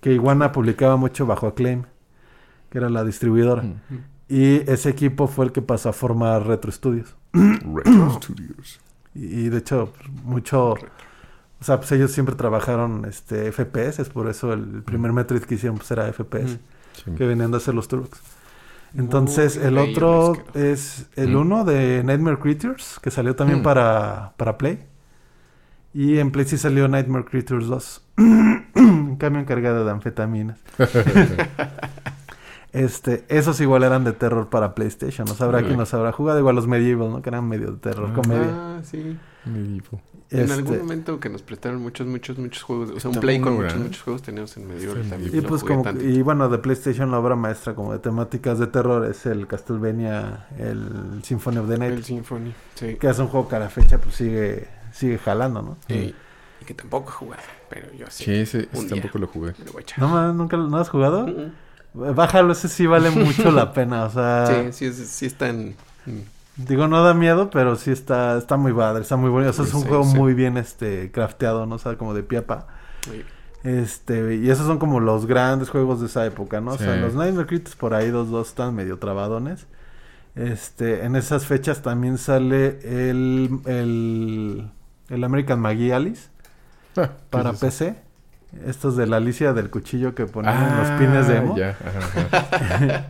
[0.00, 1.84] Que Iguana publicaba mucho bajo Acclaim,
[2.70, 3.62] que era la distribuidora.
[3.62, 3.74] Mm.
[4.28, 7.14] Y ese equipo fue el que pasó a formar Retro Studios.
[7.32, 8.80] Retro Studios.
[9.14, 9.92] Y, y de hecho,
[10.24, 10.70] mucho...
[10.72, 15.54] O sea, pues ellos siempre trabajaron este FPS, es por eso el primer Metroid que
[15.54, 16.58] hicieron pues era FPS,
[17.16, 18.20] que venían de hacer los Turks.
[18.96, 21.36] Entonces, el otro es el Mm.
[21.40, 23.62] uno de Nightmare Creatures, que salió también Mm.
[23.64, 24.84] para, para Play.
[25.92, 28.02] Y en Play sí salió Nightmare Creatures 2.
[28.16, 30.58] Un camión cargado de anfetaminas.
[32.72, 35.28] Este, esos igual eran de terror para PlayStation.
[35.28, 35.68] No sabrá Órale.
[35.68, 36.40] quién los habrá jugado.
[36.40, 37.22] Igual los Medieval, ¿no?
[37.22, 38.14] Que eran medio de terror, Ah.
[38.14, 38.50] comedia.
[38.52, 39.16] Ah, sí.
[39.46, 40.00] Medieval.
[40.30, 42.90] En Este, algún momento que nos prestaron muchos, muchos, muchos juegos.
[42.90, 45.36] O sea, un play con muchos, muchos juegos teníamos en Medieval Sí, también.
[45.36, 48.66] Y pues jugué como y bueno, de PlayStation la obra maestra como de temáticas de
[48.68, 52.96] terror es el Castlevania, el Symphony of the Night, El Symphony, sí.
[52.96, 55.76] que es un juego que a la fecha pues sigue sigue jalando, ¿no?
[55.88, 55.94] Y,
[56.60, 58.24] y que tampoco he jugado, pero yo sí.
[58.24, 58.88] Sí, ese, Un ese día.
[59.02, 59.54] tampoco lo jugué.
[59.58, 59.98] Me lo voy a echar.
[59.98, 61.26] No más, nunca no has jugado?
[61.26, 65.74] Mm, Bájalo, ese sí vale mucho la pena, o sea, Sí, sí, es- sí están...
[66.06, 66.18] mm,
[66.56, 69.50] Digo, no da miedo, pero sí está, está muy padre, está muy bonito.
[69.50, 70.14] O sea, es un Sí, juego sí.
[70.14, 71.76] muy bien este crafteado, ¿no?
[71.76, 72.68] O sea, como de piapa.
[73.62, 76.72] Este, y esos son como los grandes juegos de esa época, ¿no?
[76.74, 79.66] O sea, los Nightmare Creatures por ahí dos, dos están medio trabadones.
[80.36, 82.78] Este, en esas fechas también sale
[83.10, 84.70] el, el,
[85.10, 86.30] el American Magie Alice
[86.96, 87.78] Ah, para ¿qué es eso?
[87.78, 87.96] PC.
[88.66, 91.54] Estos de la Alicia del cuchillo que ponen en los pines de emo.
[91.54, 93.06] Ah, Ya, ajá, ajá.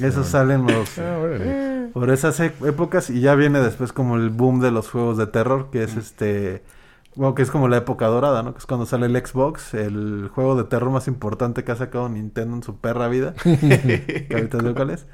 [0.00, 1.18] Esos salen los, Ah,
[1.92, 5.26] por esas e- épocas y ya viene después como el boom de los juegos de
[5.26, 6.62] terror, que es este,
[7.14, 8.52] bueno, que es como la época dorada, ¿no?
[8.54, 12.08] Que es cuando sale el Xbox, el juego de terror más importante que ha sacado
[12.08, 15.06] Nintendo en su perra vida, que ahorita digo cuál es.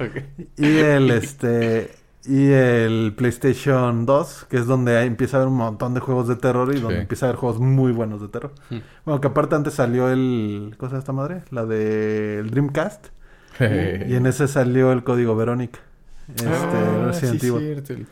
[0.57, 1.91] Y el este
[2.29, 6.37] y el PlayStation 2, que es donde empieza a haber un montón de juegos de
[6.37, 7.01] terror y donde Sí.
[7.03, 8.53] empieza a haber juegos muy buenos de terror.
[8.71, 8.77] Mm.
[9.05, 11.43] Bueno, que aparte antes salió el ¿cosa es esta madre?
[11.51, 13.07] La de el Dreamcast
[13.61, 15.81] y en ese salió el código Verónica.
[16.29, 17.61] Este, Ah, Resident sí, Evil.
[17.85, 18.07] cierto, el.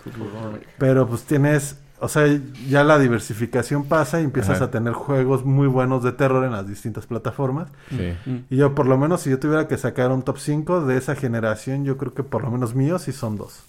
[0.79, 2.25] Pero pues tienes, o sea,
[2.67, 4.65] ya la diversificación pasa y empiezas Ajá.
[4.65, 7.69] a tener juegos muy buenos de terror en las distintas plataformas.
[7.91, 8.15] Sí.
[8.25, 8.37] Mm.
[8.49, 11.15] Y yo por lo menos si yo tuviera que sacar un top 5 de esa
[11.15, 13.63] generación, yo creo que por lo menos míos sí son dos.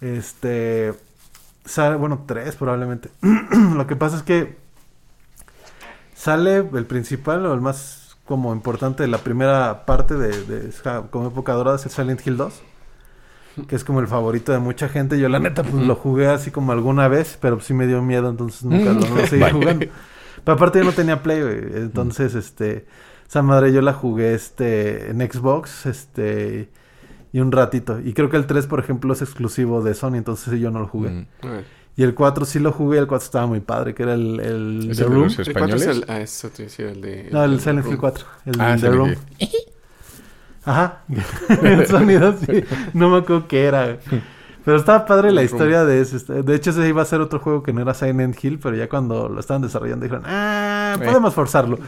[0.00, 0.94] Este,
[1.64, 3.10] sale, bueno, tres probablemente.
[3.74, 4.56] lo que pasa es que
[6.14, 10.72] sale el principal o el más como importante de la primera parte de, de
[11.10, 12.62] como época dorada es el Silent Hill 2.
[13.66, 15.18] Que es como el favorito de mucha gente.
[15.18, 18.28] Yo la neta pues lo jugué así como alguna vez, pero sí me dio miedo,
[18.28, 19.86] entonces nunca lo, no seguí jugando.
[20.44, 21.58] Pero aparte yo no tenía Play, güey.
[21.74, 22.86] Entonces, este...
[23.28, 26.70] Esa madre yo la jugué este en Xbox, este...
[27.32, 28.00] Y un ratito.
[28.00, 30.86] Y creo que el 3, por ejemplo, es exclusivo de Sony, entonces yo no lo
[30.88, 31.10] jugué.
[31.10, 31.26] Mm.
[31.96, 34.88] Y el 4 sí lo jugué, el 4 estaba muy padre, que era el, el
[34.90, 35.24] ¿Es The el de Room.
[35.24, 37.28] los ¿El cuatro es el- Ah, eso te decía, el de...
[37.32, 37.92] No, el Silent Room.
[37.94, 38.26] Hill 4.
[38.46, 39.14] El Ah, The Room.
[40.64, 40.98] Ajá.
[41.62, 42.64] el sonido sí.
[42.94, 43.96] No me acuerdo qué era.
[44.64, 46.18] Pero estaba padre la historia de ese.
[46.42, 48.88] De hecho, ese iba a ser otro juego que no era Silent Hill, pero ya
[48.88, 51.04] cuando lo estaban desarrollando dijeron, ah, Eh.
[51.04, 51.78] podemos forzarlo.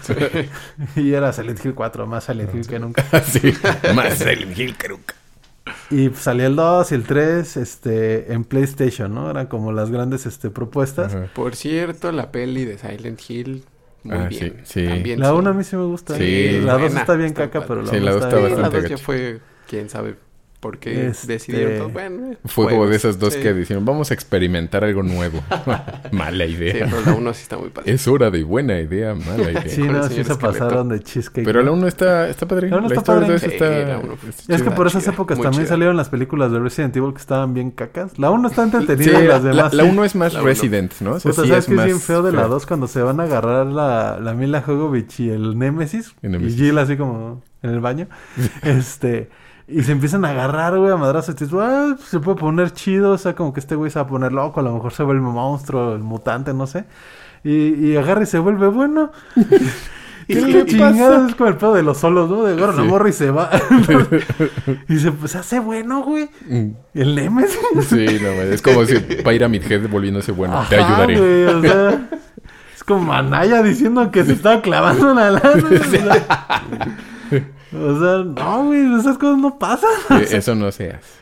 [0.97, 3.05] y era Silent Hill 4, más Silent Hill que nunca.
[3.25, 3.53] sí,
[3.95, 5.15] más Silent Hill que nunca.
[5.91, 9.29] Y salía el 2 y el 3 este, en PlayStation, ¿no?
[9.31, 11.15] Eran como las grandes este, propuestas.
[11.15, 11.31] Ajá.
[11.35, 13.65] Por cierto, la peli de Silent Hill,
[14.05, 14.65] muy Ah, bien.
[14.65, 14.87] sí, sí.
[14.87, 15.35] También La sí.
[15.35, 16.17] 1 a mí sí me gusta.
[16.17, 16.61] Sí.
[16.61, 17.67] La 2 Buena, está bien está caca, padre.
[17.67, 18.49] pero la Sí, 1 la dos está está bien.
[18.55, 19.05] Sí, bastante la dos ya gacho.
[19.05, 20.17] fue, quién sabe
[20.61, 21.89] por qué Este- decidieron todo.
[21.89, 22.91] Bueno, eh, Fue como juegos.
[22.91, 23.41] de esas dos Sí.
[23.41, 25.43] que dijeron, vamos a experimentar algo nuevo.
[26.13, 26.87] mala Sí, idea.
[26.91, 27.93] pero la uno sí está muy padre.
[27.93, 29.69] Es hora de buena idea, mala idea.
[29.69, 30.39] Sí, no, sí se esqueleto.
[30.39, 31.45] pasaron de cheesecake.
[31.45, 31.73] Pero la ¿no?
[31.73, 32.69] uno está, está padre.
[32.69, 33.39] La uno está historia padre.
[33.39, 34.17] Sí, está- uno
[34.49, 35.69] Es que por esas chida, épocas también chida.
[35.71, 38.19] salieron las películas de Resident Evil que estaban bien cacas.
[38.19, 39.75] La 1 está Sí, entretenida y las la, demás.
[39.75, 39.89] la sí.
[39.91, 40.49] uno es más La uno.
[40.49, 41.13] Resident, ¿no?
[41.13, 42.49] O sea, Puta, sí ¿sabes es qué es más bien feo de la feo.
[42.51, 46.15] 2 cuando se van a agarrar la, la Mila Jovovich y el Nemesis?
[46.23, 46.61] El Nemesis.
[46.61, 48.09] Y Jill así como en el baño.
[48.63, 49.31] este...
[49.73, 51.35] Y se empiezan a agarrar, güey, a madrazos.
[51.41, 53.13] Y dices, "Ah, se puede poner chido.
[53.13, 54.61] O sea, como que este güey se va a poner loco.
[54.61, 56.85] A lo mejor se vuelve monstruo, el mutante, no sé.
[57.45, 59.13] Y, y agarra y se vuelve bueno.
[60.27, 60.99] ¿Qué ¿Qué le chingados?
[61.01, 61.27] pasa?
[61.29, 62.45] Es como el pedo de los solos, ¿no?
[62.45, 62.89] De agarra la Sí.
[62.89, 63.51] morra y se va.
[64.89, 66.29] y se pues, hace bueno, güey.
[66.49, 67.59] Mm, El Nemesis.
[67.89, 70.65] Sí, no, güey, es como si Pyramid Head volviéndose bueno.
[70.69, 71.19] Te Ajá, ayudaré.
[71.19, 72.09] güey, o sea,
[72.77, 75.53] es como Manaya diciendo que se estaba clavando la lana.
[77.73, 79.91] O sea, no, güey, esas cosas no pasan.
[80.31, 81.21] Eso no se hace.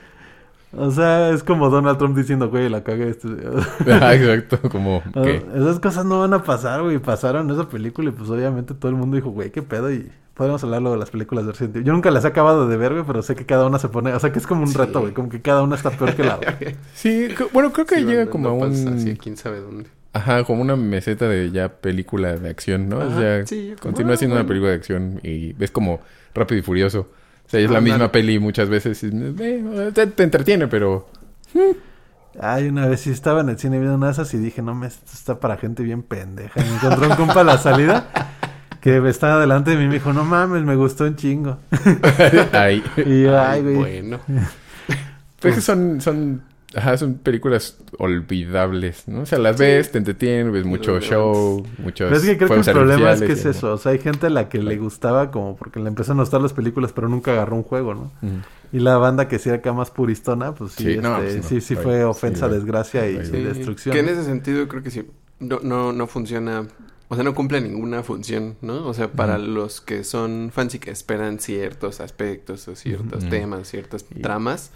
[0.77, 3.09] O sea, es como Donald Trump diciendo, güey, la cagué.
[3.11, 3.29] Este...
[3.91, 5.43] Ah, Exacto, como O- que...
[5.55, 6.99] Esas cosas no van a pasar, güey.
[6.99, 9.91] Pasaron esa película y pues obviamente todo el mundo dijo, güey, qué pedo.
[9.91, 11.87] Y podemos hablar luego de las películas de Resident Evil.
[11.87, 14.12] Yo nunca las he acabado de ver, güey, pero sé que cada una se pone...
[14.12, 14.77] O sea, que es como un Sí.
[14.77, 15.15] reto, güey.
[15.15, 16.59] Como que cada una está peor que la otra.
[16.95, 18.69] Sí, bueno, creo que Sí, llega no- como a un...
[18.70, 19.87] pasa así, quién sabe dónde.
[20.12, 22.99] Ajá, como una meseta de ya película de acción, ¿no?
[22.99, 24.49] o Ajá, sea, sí, como, continúa ah, siendo una bueno.
[24.49, 26.01] película de acción y ves como
[26.39, 27.09] Rápido y Furioso.
[27.47, 29.02] O sea, es la misma peli muchas veces.
[29.05, 31.09] eh, te, te entretiene, pero...
[32.40, 35.10] Ay, una vez sí estaba en el cine viendo esas y dije, no, me, esto
[35.12, 36.60] está para gente bien pendeja.
[36.60, 38.06] Me encontró un compa a la salida
[38.81, 41.59] que estaba delante de mí y me dijo, no mames, me gustó un chingo.
[42.52, 42.85] Ay.
[42.98, 43.77] Y yo, ay, Ay, güey.
[43.77, 44.20] bueno.
[45.40, 46.43] Pues que son, son,
[46.74, 49.23] ajá, son películas olvidables, ¿no?
[49.23, 52.55] O sea, las ves, te entretienen, ves mucho show, muchos Pero es que creo que
[52.57, 53.74] el problema es que es eso.
[53.74, 56.40] O sea, hay gente a la que le gustaba como porque le empezaron a gustar
[56.40, 58.12] las películas, pero nunca agarró un juego, ¿no?
[58.73, 61.36] Y la banda que sí era acá más puristona, pues sí, Sí, este, no, pues
[61.36, 61.43] no.
[61.43, 63.95] sí, sí Ay, fue ofensa, sí, desgracia y destrucción.
[63.95, 65.07] Que en ese sentido creo que sí.
[65.40, 66.66] No, no, no funciona.
[67.09, 68.86] O sea, no cumple ninguna función, ¿no?
[68.86, 73.69] O sea, para los que son fans y que esperan ciertos aspectos o ciertos temas,
[73.69, 74.73] ciertas tramas,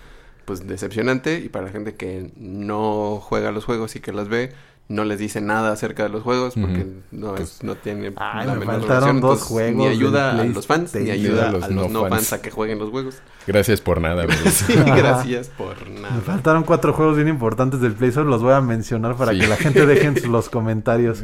[0.58, 1.38] pues decepcionante.
[1.40, 4.52] Y para la gente que no juega los juegos y que las ve,
[4.88, 8.52] no les dice nada acerca de los juegos porque no, es, no tiene Ay, la
[8.54, 11.10] me menor faltaron relación, dos entonces, juegos Ni ayuda a los fans, ni PlayStation.
[11.32, 12.32] ayuda A los a los no no fans fans.
[12.34, 13.22] a que jueguen los juegos.
[13.46, 16.14] Gracias por nada, sí, gracias por nada.
[16.16, 19.38] Me faltaron cuatro juegos bien importantes del Play Store, los voy a mencionar para Sí.
[19.40, 21.22] que la gente deje en los comentarios.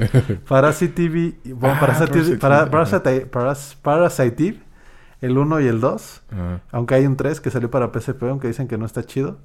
[0.48, 4.60] Parasite TV, bueno, Ah, Parasite, Parasite Parasite, Paras- Parasite
[5.20, 8.48] el 1 y el 2, Ah, aunque hay un 3 que salió para PSP, aunque
[8.48, 9.38] dicen que no está chido.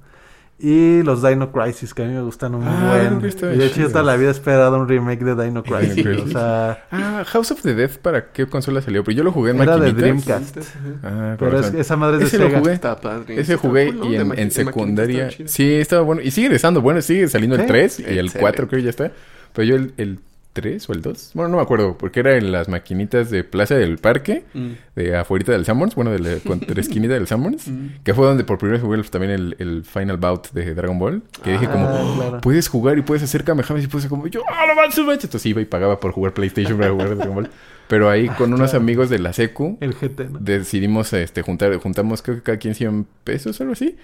[0.56, 3.18] Y los Dino Crisis, que a mí me gustan un Ah, buen.
[3.28, 6.00] Y de hecho, yo toda la vida he esperado un remake de Dino Crisis.
[6.04, 6.26] Crisis.
[6.26, 9.02] o sea, Ah, House of the Dead, ¿para qué consola salió?
[9.02, 10.52] Pero yo lo jugué en Era de maquinitas.
[10.54, 10.58] Dreamcast.
[11.02, 12.58] Ah, pero es- esa madre es de Sega.
[12.60, 12.72] jugué.
[12.72, 13.40] Está padre.
[13.40, 14.06] Ese jugué cool, ¿no?
[14.06, 15.28] y De en, de secundaria.
[15.46, 16.22] Sí, estaba bueno.
[16.22, 17.66] Y sigue estando bueno, sigue saliendo el Sí.
[17.66, 18.38] 3 y el Excelente.
[18.38, 19.10] 4 creo que ya está.
[19.52, 20.20] Pero yo el, el
[20.54, 23.74] 3 o el 2, bueno, no me acuerdo, porque era en las maquinitas de Plaza
[23.74, 24.70] del Parque, Mm.
[24.96, 27.86] de afuera del Summons, bueno, de la contraesquinita del Summons, Mm.
[28.02, 31.22] que fue donde por primera vez jugué también el, el Final Bout de Dragon Ball,
[31.42, 32.40] que dije Ah, como, claro.
[32.40, 35.24] puedes jugar y puedes hacer Kamehamehas y puse como, yo, ¡ah, no manches, manches!
[35.24, 37.50] Entonces iba y pagaba por jugar PlayStation para jugar Dragon Ball.
[37.88, 40.38] Pero ahí con unos amigos de la secu, El GT, ¿no?
[40.38, 43.96] decidimos este juntar juntamos creo que cada quien 100 pesos o algo así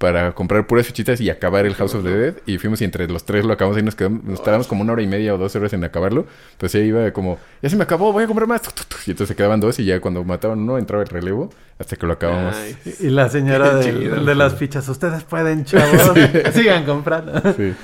[0.00, 3.06] para comprar puras fichitas y acabar el House of the Dead y fuimos y entre
[3.06, 5.38] los tres lo acabamos y nos quedamos nos tardamos como una hora y media o
[5.38, 6.24] dos horas en acabarlo
[6.56, 8.62] pues ya iba como ya se me acabó voy a comprar más
[9.06, 12.06] y entonces se quedaban dos y ya cuando mataban uno entraba el relevo hasta que
[12.06, 13.06] lo acabamos Nice.
[13.06, 14.24] Y la señora de, Chido.
[14.24, 16.12] de las fichas, ustedes pueden, chavos,
[16.54, 17.38] sigan comprando.
[17.54, 17.74] sí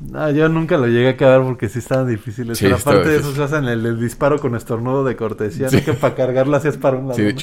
[0.00, 2.58] No, yo nunca lo llegué a acabar porque sí estaban difíciles.
[2.58, 5.76] Sí, Pero aparte de eso, se hacen el, el disparo con estornudo de cortesía, Sí.
[5.78, 5.84] ¿no?
[5.84, 7.14] Que para cargarla hacías para un lado.
[7.18, 7.34] sí de.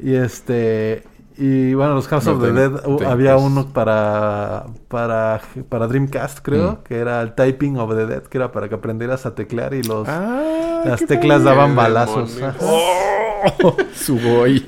[0.00, 1.02] Y este...
[1.40, 6.40] Y bueno, los House No, of the Dead, uh, había uno para, para, para Dreamcast,
[6.42, 6.76] creo, Mm.
[6.84, 9.82] que era el Typing of the Dead, que era para que aprendieras a teclear y
[9.84, 12.36] los, Ah, las teclas daban balazos.
[12.60, 13.04] ¡Oh!
[13.94, 14.58] Sugoi.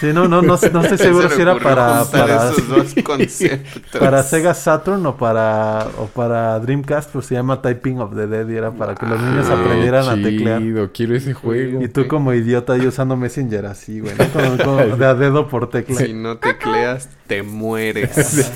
[0.00, 4.00] Sí, no, no, no, no estoy seguro Se si era para, para, esos dos conceptos.
[4.00, 8.48] para Sega Saturn o para, o para Dreamcast, pues se llama Typing of the Dead
[8.48, 10.60] y era para que los niños Ah, aprendieran a teclear.
[10.92, 14.24] quiero ese juego Y tú como idiota ahí usando Messenger así, güey, ¿no?
[14.32, 15.96] Como- como de a dedo por tecla.
[15.96, 18.52] Si no tecleas, te mueres.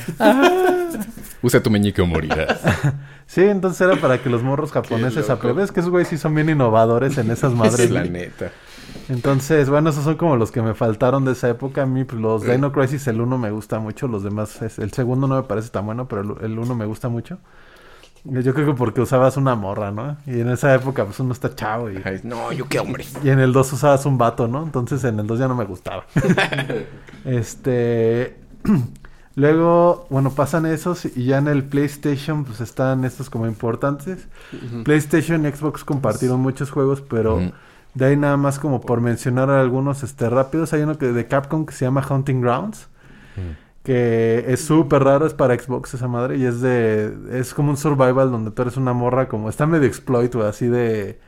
[1.43, 2.59] usa tu meñique o morirás
[3.27, 5.29] Sí, entonces era para que los morros japoneses.
[5.31, 7.89] Es que esos güeyes sí son bien innovadores en esas madres.
[7.91, 8.11] la güey.
[8.11, 8.51] neta
[9.09, 11.83] Entonces, bueno, esos son como los que me faltaron de esa época.
[11.83, 12.51] A mí, pues, los Sí.
[12.51, 14.09] Dino Crisis, el uno me gusta mucho.
[14.09, 16.87] Los demás, es- el segundo no me parece tan bueno, pero el, el uno me
[16.87, 17.39] gusta mucho.
[18.25, 20.17] Yo creo que porque usabas una morra, ¿no?
[20.27, 21.91] Y en esa época, pues, uno está chavo.
[21.91, 24.63] Y, Ay, no yo qué hombre y en el 2 usabas un vato, ¿no?
[24.63, 26.05] Entonces, en el 2 ya no me gustaba.
[27.25, 28.37] este...
[29.37, 34.27] Luego, bueno, pasan esos y ya en el PlayStation, pues, están estos como importantes.
[34.85, 37.41] PlayStation y Xbox compartieron muchos juegos, pero...
[37.95, 41.67] De ahí nada más como por mencionar algunos este rápidos, hay uno que de Capcom
[41.67, 42.87] que se llama Hunting Grounds,
[43.83, 47.77] que es súper raro, es para Xbox esa madre y es de es como un
[47.77, 51.19] survival donde tú eres una morra como está medio exploit o así de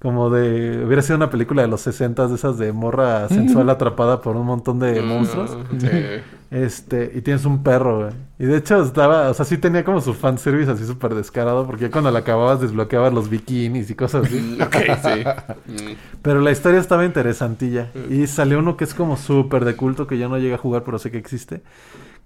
[0.00, 4.20] como de hubiera sido una película de los 60 de esas de morra sensual atrapada
[4.22, 5.58] por un montón de Mm, monstruos.
[5.78, 5.88] sí.
[6.50, 8.12] Este, y tienes un perro, güey.
[8.44, 11.84] Y de hecho estaba, o sea, sí tenía como su fanservice así súper descarado, porque
[11.84, 14.58] ya cuando la acababas desbloqueabas los bikinis y cosas así.
[14.62, 15.24] Ok, sí.
[16.22, 17.90] Pero la historia estaba interesantilla.
[17.94, 18.12] Mm.
[18.12, 20.82] Y salió uno que es como súper de culto, que yo no llegué a jugar,
[20.84, 21.62] pero sé que existe.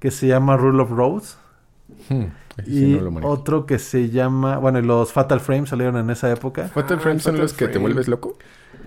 [0.01, 1.37] Que se llama Rule of Rose.
[2.09, 2.27] Hmm,
[2.67, 3.33] y no lo manejo.
[3.33, 4.59] otro que se llama...
[4.59, 6.69] Bueno, y los Fatal Frames salieron en esa época.
[6.69, 8.39] Fatal Ah, Frames son Fatal los que te vuelves loco.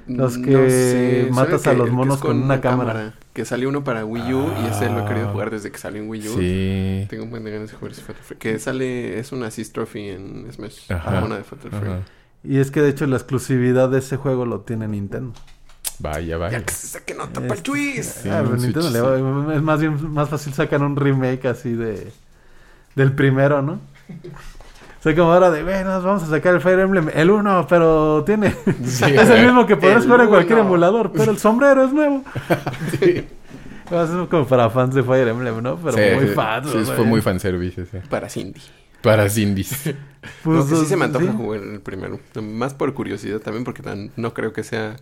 [0.08, 3.14] Los No que sé, matas a los que- monos con una cámara.
[3.34, 5.32] Que salió uno para Wii U y ese lo he querido Ah.
[5.32, 6.38] jugar desde que salió en Wii U.
[6.38, 7.06] Sí.
[7.10, 8.40] Tengo un buen de ganas de jugar ese Fatal Frame.
[8.40, 10.92] Que sale, es una Assist Trophy en Smash.
[10.92, 11.24] Ajá.
[11.24, 11.88] Una de Fatal Frame.
[11.88, 12.00] Ajá.
[12.44, 15.34] Y es que de hecho la exclusividad de ese juego lo tiene Nintendo.
[16.00, 16.58] Vaya, vaya.
[16.60, 20.12] Ya que se saque nota para Ah, un Nintendo Switch, le va- es más bien
[20.12, 22.12] más fácil sacar un remake así de
[22.96, 23.80] del primero, ¿no?
[25.02, 28.24] O sea, como ahora de, bueno, vamos a sacar el Fire Emblem, el 1, pero
[28.24, 28.54] tiene...
[28.86, 30.68] Sí, es el mismo que podrás jugar en cualquier uno.
[30.68, 32.24] emulador, pero el sombrero es nuevo.
[33.92, 35.76] Eso es como para fans de Fire Emblem, ¿no?
[35.78, 36.68] Pero Sí, muy sí, fans.
[36.72, 38.02] Sí, fue muy fanservice ese.
[38.02, 38.62] Para Cindy.
[39.02, 39.90] Para Cindy's.
[40.44, 41.32] Pues, no, que sí se me antoja sí.
[41.36, 42.20] jugar el primero.
[42.40, 43.82] Más por curiosidad también, porque
[44.16, 44.98] no creo que sea.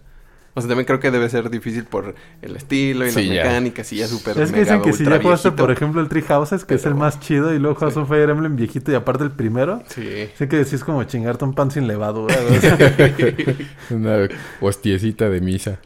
[0.55, 3.43] O sea, también creo que debe ser difícil por el estilo y Sí, las ya.
[3.43, 6.23] mecánicas y ya súper Es que dicen que si ya jugaste, por ejemplo, el Tree
[6.23, 7.99] Houses, que es el Pero- más chido, y luego juegas Sí.
[7.99, 10.29] un Fire Emblem viejito y aparte el primero, Sí.
[10.37, 12.35] sé que es como chingarte un pan sin levadura.
[12.35, 12.49] ¿no?
[13.95, 14.27] Una
[14.61, 15.79] hostiecita de misa.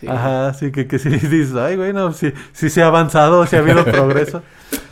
[0.00, 0.06] Sí.
[0.08, 3.56] Ajá, sí, que, que sí dices, ay, güey, no, sí, sí se ha avanzado, sí
[3.56, 4.42] ha habido progreso.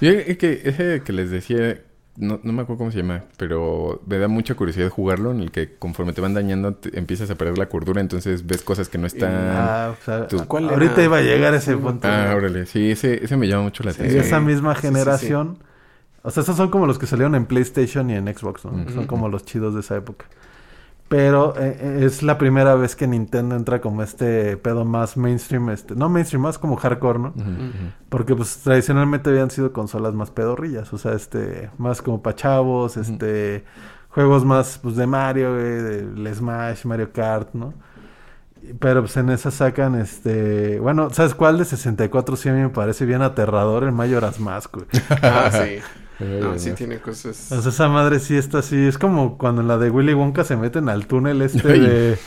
[0.00, 1.80] Y es que ese que les decía,
[2.16, 5.50] no, no me acuerdo cómo se llama, pero me da mucha curiosidad jugarlo, en el
[5.50, 8.98] que conforme te van dañando te- empiezas a perder la cordura, entonces ves cosas que
[8.98, 9.32] no están...
[9.34, 11.04] Ah, o sea, tú- ¿Cuál ahorita era?
[11.04, 12.06] iba a llegar a ese punto.
[12.06, 14.00] Ah, órale, sí, ese, ese me llama mucho la Sí.
[14.00, 14.24] Atención.
[14.24, 14.92] esa misma Sí, sí, sí.
[14.92, 15.58] generación
[16.24, 18.60] O sea, esos son como los que salieron en PlayStation y en Xbox.
[18.60, 20.26] Son como los chidos de esa época.
[21.12, 25.68] Pero eh, eh, es la primera vez que Nintendo entra como este pedo más mainstream,
[25.68, 27.34] este, no mainstream, más como hardcore, ¿no?
[28.08, 32.96] Porque pues tradicionalmente habían sido consolas más pedorrillas, o sea, este, más como pa' chavos,
[32.96, 33.62] este,
[34.08, 37.74] juegos más pues de Mario, del Smash, Mario Kart, ¿no?
[38.78, 42.70] Pero pues en esa sacan este, bueno, ¿sabes cuál de 64 sí a mí me
[42.70, 43.84] parece bien aterrador?
[43.84, 44.86] El Majora's Mask, güey.
[45.20, 45.78] Ah, sí.
[46.20, 47.50] No, sí tiene cosas.
[47.50, 50.44] O sea, esa madre sí está así, es como cuando en la de Willy Wonka
[50.44, 51.80] se meten al túnel este Ay.
[51.80, 52.18] de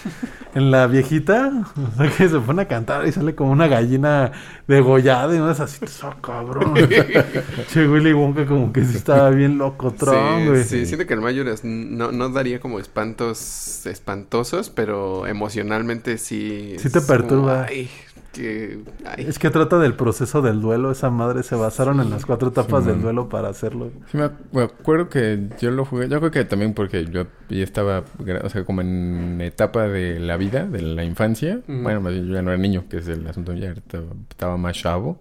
[0.53, 4.31] en la viejita, o sea que se pone a cantar y sale como una gallina
[4.67, 6.73] degollada y no es así, "Oh, cabrón.
[7.71, 10.63] che, Willy Wonka como que sí estaba bien loco, Tron, sí, güey.
[10.63, 16.75] sí, siento que el Majora's no, no daría como espantos espantosos, pero emocionalmente sí.
[16.79, 17.65] Sí te como, perturba.
[17.69, 17.89] ay,
[18.35, 18.79] que.
[19.05, 19.25] Ay.
[19.27, 22.83] Es que trata del proceso del duelo, esa madre se basaron en las cuatro etapas
[22.83, 23.91] Sí, del duelo para hacerlo.
[24.11, 26.07] Sí, me, ac- me acuerdo que yo lo jugué.
[26.09, 28.03] Yo creo que también porque yo ya estaba,
[28.43, 31.61] o sea, como en etapa de la vida, de la infancia.
[31.67, 34.57] Bueno, más bien yo ya no era niño, que es el asunto, ya estaba, estaba
[34.57, 35.19] más chavo.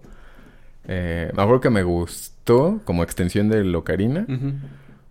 [0.87, 4.53] Eh, me acuerdo que me gustó como extensión del Ocarina, Ujú.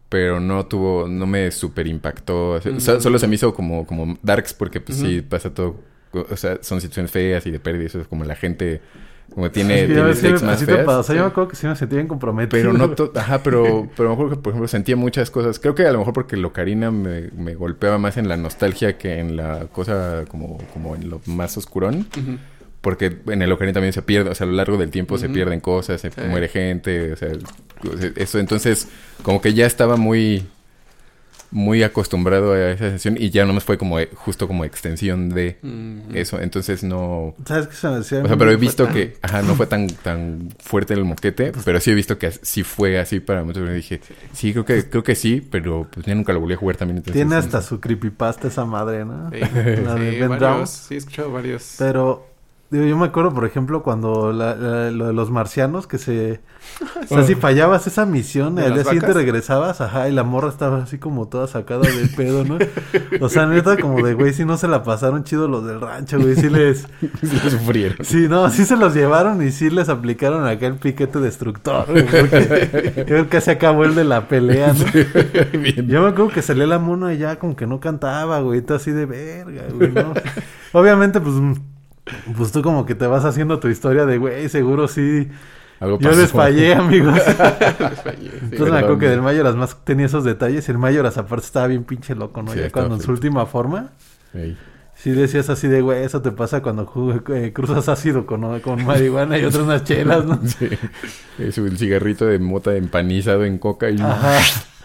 [0.09, 2.51] pero no tuvo, no me super impactó.
[2.53, 5.77] o sea, so- solo se me hizo como, como Darks, porque pues sí pasa todo,
[6.21, 8.81] o sea, son situaciones feas y de pérdida, eso es como la gente,
[9.35, 10.85] como tiene, me- más te feas.
[10.85, 10.99] pasa.
[10.99, 11.25] O sea, yo sí.
[11.25, 12.51] me acuerdo que sí me sentía bien comprometido.
[12.63, 15.59] Pero no to- Ajá, pero, pero me acuerdo que, por ejemplo, sentía muchas cosas.
[15.59, 18.97] Creo que a lo mejor porque el Ocarina me, me golpeaba más en la nostalgia
[18.99, 22.07] que en la cosa como, como en lo más oscurón.
[22.17, 22.39] Ujú.
[22.81, 25.31] Porque en el Ocarina también se pierde, o sea, a lo largo del tiempo se
[25.31, 26.21] pierden cosas, se Sí.
[26.29, 27.29] muere gente, o sea,
[27.91, 28.39] o sea, eso.
[28.39, 28.89] Entonces,
[29.23, 30.47] como que ya estaba muy,
[31.55, 35.57] muy acostumbrado a esa sensación y ya nomás fue como eh, justo como extensión de
[36.13, 36.41] eso.
[36.41, 37.35] Entonces no...
[37.47, 38.23] ¿Sabes qué se me decía?
[38.25, 41.79] O sea, pero he visto que, ajá, no fue tan, tan fuerte el moquete, pero
[41.81, 43.69] sí he visto que sí fue así para muchos.
[43.71, 44.01] Y dije,
[44.33, 46.97] sí, creo que, creo que sí, pero pues ya nunca lo volví a jugar también.
[46.99, 47.69] entonces, Tiene no hasta sé.
[47.69, 49.31] su creepypasta esa madre, ¿no?
[49.31, 49.39] Sí,
[49.85, 50.71] La de sí, Ben varios.
[50.71, 51.77] Sí, he escuchado varios.
[51.79, 52.34] Pero
[52.75, 56.41] digo, yo me acuerdo, por ejemplo, cuando la- la- lo de los marcianos que se...
[57.11, 60.49] O sea, si fallabas esa misión, ¿De al día siguiente regresabas, ajá, y la morra
[60.49, 62.59] estaba así como toda sacada de pedo, ¿no?
[63.21, 66.19] O sea, neta, como de, güey, si no se la pasaron chido los del rancho,
[66.19, 66.87] güey, sí les...
[67.23, 67.99] Sí lo sufrieron.
[68.05, 72.05] Sí, no, sí se los llevaron y sí les aplicaron acá el piquete destructor, güey,
[72.07, 74.85] porque creo que se acabó el de la pelea, ¿no?
[75.87, 78.79] Yo me acuerdo que salía la mona y ya como que no cantaba, güey, todo
[78.79, 80.15] así de verga, güey, ¿no?
[80.73, 81.35] Obviamente, pues,
[82.37, 85.29] pues tú como que te vas haciendo tu historia de, güey, seguro sí.
[85.81, 86.21] Algo Yo pasó.
[86.21, 87.15] les fallé, amigos.
[87.27, 88.39] Les fallé, sí.
[88.43, 91.85] Entonces me acuerdo que del Mayoras más tenía esos detalles el Mayoras aparte estaba bien
[91.85, 92.53] pinche loco, ¿no?
[92.53, 93.91] Sí, ya cuando en su última forma,
[94.33, 94.57] Ey.
[94.95, 96.91] sí decías así de, güey, eso te pasa cuando
[97.35, 100.39] eh, cruzas ácido con, con marihuana y otras unas chelas, ¿no?
[100.47, 100.69] Sí.
[101.39, 104.01] Es un cigarrito de mota empanizado en coca y...
[104.01, 104.39] Ajá.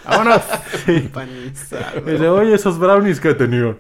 [0.05, 0.41] ¡Vámonos!
[0.85, 1.09] Sí.
[1.13, 2.09] Panizado.
[2.09, 3.77] Y le, oye, esos brownies que he tenido.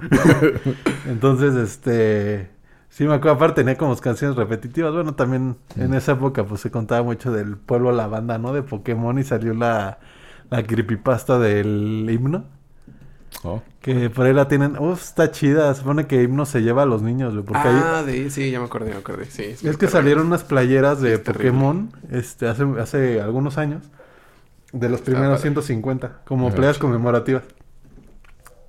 [1.07, 2.58] Entonces, este...
[2.89, 4.93] Sí, me acuerdo, aparte tenía como canciones repetitivas.
[4.93, 8.51] Bueno, también en esa época pues se contaba mucho del pueblo la banda, ¿no?
[8.51, 9.99] De Pokémon y salió la,
[10.49, 12.45] la creepypasta del himno.
[13.43, 13.61] Oh.
[13.79, 14.77] Que por ahí la tienen...
[14.79, 15.73] Uf, está chida.
[15.73, 17.45] Se supone que himno se lleva a los niños, güey.
[17.45, 19.25] Porque hay- Ah, de sí, ya me acordé, me acordé.
[19.27, 21.51] Sí, Es que salieron unas playeras de Es terrible.
[21.51, 23.83] Pokémon este, hace, hace algunos años.
[24.73, 25.41] De los primeros padre.
[25.43, 26.21] 150.
[26.25, 26.55] Como Ajá.
[26.55, 27.43] playeras conmemorativas.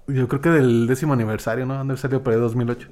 [0.07, 1.75] Yo creo que del décimo aniversario, ¿no?
[1.81, 2.89] Han salió por ahí 2008.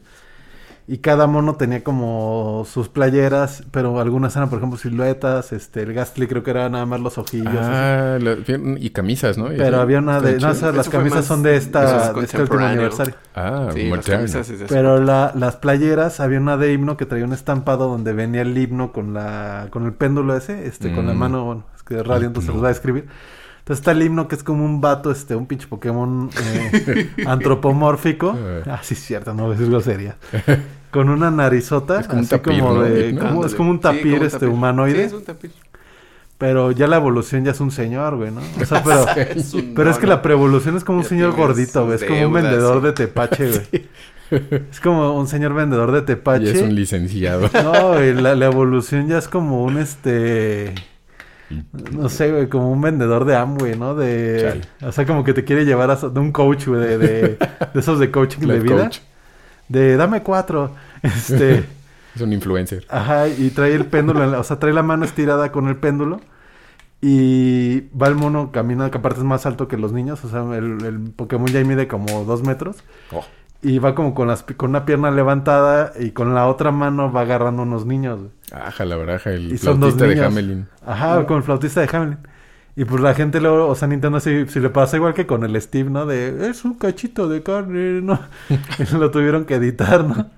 [0.91, 5.53] Y cada mono tenía como sus playeras, pero algunas eran, por ejemplo, siluetas.
[5.53, 7.53] Este, el Gastly creo que era nada más los ojillos.
[7.61, 8.39] Ah, la-
[8.79, 9.49] y camisas, ¿no?
[9.49, 10.39] Pero había una de...
[10.41, 13.15] No, esas, las camisas son de, esta, es de este último aniversario.
[13.35, 14.63] Ah, Sí, las camisas es.
[14.67, 18.57] Pero la, las playeras, había una de himno que traía un estampado donde venía el
[18.57, 21.19] himno con la con el péndulo ese, este, con la Mm.
[21.19, 23.09] mano, bueno, es que radio, entonces se los va a describir.
[23.69, 26.31] Entonces está el himno que es como un vato, este, un pinche Pokémon
[26.87, 28.35] eh, antropomórfico.
[28.65, 28.79] Ah.
[28.79, 30.17] Ah, sí, es cierto, no es grosería.
[30.91, 32.83] Con una narizota, Es como un así tapir, como ¿no?
[32.85, 33.21] de, ¿No?
[33.21, 34.49] como- es como un Sí, tapir, como un este, tapir.
[34.49, 34.95] humanoide.
[34.95, 35.51] Sí, es un tapir.
[36.39, 38.41] Pero ya la evolución ya es un señor, güey, ¿no?
[38.59, 38.83] O sea,
[39.15, 41.97] pero, Es pero es que la preevolución es como un Ya señor gordito, güey.
[41.97, 42.87] Es como un vendedor sí.
[42.87, 43.87] de tepache, güey.
[44.71, 46.45] Es como un señor vendedor de tepache.
[46.45, 47.51] Y es un licenciado.
[47.65, 50.75] No, güey, la, la evolución ya es como un este.
[51.93, 53.95] No sé, güey, como un vendedor de Amway, ¿no?
[53.95, 54.39] De.
[54.79, 54.89] Chale.
[54.89, 55.97] O sea, como que te quiere llevar a.
[55.97, 57.21] De un coach, güey, de, de,
[57.73, 58.83] de esos de coaching de vida.
[58.85, 58.99] coach.
[59.69, 60.75] De dame cuatro.
[61.03, 61.65] Este.
[62.15, 62.85] Es un influencer.
[62.89, 65.77] Ajá, y trae el péndulo, en la- o sea, trae la mano estirada con el
[65.77, 66.21] péndulo.
[67.01, 70.25] Y va el mono, camina, que aparte es más alto que los niños.
[70.25, 72.79] O sea, el, el Pokémon ya mide como dos metros.
[73.13, 73.25] Oh.
[73.61, 77.23] Y va como con, las, con una pierna levantada y con la otra mano va
[77.23, 78.19] agarrando unos niños.
[78.21, 78.31] güey.
[78.53, 80.25] Aja, la baraja, el Y flautista de.
[80.25, 80.69] Hamelin.
[80.87, 82.19] Ajá, con el flautista de Hamelin.
[82.77, 85.43] Y pues la gente luego, o sea, Nintendo si, si le pasa igual que con
[85.45, 86.07] el Steve, ¿no?
[86.07, 88.21] De, es un cachito de carne, ¿no?
[88.49, 90.31] y lo tuvieron que editar, ¿no?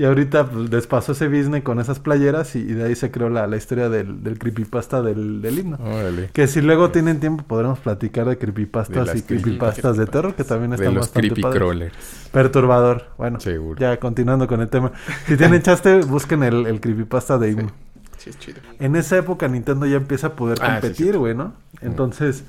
[0.00, 3.10] Y ahorita pues, les pasó ese business con esas playeras y, y de ahí se
[3.10, 5.76] creó la, la historia del, del creepypasta del, del himno.
[5.84, 6.30] Órale.
[6.32, 10.44] Que si luego tienen tiempo podremos platicar de creepypastas De y creepypastas de terror, que
[10.44, 11.58] también De están los bastante creepy padres.
[11.60, 12.28] crawlers.
[12.32, 13.08] Perturbador.
[13.18, 13.78] Bueno, Seguro.
[13.78, 14.90] ya continuando con el tema.
[15.26, 17.70] Si tienen chaste, busquen el, el creepypasta de himno.
[18.16, 18.60] Sí, es chido.
[18.78, 21.18] En esa época Nintendo ya empieza a poder Ah, competir, sí.
[21.18, 21.52] güey, ¿no?
[21.82, 22.44] Entonces,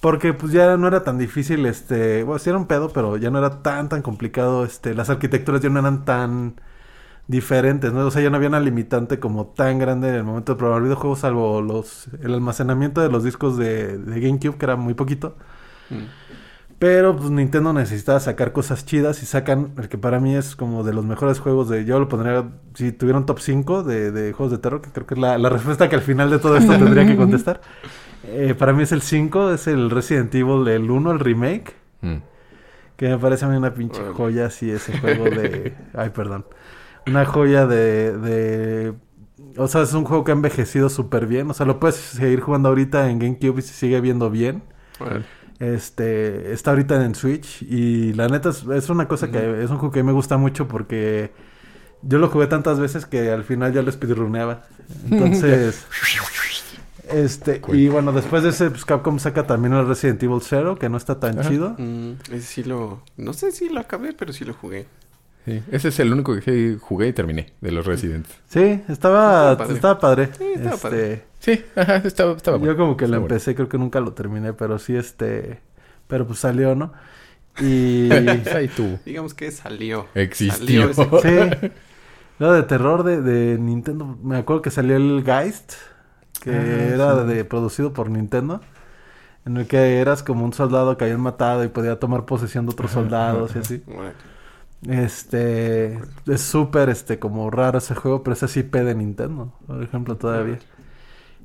[0.00, 3.30] porque pues ya no era tan difícil, este, bueno, sí era un pedo, pero ya
[3.30, 6.54] no era tan, tan complicado, este, las arquitecturas ya no eran tan
[7.28, 8.06] diferentes, ¿no?
[8.06, 10.82] O sea, ya no había una limitante como tan grande en el momento de probar
[10.82, 15.36] videojuegos, salvo los, el almacenamiento de los discos de, de GameCube, que era muy poquito.
[15.90, 16.22] Mm.
[16.82, 20.82] Pero pues Nintendo necesitaba sacar cosas chidas y sacan el que para mí es como
[20.82, 21.84] de los mejores juegos de...
[21.84, 22.44] Yo lo pondría,
[22.74, 25.38] si tuviera un top 5 de, de juegos de terror, que creo que es la,
[25.38, 27.60] la respuesta que al final de todo esto tendría que contestar.
[28.24, 31.74] Eh, para mí es el 5, es el Resident Evil, el 1, el remake.
[32.02, 32.18] Mm.
[32.96, 35.74] Que me parece a mí una pinche joya así ese juego de...
[35.92, 36.44] Ay, perdón.
[37.06, 38.16] Una joya de...
[38.16, 38.94] de...
[39.56, 41.50] O sea, es un juego que ha envejecido súper bien.
[41.50, 44.62] O sea, lo puedes seguir jugando ahorita en GameCube y se sigue viendo bien.
[45.58, 49.78] Este, está ahorita en Switch y la neta es, es una cosa que es un
[49.78, 51.32] juego que me gusta mucho porque
[52.02, 54.64] yo lo jugué tantas veces que al final ya lo speedruneaba.
[55.10, 55.86] Entonces,
[57.08, 57.76] este, Cool.
[57.76, 60.96] y bueno, después de ese, pues Capcom saca también el Resident Evil 0, que no
[60.96, 61.48] está tan Ajá.
[61.48, 61.74] chido.
[61.78, 63.02] Mm, ese sí lo...
[63.16, 64.86] No sé si lo acabé, pero sí lo jugué.
[65.44, 65.60] Sí.
[65.72, 68.30] Ese es el único que jugué y terminé de los Residents.
[68.46, 69.74] Sí, estaba, Estaba padre.
[69.74, 70.28] estaba padre.
[70.38, 71.24] Sí, estaba Este, padre.
[71.40, 72.72] Sí, ajá, estaba, estaba bueno.
[72.72, 73.34] Yo como que lo Estaba bueno.
[73.34, 75.60] empecé, creo que nunca lo terminé, pero sí, este,
[76.06, 76.92] pero pues salió, ¿no?
[77.60, 78.08] Y...
[78.54, 78.98] Ahí tú.
[79.04, 80.06] Digamos que salió.
[80.14, 80.92] Existió.
[80.94, 81.70] Salió ese- Sí.
[82.38, 84.16] Lo de terror de, de Nintendo.
[84.22, 85.74] Me acuerdo que salió el Geist.
[86.42, 87.28] Que Ah, era sí.
[87.34, 88.60] de, producido por Nintendo.
[89.44, 92.72] En el que eras como un soldado que habían matado y podía tomar posesión de
[92.72, 93.82] otros soldados y así.
[94.88, 95.98] Este.
[96.26, 100.16] Es súper, este, como raro ese juego, pero es así P de Nintendo, por ejemplo,
[100.16, 100.58] todavía.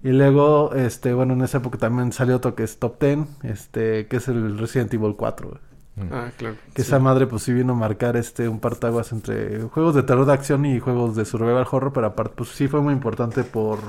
[0.04, 4.08] Y luego, este, bueno, en esa época también salió otro que es Top 10, este,
[4.08, 5.50] que es el Resident Evil 4.
[5.50, 5.62] güey.
[5.96, 6.14] Mm.
[6.14, 6.58] Ah, claro.
[6.74, 6.84] Que Sí.
[6.84, 10.34] esa madre pues sí vino a marcar este un partaguas entre juegos de terror de
[10.34, 13.80] acción y juegos de survival horror, pero aparte pues sí fue muy importante por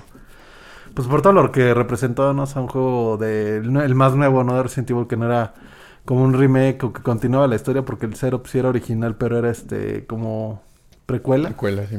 [0.94, 2.44] pues por todo lo que representó, ¿no?
[2.44, 4.54] O sea, un juego de el, el más nuevo, ¿no?
[4.56, 5.54] De Resident Evil que no era
[6.08, 9.36] como un remake o que continuaba la historia porque el Zero sí era original, pero
[9.38, 10.62] era este como
[11.04, 11.50] precuela.
[11.50, 11.98] Secuela, sí.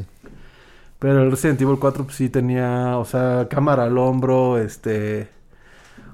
[0.98, 5.30] Pero el Resident Evil 4 pues, sí tenía, o sea, cámara al hombro, este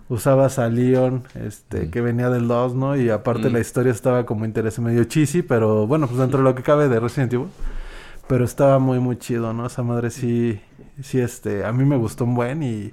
[0.10, 1.92] usabas a Leon, este, Mm.
[1.92, 2.98] que venía del 2, ¿no?
[2.98, 3.54] Y aparte Mm.
[3.54, 6.90] la historia estaba como interesante, medio cheesy, pero bueno, pues dentro de lo que cabe
[6.90, 7.48] de Resident Evil.
[8.28, 9.66] Pero estaba muy, muy chido, ¿no?
[9.68, 10.60] Esa madre sí,
[11.02, 12.92] sí, este, a mí me gustó un buen y,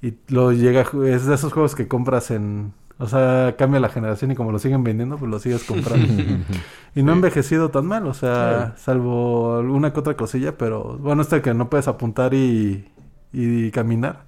[0.00, 4.30] y lo llega, es de esos juegos que compras en, o sea, cambia la generación
[4.30, 6.06] y como lo siguen vendiendo, pues lo sigues comprando.
[6.94, 11.22] Y no ha envejecido tan mal, o sea, salvo alguna que otra cosilla, pero bueno,
[11.22, 12.88] este que no puedes apuntar y,
[13.32, 14.24] y caminar.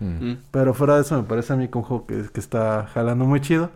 [0.00, 0.32] Mm.
[0.50, 3.26] Pero fuera de eso me parece a mí que un juego que, que está jalando
[3.26, 3.70] muy chido.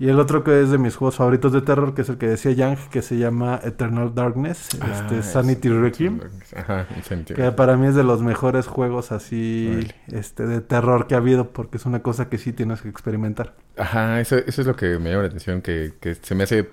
[0.00, 2.28] Y el otro que es de mis juegos favoritos de terror, que es el que
[2.28, 6.20] decía Yang, que se llama Eternal Darkness, Ah, este, es- Sanity Requiem.
[6.54, 6.86] Ajá,
[7.34, 11.50] Que para mí es de los mejores juegos así este de terror que ha habido,
[11.50, 13.54] porque es una cosa que sí tienes que experimentar.
[13.76, 16.68] Ajá, eso, eso es lo que me llama la atención, que, que se me hace,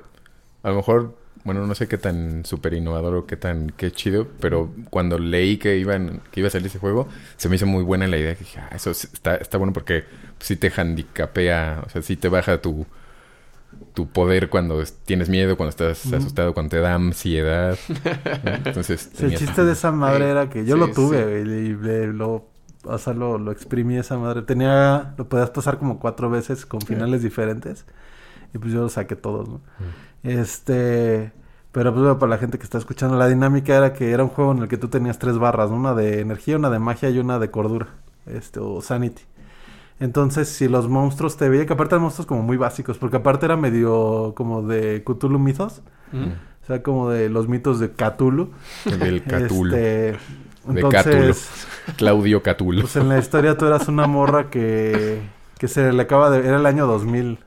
[0.61, 4.27] a lo mejor, bueno, no sé qué tan súper innovador o qué tan, qué chido,
[4.39, 7.07] pero cuando leí que iban, que iba a salir ese juego,
[7.37, 10.03] se me hizo muy buena la idea, que dije, ah, eso está, está bueno porque
[10.39, 12.85] sí te handicapea, o sea, sí te baja tu,
[13.93, 17.77] tu poder cuando es- tienes miedo, cuando estás asustado, cuando te da ansiedad.
[18.43, 18.51] ¿no?
[18.65, 21.49] Entonces, Sí, el chiste de esa madre era que yo sí, lo tuve sí.
[21.49, 22.47] y le- lo,
[22.83, 24.41] o sea, lo, lo exprimí esa madre.
[24.41, 27.85] Tenía, lo podías pasar como cuatro veces con finales diferentes
[28.53, 29.61] y pues yo lo saqué todos, ¿no?
[30.23, 31.31] Este,
[31.71, 34.29] pero pues bueno, para la gente que está escuchando, la dinámica era que era un
[34.29, 35.75] juego en el que tú tenías tres barras, ¿no?
[35.77, 37.87] una de energía, una de magia y una de cordura,
[38.25, 39.23] este, o sanity.
[39.99, 43.45] Entonces, si los monstruos te veían, que aparte eran monstruos como muy básicos, porque aparte
[43.45, 45.81] era medio como de Cthulhu Mythos,
[46.11, 46.23] Mm.
[46.63, 48.51] o sea, como de los mitos de Cthulhu.
[48.99, 50.17] del Catulo, Este,
[50.67, 51.49] De entonces,
[51.97, 52.81] Claudio Catulo.
[52.81, 55.21] pues en la historia tú eras una morra que,
[55.57, 56.47] que se le acaba de...
[56.47, 57.39] Era el año 2000.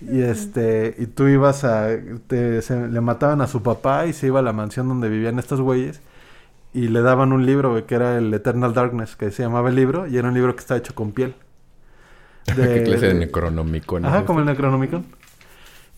[0.00, 1.88] Y este, y tú ibas a...
[2.26, 5.38] te- se- le mataban a su papá y se iba a la mansión donde vivían
[5.38, 6.00] estos güeyes.
[6.74, 10.06] Y le daban un libro, que era el Eternal Darkness, que se llamaba el libro.
[10.06, 11.34] Y era un libro que está hecho con piel.
[12.46, 14.04] ¿Qué clase de de- Necronomicon?
[14.04, 14.46] Ajá, es como el?
[14.46, 15.04] Necronomicon.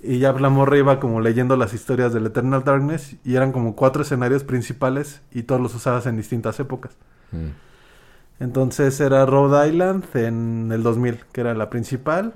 [0.03, 3.75] Y ya la morra iba como leyendo las historias del Eternal Darkness y eran como
[3.75, 6.93] cuatro escenarios principales y todos los usabas en distintas épocas.
[7.33, 7.49] Mm.
[8.41, 12.35] Entonces era Rhode Island en el 2000, que era la principal.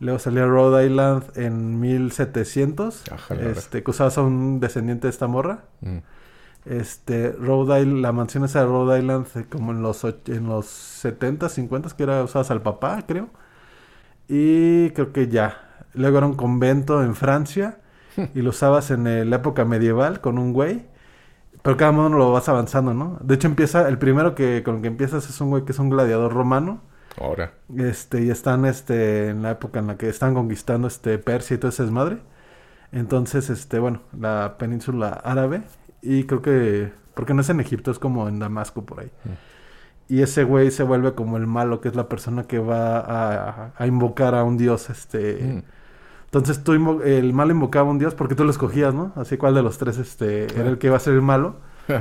[0.00, 5.26] Luego salía Rhode Island en 1700, Ajá, este, que usabas a un descendiente de esta
[5.26, 5.60] morra.
[5.82, 5.98] Mm.
[6.66, 10.66] Este, Rhode Island, la mansión esa de Rhode Island, eh, como en los, en los
[10.66, 13.28] 70, 50, que era usabas al papá, creo.
[14.28, 15.86] Y creo que ya.
[15.94, 17.78] Luego era un convento en Francia
[18.34, 20.86] y lo usabas en eh, la época medieval con un güey.
[21.62, 23.18] Pero cada modo lo vas avanzando, ¿no?
[23.22, 25.78] De hecho empieza, el primero que con el que empiezas es un güey que es
[25.78, 26.80] un gladiador romano.
[27.20, 27.54] Ahora.
[27.76, 31.58] Este, y están este, en la época en la que están conquistando este Persia y
[31.58, 32.18] todo ese desmadre.
[32.92, 35.62] Entonces, este, bueno, la península árabe.
[36.06, 39.10] Y creo que, porque no es en Egipto, es como en Damasco por ahí.
[40.08, 43.72] Y ese güey se vuelve como el malo, que es la persona que va a,
[43.76, 45.40] a invocar a un dios, este.
[45.42, 45.62] Mm.
[46.26, 46.72] Entonces tú
[47.02, 49.12] el malo invocaba a un dios porque tú lo escogías, ¿no?
[49.16, 51.56] Así cuál de los tres este era el que iba a ser el malo.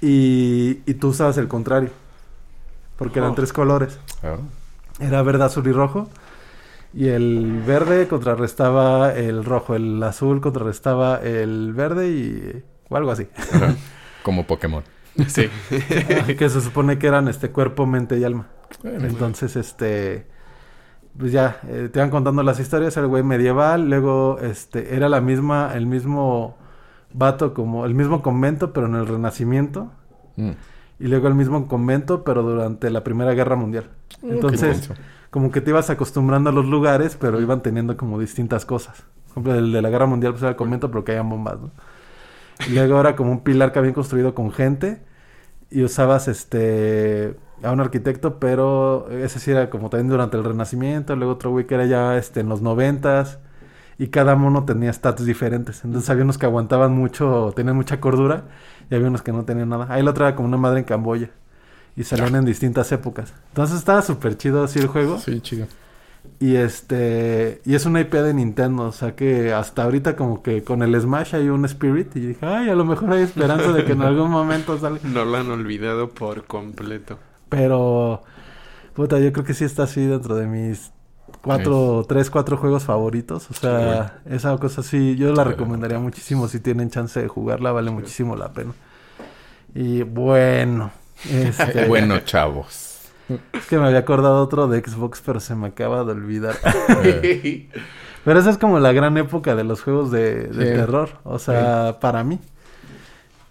[0.00, 1.90] Y, y tú usabas el contrario.
[2.98, 3.34] Porque eran Oh.
[3.34, 3.98] tres colores.
[4.22, 4.36] Ah.
[5.00, 6.08] Era verde, azul y rojo.
[6.92, 9.74] Y el verde contrarrestaba el rojo.
[9.74, 12.64] El azul contrarrestaba el verde y...
[12.88, 13.26] O algo así.
[13.52, 13.74] Ajá.
[14.22, 14.82] Como Pokémon.
[15.28, 15.48] Sí.
[16.38, 18.46] que se supone que eran este cuerpo, mente y alma.
[18.82, 20.26] Bueno, Entonces, este...
[21.18, 25.22] Pues ya, eh, te iban contando las historias, el güey medieval, luego este era la
[25.22, 26.58] misma, el mismo
[27.14, 29.90] vato como, el mismo convento, pero en el Renacimiento,
[30.36, 30.50] mm.
[31.00, 33.88] y luego el mismo convento, pero durante la Primera Guerra Mundial.
[34.20, 34.90] Mm, Entonces,
[35.30, 39.04] como que te ibas acostumbrando a los lugares, pero iban teniendo como distintas cosas.
[39.28, 41.70] Por ejemplo, el de la Guerra Mundial pues era el convento, pero caían bombas, ¿no?
[42.68, 45.02] Y luego era como un pilar que habían construido con gente
[45.70, 51.16] y usabas este a un arquitecto, pero ese sí era como también durante el Renacimiento,
[51.16, 53.38] luego otro güey que era ya este en los noventas
[53.98, 55.84] y cada mono tenía stats diferentes.
[55.84, 58.44] Entonces había unos que aguantaban mucho, tenían mucha cordura
[58.90, 59.86] y había unos que no tenían nada.
[59.88, 61.30] Ahí la otra era como una madre en Camboya
[61.96, 63.32] y salían en distintas épocas.
[63.48, 65.18] Entonces estaba súper chido así el juego.
[65.18, 65.66] Sí, chido.
[66.38, 70.62] Y este, y es una IP de Nintendo, o sea que hasta ahorita como que
[70.62, 73.84] con el Smash hay un Spirit y dije, ay, a lo mejor hay esperanza de
[73.84, 75.00] que en algún momento salga.
[75.04, 77.18] No lo han olvidado por completo.
[77.48, 78.22] Pero,
[78.94, 80.92] puta, yo creo que sí está así dentro de mis
[81.42, 83.50] cuatro, tres, cuatro juegos favoritos.
[83.50, 87.90] O sea, esa cosa sí, yo la recomendaría muchísimo si tienen chance de jugarla, vale
[87.90, 88.72] muchísimo la pena.
[89.74, 90.90] Y bueno,
[91.30, 92.85] este, bueno, chavos.
[93.28, 96.54] Es que me había acordado otro de Xbox, pero se me acaba de olvidar.
[98.24, 100.58] Pero esa es como la gran época de los juegos de, de Sí.
[100.74, 101.10] terror.
[101.22, 102.40] O sea, para mí.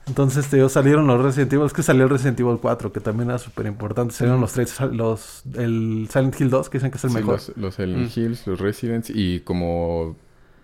[0.08, 1.66] Entonces, te digo, salieron los Resident Evil.
[1.66, 4.14] Es que salió el Resident Evil 4, que también era súper importante.
[4.14, 7.34] Salieron los tres, los, el Silent Hill 2, que dicen que es el sí, mejor.
[7.36, 8.20] los, los Silent Mm.
[8.20, 10.16] Hills, los Residents y como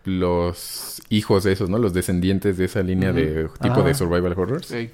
[0.03, 1.77] los hijos de esos, ¿no?
[1.77, 3.83] Los descendientes de esa línea de tipo Ajá.
[3.83, 4.71] de survival horrors.
[4.71, 4.91] Ey,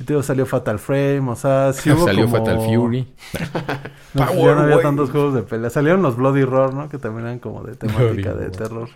[0.00, 3.06] Y te digo, salió Fatal Frame, o sea, sí hubo Salió como- Fatal Fury.
[4.14, 5.70] No, Power ya no había tantos juegos de pelea.
[5.70, 6.88] Salieron los Bloody Roar, ¿no?
[6.90, 8.88] Que también eran como de temática Bloody de terror.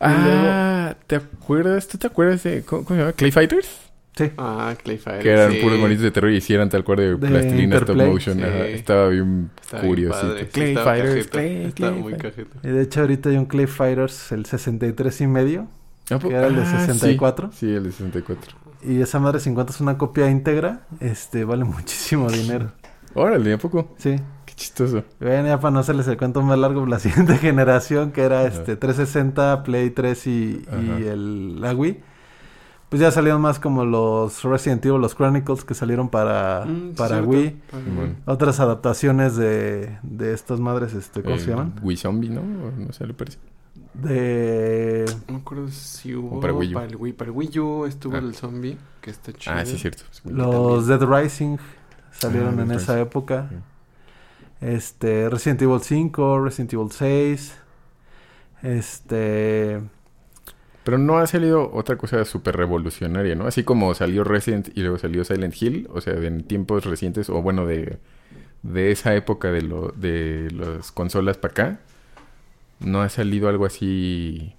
[0.00, 1.88] Ah, ¿te acuerdas?
[1.88, 3.12] ¿Tú te acuerdas de cómo, cómo se llama?
[3.12, 3.68] Clay Fighters?
[4.16, 4.30] Sí.
[4.38, 5.20] Ah, Clayfire.
[5.20, 5.58] Que eran sí.
[5.62, 8.10] puros monitos de terror y hicieran tal cual de, De plastilina stop Interplay.
[8.10, 8.36] motion.
[8.38, 8.42] Sí.
[8.44, 10.26] Ajá, Estaba bien Estaba bien curiosito.
[10.28, 10.40] padre.
[10.44, 11.30] Sí, Clay estaba Fighters, cajeta.
[11.30, 12.34] Clay, Estaba Clay muy Fighters.
[12.34, 12.68] cajeta.
[12.68, 15.68] Y de hecho, ahorita hay un Clay Fighters, el 63 y medio.
[16.10, 16.28] ¿A poco?
[16.28, 16.86] Que era el de Ah, sí.
[16.86, 17.50] 64.
[17.52, 18.52] Sí, el de 64.
[18.82, 22.72] Y esa madre, si encuentras una copia íntegra, este, vale muchísimo dinero.
[23.14, 23.92] Órale, ¿a poco?
[23.98, 24.16] Sí.
[24.46, 25.04] Qué chistoso.
[25.18, 28.76] Ven, ya para no hacerles el cuento más largo, la siguiente generación, que era este
[28.76, 30.64] 360, Play 3 y,
[31.06, 32.00] el, la Wii,
[32.88, 37.16] pues ya salieron más como los Resident Evil, los Chronicles que salieron para, Mm, para
[37.16, 37.28] cierto.
[37.30, 37.60] Wii.
[37.96, 38.14] Bueno.
[38.26, 41.74] Otras adaptaciones de, de estas madres, este, ¿cómo se llaman?
[41.82, 42.42] Wii Zombie, ¿no?
[42.42, 43.38] No sé, le parece.
[43.94, 45.04] De...
[45.26, 46.78] No me acuerdo si hubo para Wii U.
[46.80, 47.12] el Wii.
[47.12, 48.18] Para el Wii U estuvo Ah.
[48.20, 49.54] el zombie, que está chido.
[49.56, 50.04] Ah, sí, cierto.
[50.24, 51.56] Los Dead Rising
[52.12, 53.02] salieron Ah, en esa Rising.
[53.06, 53.50] época.
[54.60, 57.56] Este, Resident Evil 5, Resident Evil 6.
[58.62, 59.80] Este,
[60.84, 63.46] Pero no ha salido otra cosa súper revolucionaria, ¿no?
[63.46, 67.40] Así como salió Resident y luego salió Silent Hill, o sea, en tiempos recientes, o
[67.42, 67.98] bueno, de,
[68.62, 71.80] de esa época de, lo, de las consolas para acá,
[72.80, 74.54] no ha salido algo así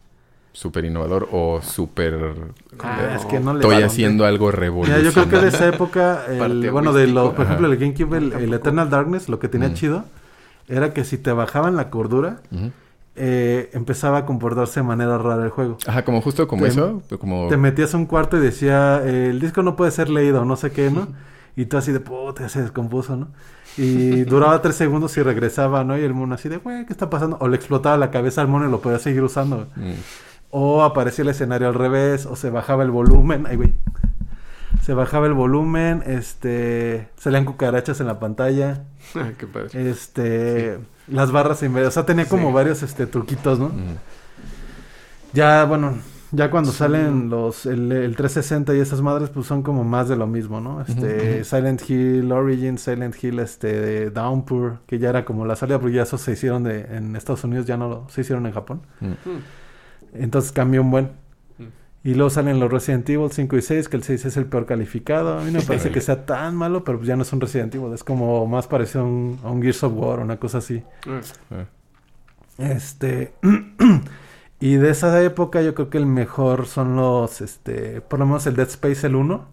[0.53, 2.17] súper innovador o súper...
[2.83, 5.09] ah, es que no le Estoy haciendo algo revolucionario.
[5.09, 8.33] yo creo que de esa época, el- bueno, de lo, por ejemplo, el GameCube, el,
[8.33, 8.53] el.
[8.53, 9.73] Eternal Darkness, lo que tenía Mm.
[9.73, 10.05] chido
[10.67, 12.41] era que si te bajaban la cordura,
[13.15, 15.77] eh, empezaba a comportarse de manera rara el juego.
[15.85, 17.47] Ajá, como justo como Te- eso, como...
[17.49, 20.55] Te metías a un cuarto y decía, eh, el disco no puede ser leído, no
[20.55, 21.07] sé qué, ¿no?
[21.55, 23.27] Y tú así de, puta, se descompuso, ¿no?
[23.77, 25.97] Y duraba tres segundos y regresaba, ¿no?
[25.97, 27.37] Y el mono así de, güey, ¿qué está pasando?
[27.39, 29.67] O le explotaba la cabeza al mono y lo podía seguir usando.
[29.75, 29.91] Mm.
[30.49, 33.45] O aparecía el escenario al revés, o se bajaba el volumen.
[33.47, 33.73] Ay, güey.
[34.83, 38.83] Se bajaba el volumen, este, salían cucarachas en la pantalla,
[39.15, 39.89] Ah, qué padre.
[39.89, 42.53] este, las barras inver- o sea, tenía como Sí.
[42.53, 43.67] varios, este, truquitos, ¿no?
[43.69, 43.97] Mm.
[45.33, 45.97] Ya, bueno,
[46.31, 46.77] ya cuando Sí.
[46.77, 50.61] salen los, el, el 360 y esas madres, pues son como más de lo mismo,
[50.61, 50.81] ¿no?
[50.81, 51.43] Este.
[51.43, 56.03] Silent Hill Origin, Silent Hill, este, Downpour, que ya era como la salida, porque ya
[56.03, 58.81] esos se hicieron de, en Estados Unidos, ya no lo, se hicieron en Japón.
[58.99, 59.05] Mm.
[59.07, 59.43] Mm.
[60.13, 61.05] Entonces cambió un buen.
[61.57, 61.63] Mm.
[62.03, 64.65] Y luego salen los Resident Evil 5 y 6, que el 6 es el peor
[64.65, 65.37] calificado.
[65.37, 67.41] A mí no me parece que sea tan malo, pero pues ya no es un
[67.41, 67.93] Resident Evil.
[67.93, 70.81] Es como más parecido a un, a un Gears of War, una cosa así.
[71.07, 71.65] Ah.
[72.57, 73.33] Este...
[74.61, 77.99] y de esa época yo creo que el mejor son los, este...
[78.01, 79.45] Por lo menos el Dead Space, el 1.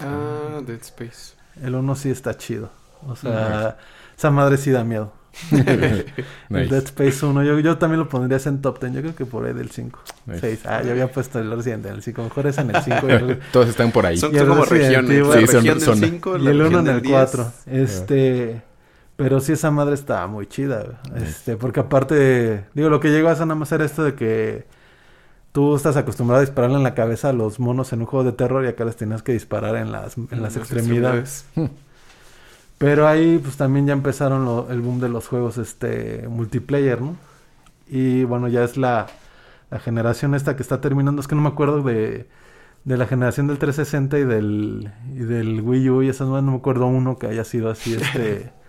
[0.00, 1.34] Ah, Dead Space.
[1.62, 2.70] El 1 sí está chido.
[3.06, 3.76] O sea,
[4.16, 5.12] esa madre sí da miedo.
[5.50, 6.06] El
[6.48, 6.68] Nice.
[6.74, 8.92] Dead Space 1, yo, yo también lo pondría en top 10.
[8.94, 9.98] Yo creo que por ahí del 5.
[10.26, 10.40] Nice.
[10.40, 10.60] 6.
[10.64, 12.22] Ah, yo había puesto el Resident en el 5.
[12.22, 13.08] Mejor es en el 5.
[13.08, 14.16] y el- Todos están por ahí.
[14.16, 15.10] Son, el como regiones.
[15.10, 15.28] Evil.
[15.28, 17.12] la Sí, son región del 5, Y la el 1 región en el 10.
[17.14, 17.52] 4.
[17.66, 18.62] Este.
[19.16, 21.00] Pero sí, esa madre estaba muy chida.
[21.16, 24.66] Este, porque aparte, digo, lo que llegó a hacer nada más era esto de que
[25.52, 28.32] tú estás acostumbrado a dispararle en la cabeza a los monos en un juego de
[28.32, 31.46] terror y acá les tenías que disparar en las, en las extremidades.
[32.78, 37.16] Pero ahí, pues también ya empezaron lo- el boom de los juegos este multiplayer, ¿no?
[37.88, 39.06] Y bueno, ya es la,
[39.70, 41.20] la generación esta que está terminando.
[41.20, 42.28] Es que no me acuerdo de,
[42.84, 46.52] de la generación del 360 y del, y del Wii U y esas no, no
[46.52, 48.52] me acuerdo uno que haya sido así este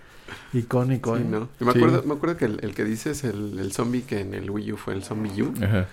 [0.51, 1.15] icónico.
[1.15, 1.23] Sí, ¿eh?
[1.23, 1.49] ¿no?
[1.59, 1.77] Y me, Sí.
[1.77, 4.73] acuerdo, me acuerdo que el, el que dices, el, el zombie que en el Wii
[4.73, 5.87] U fue el zombie U, Ajá.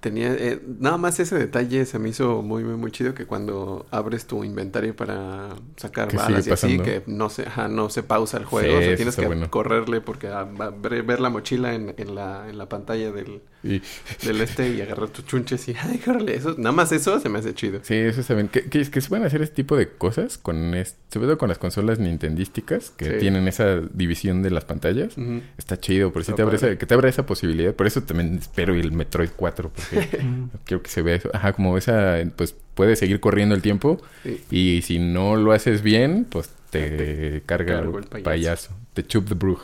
[0.00, 0.32] tenía...
[0.34, 4.26] eh, nada más ese detalle se me hizo muy, muy, muy chido que cuando abres
[4.26, 8.38] tu inventario para sacar Que balas y así, que no se, ajá, no se pausa
[8.38, 8.68] el juego.
[8.68, 9.50] Sí, o sea, tienes que bueno.
[9.50, 13.42] correrle porque ah, a ver, ver la mochila en, en, la, en la pantalla del,
[13.62, 13.82] Y
[14.26, 15.74] del este y agarrar tus chunches y...
[15.78, 17.80] Ay, órale, eso, nada más eso se me hace chido.
[17.82, 18.48] sí, eso saben.
[18.48, 21.48] Que, que, que se pueden hacer este tipo de cosas con es- sobre todo con
[21.50, 23.12] las consolas nintendísticas que Sí.
[23.20, 25.14] tienen esa división de las pantallas.
[25.58, 27.74] Está chido, por si Está te abre esa, que te abra esa posibilidad.
[27.74, 30.08] Por eso también espero el Metroid 4, porque
[30.64, 31.30] quiero que se vea eso.
[31.34, 34.40] Ajá, como esa, pues puede seguir corriendo el tiempo Sí.
[34.50, 38.22] y si no lo haces bien, pues te Te carga el payaso.
[38.24, 38.70] payaso.
[38.94, 39.58] Te chup the brug.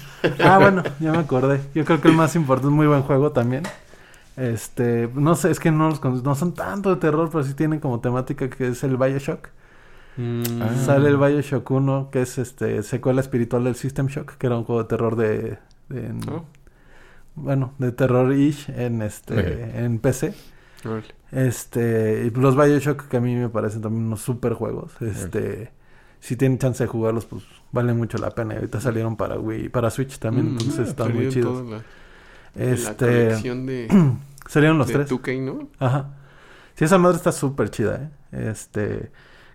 [0.40, 1.60] Ah, bueno, ya me acordé.
[1.74, 3.64] Yo creo que el más importante es muy buen juego también.
[4.36, 7.80] Este, no sé, es que no, los no son tanto de terror, pero sí tienen
[7.80, 9.48] como temática que es el Bioshock.
[10.16, 10.42] Mm.
[10.62, 10.70] Ah.
[10.84, 14.64] Sale el Bioshock 1, que es este secuela espiritual del System Shock, que era un
[14.64, 15.58] juego de terror de,
[15.88, 16.44] de- en- Oh,
[17.34, 20.34] bueno, de terror ish en este en PC.
[21.30, 24.92] Este, y los Bioshock que a mí me parecen también unos super juegos.
[25.00, 25.72] Este,
[26.22, 27.42] si tienen chance de jugarlos, pues
[27.72, 28.54] vale mucho la pena.
[28.54, 31.66] Y ahorita salieron para Wii, para Switch también, Mm, entonces están muy chidos.
[31.68, 33.88] la- la Este, colección de,
[34.48, 35.08] salieron los de tres.
[35.10, 35.68] 2K, ¿no?
[35.78, 36.10] Ajá.
[36.76, 38.48] Sí, esa madre está súper chida, ¿eh?
[38.50, 39.10] Este,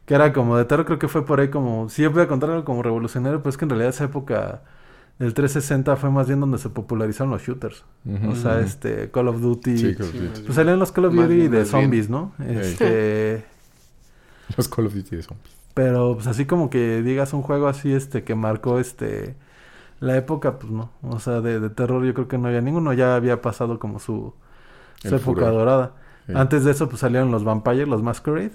[0.05, 2.27] que era como de terror, creo que fue por ahí como, sí, yo voy a
[2.27, 4.61] contar algo como revolucionario, pero es que en realidad esa época
[5.19, 7.85] del 360 fue más bien donde se popularizaron los shooters.
[8.29, 9.77] O sea, este, Call of Duty.
[9.77, 10.41] Sí, Call of Duty.
[10.41, 11.65] Pues salieron los Call of Duty de bien.
[11.65, 12.33] zombies, ¿no?
[12.45, 13.45] Este,
[14.57, 15.55] Los Call of Duty de zombies.
[15.77, 19.35] Pero pues así como que digas un juego así, este, que marcó, este,
[19.99, 20.89] la época, pues no.
[21.03, 23.99] O sea, de, de terror yo creo que no había ninguno, ya había pasado como
[23.99, 24.33] su,
[25.01, 25.51] su época furor.
[25.53, 25.91] dorada.
[26.25, 26.33] Sí.
[26.35, 28.51] Antes de eso, pues salieron los Vampire, los Masquerade,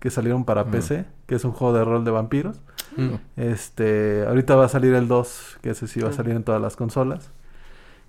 [0.00, 0.70] que salieron para Mm.
[0.70, 2.60] PC, que es un juego de rol de vampiros.
[2.96, 3.14] Mm.
[3.36, 6.14] Este, ahorita va a salir el 2, que ese sí va a Mm.
[6.14, 7.30] salir en todas las consolas.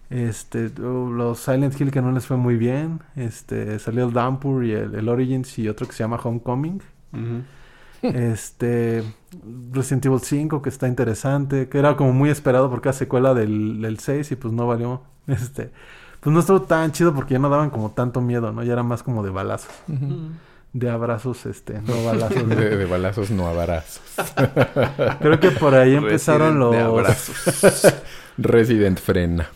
[0.10, 3.00] Este, los Silent Hill que no les fue muy bien.
[3.16, 6.82] Este, salió el Downpour y el, el Origins y otro que se llama Homecoming.
[8.14, 9.04] Este,
[9.72, 13.82] Resident Evil 5 que está interesante, que era como muy esperado porque era secuela del,
[13.82, 15.02] del 6 y pues no valió.
[15.28, 15.72] Este,
[16.20, 18.64] pues no estuvo tan chido porque ya no daban como tanto miedo, ¿no?
[18.64, 20.30] Ya era más como de balazos, Ujú.
[20.74, 22.44] de abrazos, este, no balazos.
[22.44, 22.56] ¿no?
[22.56, 24.02] De, de balazos no abrazos.
[25.20, 27.94] Creo que por ahí empezaron Resident de los abrazos.
[28.38, 29.50] Resident frena.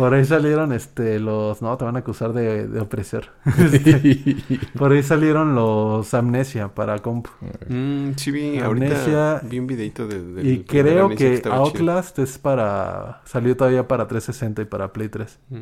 [0.00, 3.24] Por ahí salieron este los no te van a acusar de, de opresor.
[3.58, 4.36] Este,
[4.78, 7.26] por ahí salieron los Amnesia para comp.
[7.68, 9.32] Mm, sí vi, Amnesia.
[9.32, 11.52] ahorita vi un videito de, y creo que chido.
[11.52, 15.38] Outlast es para salió todavía para 360 y para Play 3.
[15.50, 15.58] Mm.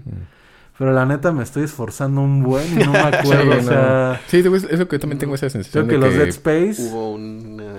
[0.79, 3.69] Pero la neta me estoy esforzando un buen y no me acuerdo, Sí, o no.
[3.69, 6.19] sea, Sí, digo, es- eso que yo también tengo esa sensación creo que de los
[6.19, 7.15] Dead Space Hubo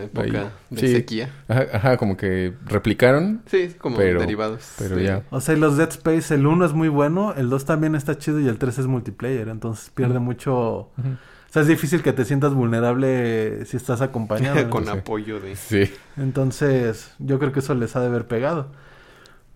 [0.04, 0.50] época Ahí.
[0.70, 0.88] de Sí.
[0.94, 1.30] sequía.
[1.48, 4.74] Ajá, ajá, como que replicaron, Sí, como Pero- derivados.
[4.78, 5.24] pero ya.
[5.30, 8.18] O sea, y los Dead Space, el 1 es muy bueno, el 2 también está
[8.18, 10.90] chido y el 3 es multiplayer, entonces pierde mucho...
[10.96, 14.56] O sea, es difícil que te sientas vulnerable si estás acompañado.
[14.66, 14.70] ¿no?
[14.70, 14.92] con Sí.
[14.92, 15.56] apoyo de...
[15.56, 15.92] Sí.
[16.16, 18.72] Entonces, yo creo que eso les ha de haber pegado.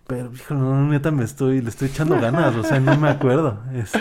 [0.08, 3.62] Pero, híjole, no, neta, me estoy, le estoy echando ganas, o sea, no me acuerdo.
[3.74, 4.00] Este,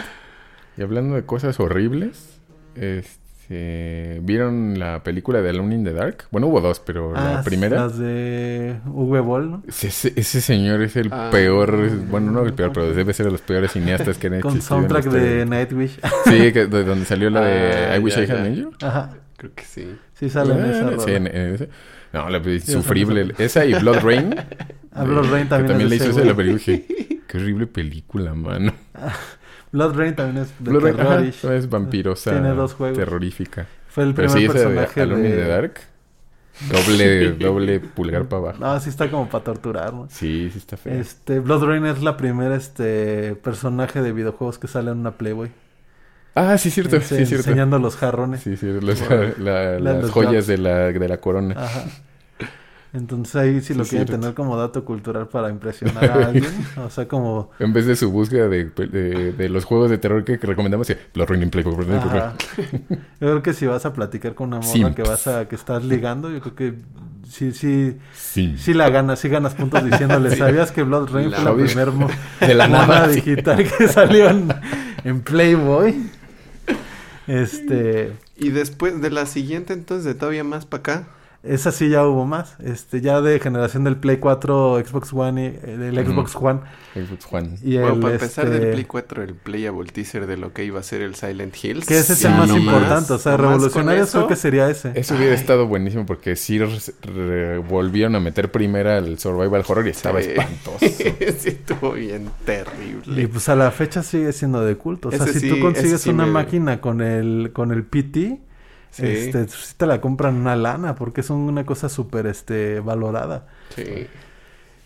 [0.75, 2.39] Y hablando de cosas horribles,
[2.75, 6.25] es- se- ¿Vieron la película de Alone in the Dark?
[6.31, 7.77] Bueno, hubo dos, pero la Ah, primera...
[7.81, 9.63] Las de Uwe Boll, ¿no?
[9.67, 11.29] Ese, ese- ese señor es el Ah.
[11.31, 11.77] peor,
[12.09, 14.57] bueno, no el peor, pero debe ser de los peores cineastas que han Con en
[14.57, 15.45] la soundtrack de historia.
[15.45, 15.99] Nightwish.
[16.25, 18.69] Sí, que, de donde salió la de Ah, I Wish ya, I Had an Angel.
[18.81, 19.09] Ajá.
[19.37, 19.95] Creo que sí.
[20.13, 21.03] Sí sale en esa rola.
[21.03, 21.69] sí, en- en ese.
[22.13, 23.33] No, la Sí, sufrible.
[23.39, 24.35] Esa y Blood Rain.
[24.95, 26.59] Ah, Blood Rain que también también es le de hizo esa la película.
[26.59, 28.73] Dije, qué horrible película, mano.
[29.73, 32.31] Blood Rain también es de Blood Rain, ajá, es vampirosa.
[32.31, 32.97] Tiene dos juegos.
[32.97, 33.67] Terrorífica.
[33.89, 35.41] Fue el Pero primer sí, esa de personaje Alone in de...
[35.43, 35.73] the Dark.
[36.71, 38.57] Doble, doble pulgar para abajo.
[38.59, 40.07] No, sí está como para torturar, ¿no?
[40.09, 40.93] Sí, sí está feo.
[40.93, 45.51] Este, Blood Rain es la primera este personaje de videojuegos que sale en una Playboy.
[46.35, 46.95] Ah, sí, cierto.
[46.97, 47.49] Ense- Sí, cierto.
[47.49, 48.41] Enseñando los jarrones.
[48.41, 51.55] Sí, sí, los- la- La- las los joyas de la, de la corona.
[51.57, 51.85] Ajá.
[52.93, 56.45] Entonces ahí si lo Sí, quieren tener como dato cultural para impresionar a alguien.
[56.85, 57.49] o sea, como...
[57.57, 60.85] En vez de su búsqueda de, de- de los juegos de terror que, que recomendamos,
[60.85, 61.73] sí, Blood Rain in Playboy.
[61.75, 62.19] Blood Rain in Playboy.
[62.19, 62.35] Ajá.
[63.19, 65.47] Yo creo que si vas a platicar con una morra que vas a...
[65.47, 66.73] que estás ligando, yo creo que
[67.27, 67.97] sí, sí...
[68.13, 68.55] Sí.
[68.59, 71.65] Sí la ganas, sí ganas puntos diciéndole, ¿sabías que Blood Rain La fue la obvio.
[71.65, 72.09] primer mo-
[72.41, 73.09] De la mona nada.
[73.09, 73.15] sí.
[73.21, 74.49] digital que salió en,
[75.03, 75.95] en Playboy?
[77.27, 78.13] Este...
[78.37, 81.07] Y después de la siguiente, entonces, de todavía más para acá.
[81.43, 82.55] Esa sí ya hubo más.
[82.63, 86.11] Este, ya de generación del Play 4, Xbox One, y, eh, Ujú.
[86.13, 86.59] Xbox One
[86.95, 87.57] Xbox One.
[87.61, 90.63] y bueno, el para empezar este, del Play 4, el playable teaser de lo que
[90.63, 91.85] iba a ser el Silent Hills.
[91.85, 92.63] que ese es Sí, el más no más.
[92.63, 94.93] importante, o sea, con revolucionario creo que sería ese.
[94.95, 95.39] Eso hubiera Ay.
[95.39, 96.59] estado buenísimo porque sí
[97.67, 100.29] volvieron a meter primera el survival horror y estaba Sí.
[100.29, 100.77] espantoso.
[101.39, 103.21] sí, estuvo bien terrible.
[103.21, 105.09] Y pues a la fecha sigue siendo de culto.
[105.09, 108.39] O sea, Ese si tú consigues una me- máquina con el con el PT,
[108.93, 109.07] Sí.
[109.07, 113.47] este, sí te la compran una lana porque es una cosa súper este valorada.
[113.75, 114.09] Sí.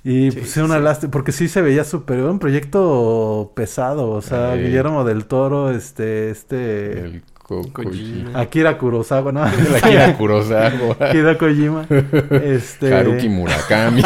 [0.04, 4.10] Y Sí, pues sí, una lástima, porque sí se veía súper, era un proyecto pesado,
[4.12, 4.56] o sea.
[4.56, 8.40] Guillermo del Toro, este, este, El co- Kojima.
[8.40, 9.42] Akira Kurosawa, ¿no?
[9.72, 10.96] La Kira Kurosawa.
[11.00, 11.86] Akira Kojima,
[12.44, 14.04] este, Haruki Murakami.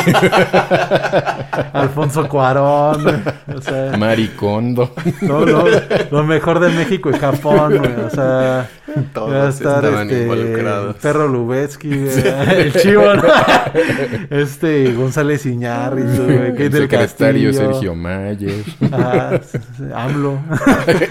[1.73, 3.23] Alfonso Cuarón,
[3.55, 4.93] o sea, Maricondo.
[5.22, 5.63] no, no,
[6.11, 10.95] lo mejor de México y Japón, güey, o sea, va a Todos estar este, involucrados.
[10.97, 12.23] Perro Lubetsky, güey,
[12.57, 13.23] el chivo, ¿no?
[14.30, 18.63] este, González Iñárritu, güey, El secretario Castillo, Sergio Mayer.
[18.91, 19.39] ah,
[19.95, 20.39] AMLO.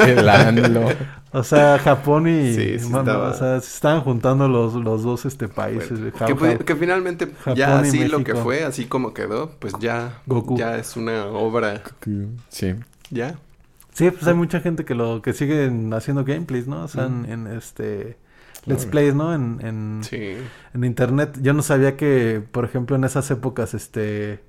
[0.07, 0.89] el ANLO.
[1.33, 2.55] O sea, Japón y...
[2.55, 5.91] Sí, sí estaba- O sea, se estaban juntando los, los dos este, países.
[5.91, 10.21] Bueno, de que, finalmente Japón ya así lo que fue, así como quedó, pues ya,
[10.27, 10.57] Goku.
[10.59, 11.83] ya es una obra,
[12.49, 12.75] Sí.
[13.11, 13.37] ya.
[13.93, 16.85] Sí, pues hay mucha gente que lo que siguen haciendo gameplays, ¿no?
[16.85, 18.17] O sea, en, en, este...
[18.67, 19.35] Let's plays, ¿no?
[19.35, 20.35] En, en, Sí.
[20.75, 21.39] en internet.
[21.41, 24.41] Yo no sabía que, por ejemplo, en esas épocas, este...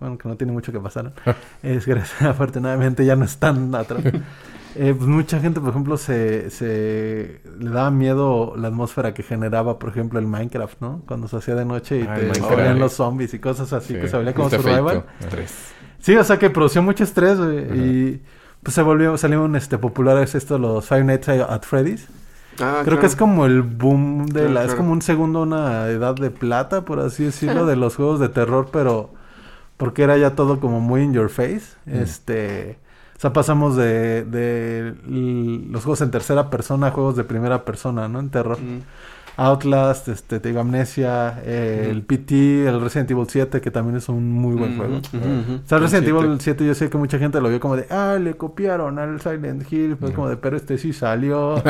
[0.00, 1.04] Bueno, que no tiene mucho que pasar.
[1.04, 1.12] ¿no?
[1.62, 4.02] es gracias, afortunadamente ya no están atrás.
[4.76, 9.78] Eh, pues mucha gente, por ejemplo, se, se le daba miedo la atmósfera que generaba,
[9.78, 11.02] por ejemplo, el Minecraft, ¿no?
[11.06, 14.00] Cuando se hacía de noche y Ah, te salían los zombies y cosas así Sí,
[14.00, 15.04] que se veía como survival.
[16.00, 18.22] Sí, o sea que produció mucho estrés, güey, y
[18.62, 22.08] pues se volvió, salieron este populares estos los Five Nights at Freddy's.
[22.60, 25.86] Ah, Creo que es como el boom de Claro, la, es como un segundo una
[25.88, 29.10] edad de plata, por así decirlo, de los juegos de terror, pero
[29.76, 31.76] porque era ya todo como muy in your face.
[31.86, 31.94] Mm.
[31.94, 32.78] Este,
[33.24, 34.94] sea, pasamos de, de
[35.70, 38.20] los juegos en tercera persona a juegos de primera persona, ¿no?
[38.20, 38.58] En terror.
[38.60, 38.80] Mm.
[39.36, 44.08] Outlast, este, te digo, Amnesia, eh, el PT, el Resident Evil 7, que también es
[44.08, 44.98] un muy buen juego.
[44.98, 45.54] ujú, ujú.
[45.64, 46.06] O sea, Resident.
[46.06, 49.20] Evil 7 yo sé que mucha gente lo vio como de, ah, le copiaron al
[49.20, 51.56] Silent Hill, pues como de, pero este sí salió.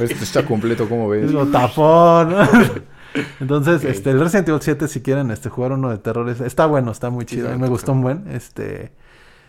[0.00, 1.32] Este está completo, ¿cómo ves?
[1.32, 2.34] Lo tapón.
[3.40, 6.66] Entonces, este, el Resident Evil 7, si quieren este, jugar uno de terror, es- está
[6.66, 7.46] bueno, está muy chido.
[7.46, 7.70] A me mí me antoja.
[7.70, 8.28] gustó un buen.
[8.30, 8.92] Este,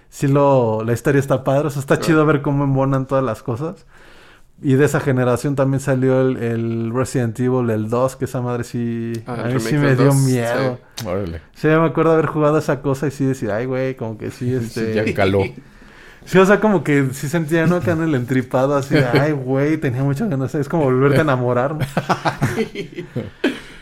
[0.09, 2.05] sí lo, la historia está padre, o sea, está Claro.
[2.07, 3.85] chido ver cómo embonan todas las cosas.
[4.61, 8.65] Y de esa generación también salió el, el Resident Evil, el 2, que esa madre
[8.65, 10.79] sí, Ah, a mí sí me dio 2, miedo.
[11.05, 11.41] Órale.
[11.55, 14.49] Sí, me acuerdo haber jugado esa cosa y sí decir, ay, güey, como que sí,
[14.59, 14.93] Sí, este...
[14.95, 15.43] ya caló.
[16.25, 17.77] Sí, o sea, como que sí sentía, ¿no?
[17.77, 20.53] Acá en el entripado, así, ay, güey, tenía mucho ganas.
[20.53, 21.77] Es como volverte a enamorar.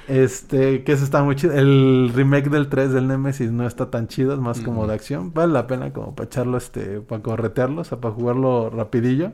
[0.08, 1.54] Este, que eso está muy chido.
[1.54, 5.34] El remake del 3 del Nemesis no está tan chido, es más como de acción.
[5.34, 9.34] Vale la pena como para echarlo, este, para corretearlo, o sea, para jugarlo rapidillo.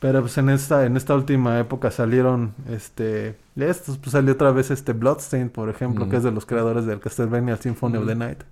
[0.00, 4.70] Pero pues en esta, en esta última época salieron, este, estos, pues salió otra vez
[4.70, 8.42] este Bloodstained, por ejemplo, que es de los creadores del Castlevania Symphony of the Night.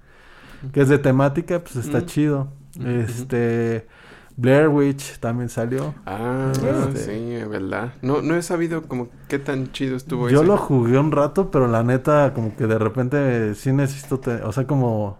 [0.72, 2.48] Que es de temática, pues está chido.
[2.82, 3.86] Este,
[4.36, 5.94] Blair Witch también salió.
[6.06, 7.92] Ah, Este- sí, verdad.
[8.02, 10.46] No, no he sabido como qué tan chido estuvo Yo ese.
[10.46, 14.66] lo jugué un rato, pero la neta, como que de repente sí necesito, o sea,
[14.66, 15.18] como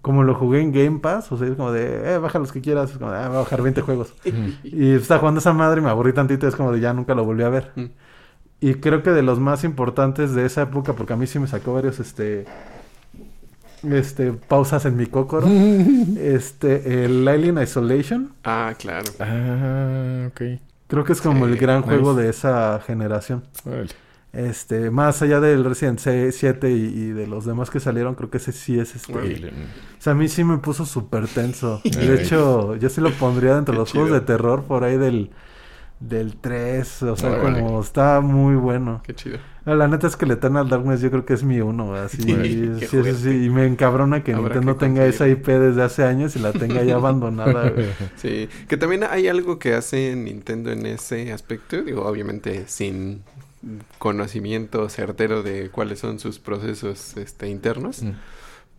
[0.00, 2.60] como lo jugué en Game Pass, o sea, es como de, eh, baja los que
[2.60, 4.12] quieras, es como de, ah, voy a bajar 20 juegos.
[4.62, 7.24] y estaba jugando esa madre y me aburrí tantito, es como de, ya nunca lo
[7.24, 7.72] volví a ver.
[7.74, 7.84] Mm.
[8.60, 11.46] Y creo que de los más importantes de esa época, porque a mí sí me
[11.46, 12.44] sacó varios, este,
[13.92, 15.46] este, pausas en mi cócoro,
[16.18, 19.10] este, el Alien Isolation, Ah, claro.
[19.20, 20.40] Ah, ok.
[20.86, 21.88] creo que es como Sí, el gran nice.
[21.90, 23.44] juego de esa generación.
[24.32, 28.38] Este, más allá del Resident 7 y, y de los demás que salieron, creo que
[28.38, 29.12] ese sí es este.
[29.14, 31.80] O sea, a mí sí me puso súper tenso.
[31.84, 35.30] De hecho, yo sí lo pondría dentro de los juegos de terror por ahí del,
[36.00, 37.02] del 3.
[37.04, 39.02] O sea, como está muy bueno.
[39.04, 39.38] Qué chido.
[39.66, 41.94] No, la neta es que el Eternal Darkness yo creo que es mi uno.
[41.94, 43.44] Así, sí, sí, sí.
[43.46, 45.26] Y me encabrona que Habrá Nintendo que tenga esa.
[45.28, 47.70] IP desde hace años y la tenga ya abandonada.
[47.74, 47.86] güey.
[48.16, 53.22] Sí, que también hay algo que hace Nintendo en ese aspecto, digo, obviamente sin
[53.98, 58.10] conocimiento certero de cuáles son sus procesos este, internos, Mm.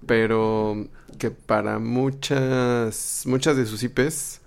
[0.05, 0.85] pero
[1.17, 4.41] que para muchas muchas de sus IPs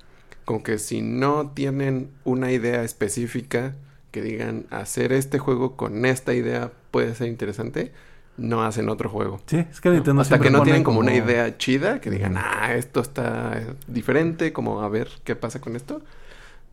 [0.44, 3.74] como que si no tienen una idea específica
[4.18, 7.92] que digan hacer este juego con esta idea puede ser interesante,
[8.36, 9.40] no hacen otro juego.
[9.46, 12.74] Sí, es que Nintendo Hasta que no tienen como una idea chida, que digan, ah,
[12.74, 16.02] esto está diferente, como a ver qué pasa con esto.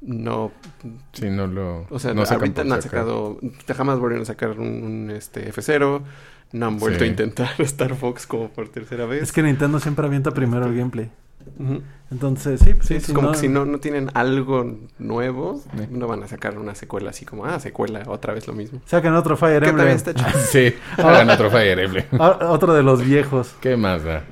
[0.01, 0.51] No,
[1.13, 1.87] Sí, no lo.
[1.89, 3.39] o sea, no ahorita no han sacado,
[3.75, 6.01] jamás volvieron a sacar un, un, este F0,
[6.51, 7.05] no han vuelto Sí.
[7.05, 9.23] a intentar Star Fox como por tercera vez.
[9.23, 11.11] Es que Nintendo siempre avienta primero el gameplay.
[12.11, 15.87] Entonces, sí, sí, Sí, es como no- que si no, no tienen algo nuevo, Sí.
[15.89, 18.79] no van a sacar una secuela así como, ah, secuela, otra vez lo mismo.
[18.85, 19.97] Saquen otro Fire Que también Emblem.
[19.97, 20.39] está chido.
[20.51, 22.05] Sí, hagan otro Fire Emblem.
[22.19, 23.55] Otro de los viejos.
[23.59, 24.23] ¿Qué más da?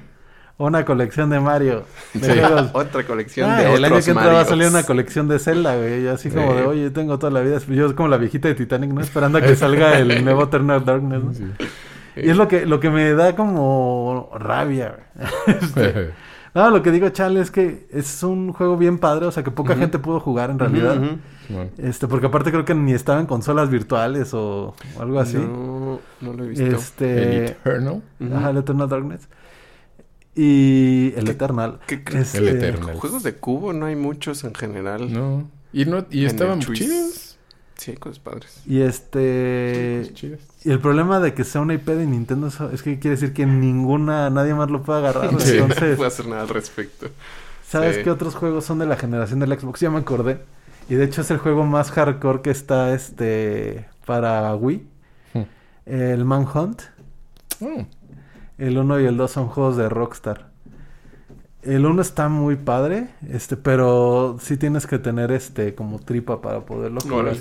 [0.60, 1.84] Una colección de Mario.
[2.14, 2.40] De Sí.
[2.40, 2.70] juegos.
[2.74, 5.76] Otra colección Ah, de el año que entra va a salir una colección de Zelda,
[5.76, 6.04] güey.
[6.04, 6.58] Y así como Sí.
[6.60, 7.58] de, oye, tengo toda la vida.
[7.68, 9.02] Yo como la viejita de Titanic, ¿no?
[9.02, 11.34] Esperando a que salga el nuevo Eternal Darkness, ¿no?
[11.34, 11.46] Sí.
[12.18, 14.96] Y es lo que, lo que me da como rabia,
[15.48, 15.58] güey.
[15.60, 16.12] Este,
[16.56, 19.26] no, lo que digo, chale, es que es un juego bien padre.
[19.26, 20.98] O sea, que poca gente pudo jugar en realidad.
[21.78, 25.38] Este, porque aparte creo que ni estaba en consolas virtuales o, o algo así.
[25.38, 26.66] No, no lo he visto.
[26.66, 27.46] el Este...
[27.48, 28.02] Eternal.
[28.20, 28.36] Ujú.
[28.36, 29.28] Ajá, el Eternal Darkness.
[30.36, 31.80] Y el ¿Qué- Eternal.
[31.86, 32.34] ¿Qué crees?
[32.34, 32.96] Este, El Eternal.
[32.96, 35.12] Juegos de cubo no hay muchos en general.
[35.14, 35.48] No.
[35.72, 37.33] Y, no, y estaban el chidos.
[37.78, 38.62] Sí, hay cosas padres.
[38.66, 40.12] Y este...
[40.64, 43.46] Y el problema de que sea una IP de Nintendo es- que quiere decir que
[43.46, 45.30] ninguna, nadie más lo puede agarrar.
[45.40, 45.58] Sí.
[45.58, 47.08] No Entonces, puedo hacer nada al respecto.
[47.68, 48.04] ¿sabes sí.
[48.04, 49.80] qué otros juegos son de la generación del Xbox?
[49.80, 50.42] Ya me acordé.
[50.90, 54.86] Y de hecho es el juego más hardcore que está este para Wii.
[55.34, 55.42] Hmm.
[55.86, 56.82] El Manhunt.
[57.62, 57.86] Oh,
[58.58, 60.52] El 1 y el 2 son juegos de Rockstar.
[61.62, 66.62] El 1 está muy padre, este, pero sí tienes que tener este como tripa para
[66.66, 67.36] poderlo jugar.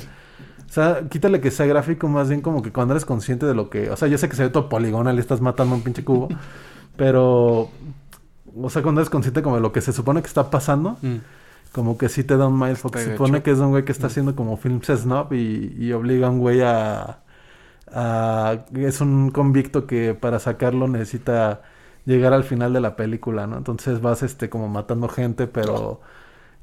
[0.73, 3.69] O sea, quítale que sea gráfico, más bien como que cuando eres consciente de lo
[3.69, 3.91] que.
[3.91, 6.03] O sea, yo sé que se ve todo poligonal y estás matando a un pinche
[6.03, 6.29] cubo.
[6.97, 7.69] pero.
[8.57, 11.17] O sea, cuando eres consciente como de lo que se supone que está pasando, Mm.
[11.73, 12.97] como que sí te da un mindfuck.
[12.97, 15.93] Está Se supone que es un güey que está haciendo como films snob y, y
[15.93, 17.19] obliga a un güey a,
[17.93, 21.63] a- Es un convicto que para sacarlo necesita
[22.07, 23.57] llegar al final de la película, ¿no?
[23.59, 26.01] Entonces vas este como matando gente, pero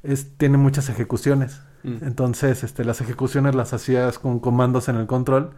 [0.02, 1.60] es, tiene muchas ejecuciones.
[1.82, 1.96] Mm.
[2.04, 5.50] Entonces, este, las ejecuciones las hacías con comandos en el control.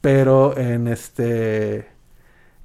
[0.00, 1.88] Pero en este.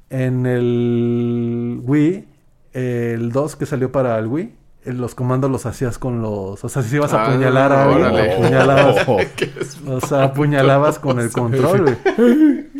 [0.10, 2.28] En el Wii,
[2.74, 4.54] el 2 que salió para el Wii,
[4.84, 6.64] eh, los comandos los hacías con los.
[6.64, 8.34] O sea, si ibas a Ah, apuñalar a alguien, órale.
[8.34, 9.08] apuñalabas.
[9.88, 11.98] O sea, apuñalabas con el control, güey.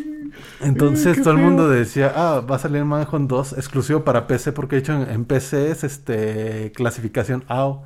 [0.60, 4.76] Entonces todo el mundo decía, ah, va a salir Manhunt 2 exclusivo para PC, porque
[4.76, 7.82] de hecho en, en PC es este clasificación AO,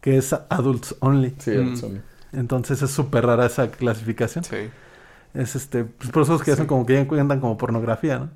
[0.00, 1.34] que es Adults Only.
[1.38, 1.76] sí, Mm.
[1.76, 2.02] son-
[2.32, 4.44] Entonces es súper rara esa clasificación.
[4.44, 4.56] Sí.
[5.34, 8.28] Es este, pues por eso es que hacen como que ya cuentan como pornografía, ¿no?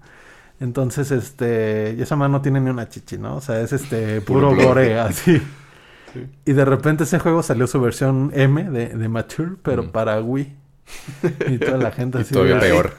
[0.60, 3.36] Entonces, este, y esa mano no tiene ni una chichi, ¿no?
[3.36, 5.42] O sea, es este puro gore, así.
[6.12, 6.26] Sí.
[6.44, 9.88] Y de repente ese juego salió su versión M de, de Mature, pero Mm.
[9.90, 10.54] para Wii.
[11.48, 12.32] Y toda la gente Y así.
[12.34, 12.92] todavía de- peor.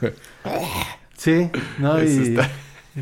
[1.17, 1.49] Sí,
[1.79, 1.97] ¿no?
[1.97, 2.49] Eso Y está.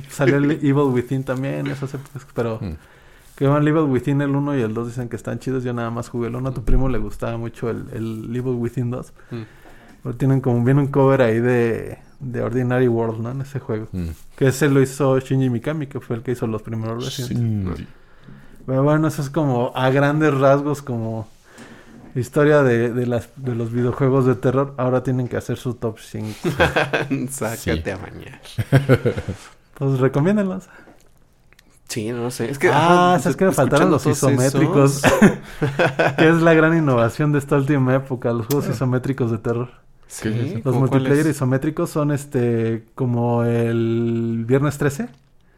[0.10, 2.74] salió el Evil Within también, esas épocas, pero Mm.
[3.42, 5.90] Que van Evil Within el 1 y el 2 dicen que están chidos, yo nada
[5.90, 9.14] más jugué el 1, a tu primo le gustaba mucho el, el Evil Within 2.
[9.32, 9.36] Mm.
[10.04, 13.32] Pero tienen como, viene un cover ahí de, de Ordinary World, ¿no?
[13.32, 13.88] En ese juego.
[13.94, 14.10] Mm.
[14.36, 17.78] Que ese lo hizo Shinji Mikami, que fue el que hizo los primeros Resident.
[17.78, 17.88] Sí.
[18.68, 21.28] Pero bueno, eso es como a grandes rasgos como
[22.14, 24.76] historia de, de, las, de los videojuegos de terror.
[24.78, 26.28] Ahora tienen que hacer su top 5.
[27.32, 27.90] Sácate Sí.
[27.90, 28.40] a bañar.
[29.74, 30.70] Pues recomiéndenlos.
[31.92, 32.50] Sí, no sé.
[32.50, 32.70] Es que.
[32.70, 35.02] Ah, ajá, ¿sabes qué me faltaron los isométricos?
[36.18, 39.70] que es la gran innovación de esta última época, los juegos isométricos de terror.
[40.08, 40.54] Sí.
[40.64, 45.10] Los ¿cómo multiplayer isométricos son este como el viernes 13,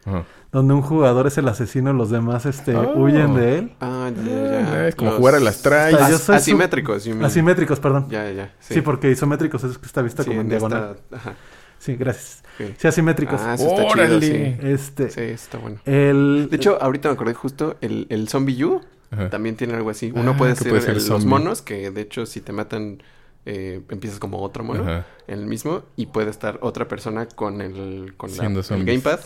[0.06, 0.24] Ajá.
[0.52, 2.94] donde un jugador es el asesino y los demás este, Oh.
[2.96, 3.72] huyen de él.
[3.80, 4.88] Ah, ya, ya, ya.
[4.88, 5.94] Es como Los- jugar a las traes.
[5.94, 7.06] O sea, su- asimétricos.
[7.22, 8.06] Asimétricos, perdón.
[8.10, 8.52] Ya, ya.
[8.60, 8.80] Sí.
[8.80, 10.96] porque isométricos es que está vista Sí, como en, en esta- diagonal.
[11.12, 11.32] Ajá.
[11.80, 12.43] Sí, gracias.
[12.78, 13.40] Sí, asimétricos.
[13.40, 14.56] Ah, eso está chido, sí.
[14.62, 15.78] este, Sí, está bueno.
[15.84, 16.48] el...
[16.50, 19.30] De hecho, ahorita me acordé justo, el, el Zombie U Ajá.
[19.30, 20.12] también tiene algo así.
[20.14, 23.02] Uno Ah, puede ser, puede ser el- los monos, que de hecho si te matan,
[23.46, 25.06] eh, empiezas como otro mono, Ajá.
[25.26, 29.20] en el mismo, y puede estar otra persona con el, con la- el gamepad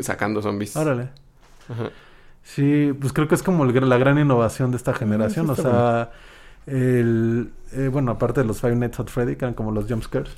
[0.00, 0.74] sacando zombies.
[0.76, 1.10] Órale.
[1.68, 1.90] Ajá.
[2.42, 5.44] Sí, pues creo que es como el la gran innovación de esta generación.
[5.50, 6.10] eso o sea,
[6.66, 10.30] el, eh, bueno, aparte de los Five Nights at Freddy, que eran como los jumpscares,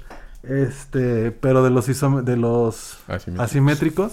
[0.49, 3.41] este, pero de los, isome- de los Asimétricos.
[3.41, 4.13] asimétricos.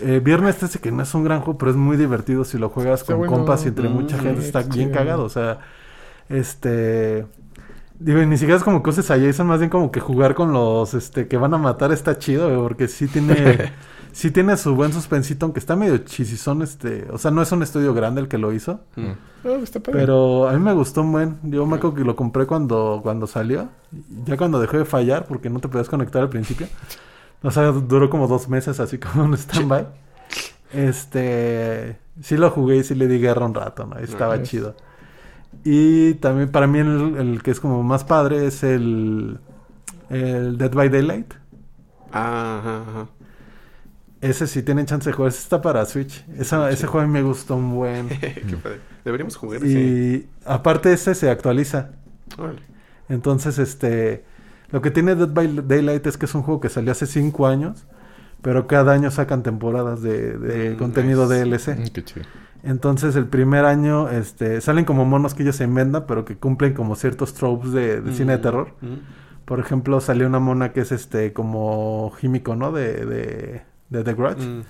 [0.00, 2.70] Eh, Viernes 13, que no es un gran juego, pero es muy divertido si lo
[2.70, 3.32] juegas Está con bueno.
[3.36, 4.40] compas y entre Mm, mucha gente.
[4.40, 4.92] sí, Está bien chido.
[4.92, 5.24] cagado.
[5.24, 5.58] O sea,
[6.28, 7.26] este.
[7.98, 10.94] Digo, ni siquiera es como cosas a Jason, más bien como que jugar con los
[10.94, 13.72] este que van a matar está chido, porque sí tiene.
[14.12, 17.06] sí tiene su buen suspensito, aunque está medio chisizón, este.
[17.10, 18.80] O sea, no es un estudio grande el que lo hizo.
[18.96, 19.12] Mm.
[19.62, 20.00] Está padre.
[20.00, 21.38] Pero a mí me gustó un buen.
[21.42, 23.68] Yo me acuerdo que lo compré cuando, cuando salió.
[24.24, 26.68] Ya cuando dejó de fallar, porque no te podías conectar al principio.
[27.42, 29.86] O sea, duró como dos meses así como un stand-by.
[30.72, 31.98] Este.
[32.20, 33.98] Sí lo jugué y sí le di guerra un rato, ¿no?
[33.98, 34.50] Estaba Nice.
[34.50, 34.76] chido.
[35.64, 39.38] Y también para mí el, el que es como más padre es el.
[40.10, 41.32] El Dead by Daylight.
[42.12, 43.08] Ah, ajá, ajá.
[44.22, 46.24] Ese si tienen chance de jugar, ese está para Switch.
[46.38, 48.08] Esa- ese juego a mí me gustó un buen.
[48.20, 48.78] Qué padre.
[49.04, 49.68] Deberíamos jugar ese.
[49.80, 51.90] Y aparte ese se actualiza.
[52.38, 52.60] Órale.
[53.08, 54.24] Entonces, este,
[54.70, 57.46] lo que tiene Dead by Daylight es que es un juego que salió hace 5
[57.48, 57.84] años,
[58.42, 61.44] pero cada año sacan temporadas de, de Mm, contenido nice.
[61.44, 61.76] DLC.
[61.80, 62.26] Mm, qué chido.
[62.62, 66.74] Entonces, el primer año, este, salen como monos que ellos se inventan, pero que cumplen
[66.74, 68.68] como ciertos tropes de, de cine de Mm, terror.
[68.80, 69.44] mm.
[69.46, 72.70] Por ejemplo, salió una mona que es este, como Himiko, ¿no?
[72.70, 73.62] De, de,
[73.92, 74.44] de The Grudge.
[74.44, 74.62] Mm.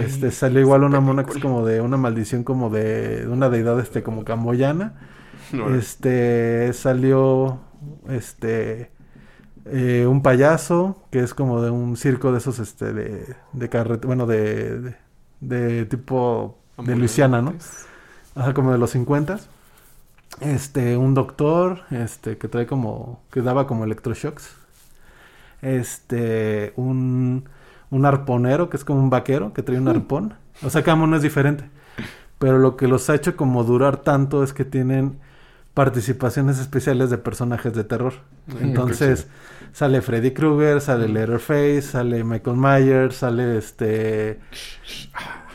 [0.00, 3.48] Este, salió igual una mona que es como de una maldición como de, de una
[3.48, 4.94] deidad, este, como camboyana.
[5.76, 7.60] Este salió
[8.08, 8.90] este
[9.66, 14.04] eh, un payaso que es como de un circo de esos este de de carret
[14.04, 14.96] bueno de, de
[15.40, 17.50] de tipo de Luisiana, ¿no?
[17.50, 17.86] Ambulantes.
[18.34, 19.40] Ajá, como de los 50
[20.40, 24.56] Este, un doctor, este, que trae como, que daba como electroshocks.
[25.62, 27.48] Este, un,
[27.90, 30.34] un arponero, que es como un vaquero, que trae un arpón.
[30.62, 31.64] O sea, cada uno es diferente.
[32.38, 35.18] Pero lo que los ha hecho como durar tanto es que tienen
[35.74, 38.14] participaciones especiales de personajes de terror.
[38.46, 39.28] Mm, Entonces,
[39.72, 44.40] sale Freddy Krueger, sale Letterface, sale Michael Myers, sale este...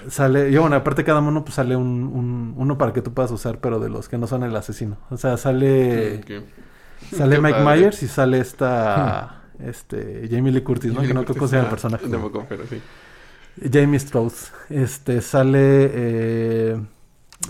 [0.10, 3.32] Sale, y bueno, aparte cada mono pues sale un, un- uno para que tú puedas
[3.32, 4.98] usar, pero de los que no son el asesino.
[5.10, 6.32] O sea, sale Ok.
[7.12, 7.78] sale Qué Mike padre.
[7.78, 11.02] Myers y sale esta este Jamie Lee Curtis, ¿no?
[11.02, 12.08] Que no creo que sea el personaje.
[12.08, 12.82] Tampoco, pero sí.
[13.72, 14.52] Jamie Strauss.
[14.70, 15.60] Este sale
[15.94, 16.82] eh,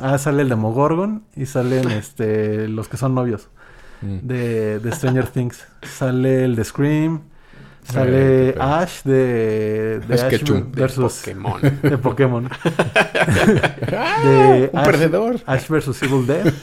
[0.02, 3.50] ah, sale el Demogorgon y salen este los que son novios
[4.02, 4.18] Mm.
[4.28, 5.66] de, de Stranger Things.
[5.82, 7.22] Sale el de Scream,
[7.94, 8.64] sale pedo.
[8.64, 10.44] Ash de, de Ash
[10.74, 11.62] versus Pokémon.
[11.82, 12.44] de Pokémon.
[14.24, 15.36] de Un Ash- perdedor.
[15.46, 16.54] Ash vs Evil Dead.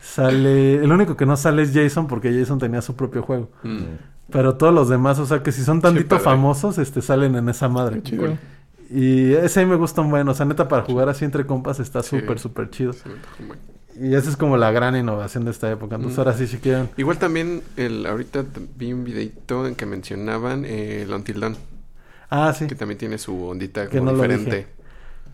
[0.00, 0.74] sale.
[0.76, 3.50] El único que no sale es Jason porque Jason tenía su propio juego.
[3.62, 3.82] Mm.
[4.30, 7.68] Pero todos los demás, o sea que si son tantito famosos, este salen en esa
[7.68, 7.96] madre.
[8.02, 8.38] Qué chido.
[8.90, 10.28] Y ese me gusta un buen.
[10.28, 12.18] O sea, neta, para jugar así entre compas está Sí.
[12.20, 12.92] súper, súper chido.
[12.92, 13.04] Se
[14.00, 15.96] Y esa es como la gran innovación de esta época.
[15.96, 16.20] Entonces Mm.
[16.20, 16.90] ahora sí, si quieren.
[16.96, 18.44] Igual también, el, ahorita
[18.76, 21.56] vi un videito en que mencionaban eh, el Until Dawn,
[22.28, 22.66] Ah, sí.
[22.66, 24.66] que también tiene su ondita Que como no lo diferente.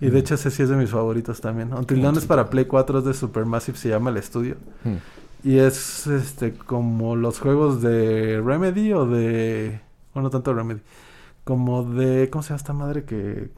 [0.01, 1.73] Y de hecho ese sí es de mis favoritos también.
[1.73, 4.57] Until Dawn es para Play 4, es de Supermassive, se llama el estudio.
[4.85, 5.49] Mm.
[5.49, 9.81] Y es este como los juegos de Remedy o de...
[10.15, 10.81] Bueno, no tanto Remedy.
[11.45, 12.31] Como de...
[12.31, 13.51] ¿Cómo se llama esta madre que...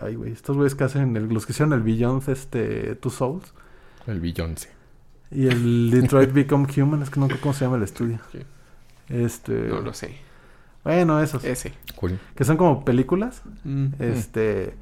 [0.00, 0.32] Ay, güey.
[0.32, 1.16] Estos güeyes que hacen...
[1.16, 2.94] El, los que hicieron el Beyond, este...
[2.96, 3.52] Two Souls.
[4.06, 4.70] El Beyoncé.
[5.30, 7.02] Y el Detroit Become Human.
[7.02, 8.18] Es que no sé cómo se llama el estudio.
[8.32, 8.40] Sí.
[9.08, 9.68] Este...
[9.68, 10.16] No lo sé.
[10.84, 11.44] Bueno, esos.
[11.44, 11.74] Ese.
[11.96, 12.18] Cool.
[12.34, 13.42] Que son como películas.
[13.64, 13.88] Mm.
[13.98, 14.74] Este...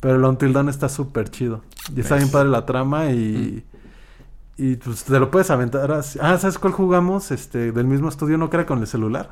[0.00, 1.62] Pero el Until Dawn está súper chido.
[1.94, 3.64] Y está bien padre la trama y...
[4.56, 6.18] Y pues te lo puedes aventar así.
[6.22, 7.30] Ah, ¿sabes cuál jugamos?
[7.30, 9.30] Este, del mismo estudio, no era con el celular.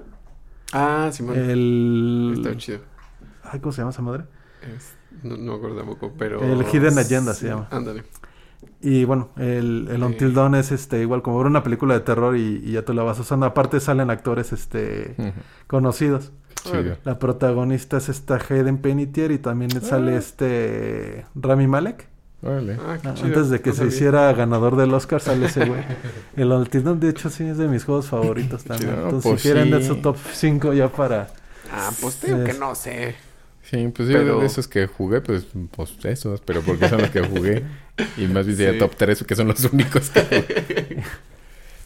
[0.72, 1.36] Ah, Simón.
[1.36, 2.34] El.
[2.36, 2.80] Está chido.
[3.44, 4.24] Ay, ¿cómo se llama esa madre?
[4.62, 6.42] Es- no, no me acuerdo tampoco, pero...
[6.42, 7.68] El Hidden Agenda se llama.
[7.70, 8.04] Ándale.
[8.82, 10.02] Y bueno, el, el.
[10.02, 12.94] Until Dawn es este, igual como ver una película de terror y, y ya te
[12.94, 13.44] la vas usando.
[13.46, 15.14] Aparte salen actores este
[15.66, 16.32] conocidos.
[16.64, 16.96] Chido.
[17.04, 20.18] La protagonista es esta Hayden Panettiere y también sale Ah.
[20.18, 22.06] este Rami Malek.
[22.42, 22.98] Ah, Ah.
[23.22, 23.94] Antes de que No se sabía.
[23.94, 25.80] hiciera ganador del Oscar sale ese güey.
[26.36, 28.90] El Until Dawn de hecho sí es de mis juegos favoritos también.
[28.92, 29.70] Chido, Entonces pues si quieren sí.
[29.70, 31.28] dar su top 5 ya para...
[31.72, 33.14] Ah, pues te digo Es- que no sé.
[33.70, 37.10] Sí, pues yo Pero- de esos que jugué, pues, pues esos, pero porque son los
[37.10, 37.62] que jugué.
[38.16, 38.78] Y más bien sería Sí.
[38.80, 41.02] top 3, que son los únicos que jugué.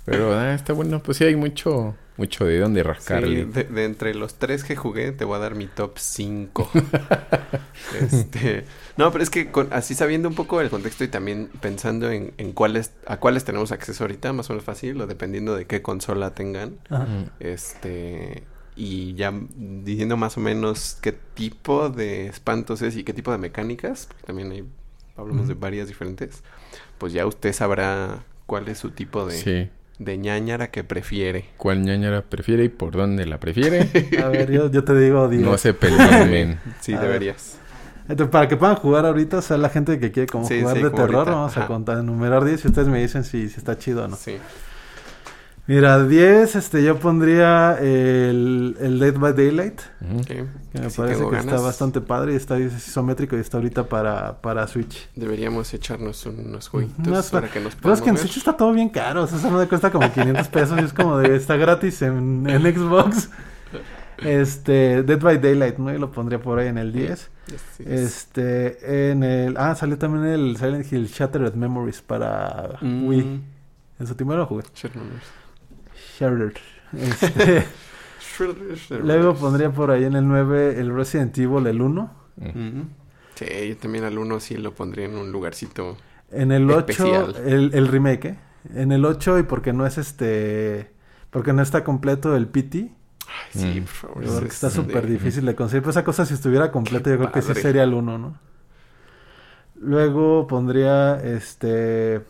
[0.07, 3.47] Pero ah, está bueno, pues sí hay mucho, mucho de dónde Sí, rascarle.
[3.47, 6.71] de, de entre los tres que jugué, te voy a dar mi top 5.
[8.01, 8.65] este,
[8.97, 12.33] no, pero es que con- así sabiendo un poco el contexto y también pensando en,
[12.39, 15.83] en cuáles, a cuáles tenemos acceso ahorita, más o menos fácil, o dependiendo de qué
[15.83, 16.77] consola tengan.
[16.91, 17.07] Ajá.
[17.41, 18.43] Este,
[18.77, 23.39] y ya diciendo más o menos qué tipo de espantos es y qué tipo de
[23.39, 24.65] mecánicas, porque también hay,
[25.17, 25.61] hablamos de Ujú.
[25.63, 26.43] varias diferentes,
[26.99, 29.71] pues ya usted sabrá cuál es su tipo de, Sí.
[29.99, 31.47] de ñañara que prefiere.
[31.57, 33.89] ¿Cuál ñañara prefiere y por dónde la prefiere?
[34.23, 35.43] A ver, yo, yo te digo 10.
[35.43, 36.59] no se peleen.
[36.81, 37.09] Sí, A ver.
[37.09, 37.59] deberías.
[38.07, 40.77] Entonces, para que puedan jugar ahorita, o sea, la gente que quiere como Sí, jugar
[40.77, 41.31] sí, de como terror, ahorita.
[41.37, 41.69] vamos a Ajá.
[41.69, 44.17] contar, enumerar 10 y ustedes me dicen si, si está chido o no.
[44.17, 44.37] Sí.
[45.67, 49.81] Mira, 10, este, yo pondría el, el Dead by Daylight,
[50.27, 53.89] que me Sí parece que está bastante padre y está es isométrico y está ahorita
[53.89, 55.09] para, para Switch.
[55.17, 58.19] Deberíamos echarnos unos jueguitos No, para que nos Pero es que en.
[58.19, 60.93] Switch está todo bien caro, o sea, esa madre cuesta como 500 pesos y es
[60.93, 63.31] como de, está gratis en, en Xbox.
[64.19, 65.93] Este, Dead by Daylight, ¿no?
[65.93, 67.31] Y lo pondría por ahí en el 10.
[67.47, 67.85] Sí, sí.
[67.87, 69.57] Este, en el...
[69.57, 73.41] Ah, salió también el Silent Hill Shattered Memories para Mm, Wii.
[73.99, 74.63] En su tiempo lo jugué.
[74.75, 75.09] Sherman.
[76.19, 76.55] Shattered.
[76.97, 77.67] Este,
[79.03, 82.13] luego pondría por ahí en el 9 el Resident Evil, el 1.
[82.37, 82.47] Mm.
[82.49, 82.87] Ujú.
[83.35, 85.97] Sí, yo también al uno sí lo pondría en un lugarcito.
[86.31, 87.37] En el 8, Especial.
[87.47, 88.39] el, el remake, ¿eh?
[88.75, 90.91] En el 8 y porque no es este...
[91.31, 92.79] Porque no está completo el PT.
[93.27, 93.85] Ay, sí, Mm.
[93.85, 94.23] por favor.
[94.23, 95.83] Yo creo que es está de- súper difícil de conseguir.
[95.83, 97.63] Pero esa cosa, si estuviera completa, yo creo que sí padre.
[97.63, 98.39] sería el 1, ¿no?
[99.81, 102.21] Luego pondría este.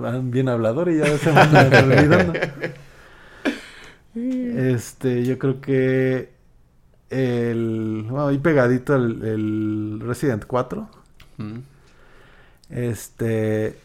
[0.00, 2.32] Van bien hablador y ya se me anda olvidando.
[4.14, 6.30] Este, yo creo que
[7.10, 8.06] el.
[8.08, 10.88] Bueno, ahí pegadito el, el Resident 4.
[11.38, 11.58] Mm.
[12.70, 13.76] Este.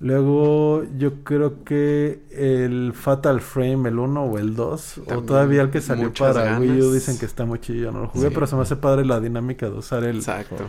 [0.00, 5.70] Luego yo creo que el Fatal Frame, el 1 o el 2, o todavía el
[5.70, 6.92] que salió para Wii U ganas.
[6.92, 8.34] dicen que está muy chido, yo no lo jugué, Sí.
[8.34, 10.16] pero se me hace padre la dinámica de usar el...
[10.16, 10.66] Exacto.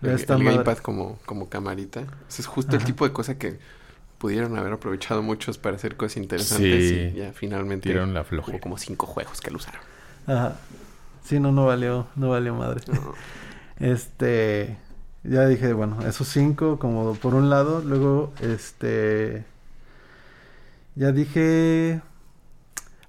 [0.00, 2.00] El, el gamepad como, como camarita.
[2.28, 3.58] Ese es justo el tipo de cosa que
[4.22, 6.88] pudieron haber aprovechado muchos para hacer cosas interesantes.
[6.88, 6.94] Sí.
[7.12, 8.60] Y ya finalmente Tiraron la hubo flojera.
[8.60, 9.80] como cinco juegos que lo usaron.
[10.28, 10.58] Ajá.
[11.24, 12.82] Sí, no, no valió, no valió madre.
[12.86, 13.14] No.
[13.80, 14.76] Este,
[15.24, 19.44] ya dije, bueno, esos cinco como por un lado, luego, este,
[20.94, 22.00] ya dije,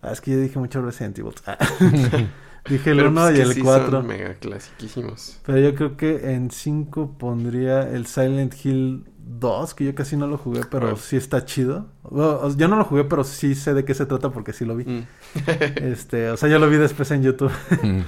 [0.02, 1.36] ah, es que ya dije mucho Resident Evil.
[1.46, 1.60] Ah.
[2.68, 3.92] dije el Pero, 1 pues, y que el sí 4.
[3.92, 5.38] son mega clasiquísimos.
[5.46, 9.06] Pero yo creo que en 5 pondría el Silent Hill
[9.40, 10.98] 2, que yo casi no lo jugué, pero Bueno.
[10.98, 11.88] sí está chido.
[12.04, 14.76] Bueno, yo no lo jugué, pero sí sé de qué se trata porque sí lo
[14.76, 14.86] vi.
[14.86, 15.04] Mm.
[15.76, 17.52] Este, o sea, yo lo vi después en YouTube.
[17.82, 18.02] Mm.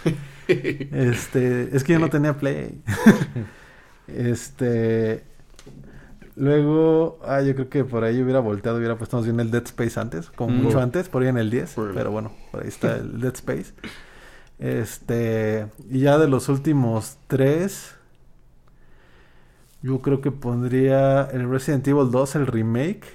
[0.48, 2.80] Este, es que yo no tenía Play.
[4.08, 5.24] este,
[6.36, 9.64] luego, ah, yo creo que por ahí hubiera volteado, hubiera puesto más bien el Dead
[9.66, 10.62] Space antes, como Mm.
[10.64, 11.94] mucho antes, por ahí en el 10, Órale.
[11.98, 13.74] pero bueno, por ahí está el Dead Space.
[14.60, 17.95] Este, y ya de los últimos tres,
[19.86, 23.06] yo creo que pondría el Resident Evil 2, el remake,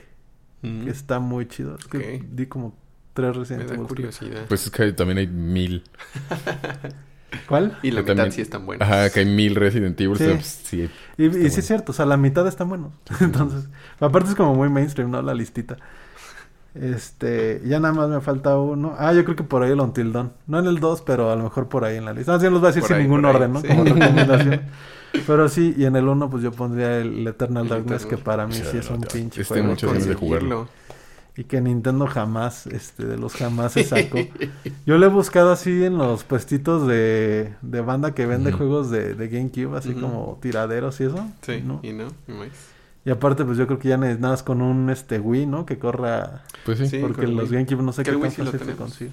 [0.62, 0.84] Mm.
[0.84, 1.76] que está muy chido.
[1.76, 2.74] Es que di como
[3.14, 3.86] tres Me Resident da Evil.
[3.88, 4.44] curiosidad.
[4.46, 5.82] Pues es que también hay mil.
[7.48, 7.78] ¿Cuál?
[7.82, 8.88] y la que mitad también- sí están buenas.
[8.88, 10.16] Ajá, que hay mil Resident Evil.
[10.18, 10.24] Sí.
[10.24, 10.90] pues, sí.
[11.16, 12.92] Y, y sí es cierto, o sea, la mitad están buenos.
[13.20, 13.68] Entonces,
[14.00, 15.22] aparte es como muy mainstream, ¿no?
[15.22, 15.76] La listita.
[16.74, 18.94] Este, ya nada más me falta uno.
[18.98, 20.32] Ah, yo creo que por ahí el Until Dawn.
[20.46, 22.32] No en el 2, pero a lo mejor por ahí en la lista.
[22.32, 23.60] Más bien los voy a decir Por sin ahí, ningún ahí, orden, ¿no?
[23.60, 23.66] sí.
[23.68, 24.60] Como recomendación.
[25.26, 28.54] pero sí, y en el 1 pues yo pondría el Eternal Darkness, que para mí
[28.54, 29.74] Sí, sí es un pinche este juego.
[29.74, 30.68] ganas de Conseguirlo.
[31.36, 34.18] Y que Nintendo jamás, este, de los jamás se sacó.
[34.84, 39.14] Yo lo he buscado así en los puestitos de, de banda que vende juegos de,
[39.14, 41.24] de GameCube, así como tiraderos y eso.
[41.42, 41.80] Sí, ¿no?
[41.82, 42.48] y no, y más.
[43.04, 45.64] Y aparte, pues yo creo que ya ne- nada más con un este Wii, ¿no?
[45.64, 46.42] Que corra.
[46.64, 46.86] Pues sí.
[46.86, 46.98] Sí.
[47.00, 47.50] porque el los.
[47.50, 49.12] GameCube no sé qué tan sí fácil se consigue.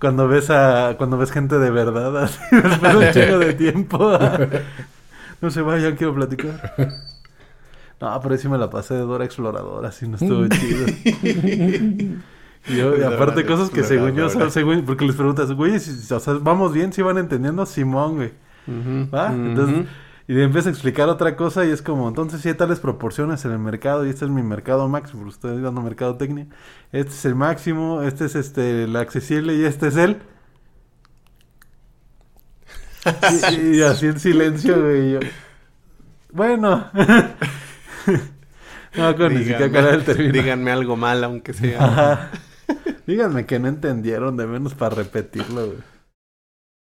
[0.00, 4.18] Cuando ves a cuando ves gente de verdad, así, después de un chingo de tiempo.
[5.40, 6.74] no se vaya, quiero platicar.
[8.00, 10.86] No, pero ahí sí me la pasé de Dora Exploradora, así no estuvo chido.
[12.68, 14.50] Y, yo- y aparte cosas que según yo, o sea, Exploradora.
[14.50, 18.32] según, porque les preguntas, güey, si- o sea, vamos bien, si van entendiendo, Simón, güey.
[19.14, 19.32] ¿Va?
[19.32, 19.86] Entonces,
[20.28, 23.44] y le empieza a explicar otra cosa y es como, entonces si hay tales proporciones
[23.44, 26.52] en el mercado y este es mi mercado máximo, porque estoy dando mercado técnico,
[26.90, 30.16] este es el máximo, este es este el accesible y este es el...
[33.52, 35.20] y, y así en silencio, güey, yo,
[36.32, 36.90] bueno,
[38.96, 40.32] No, con ni siquiera Díganme- el.
[40.32, 41.84] Díganme algo mal, aunque sea.
[41.84, 42.30] Ajá.
[43.06, 45.95] Díganme que no entendieron, de menos para repetirlo, güey.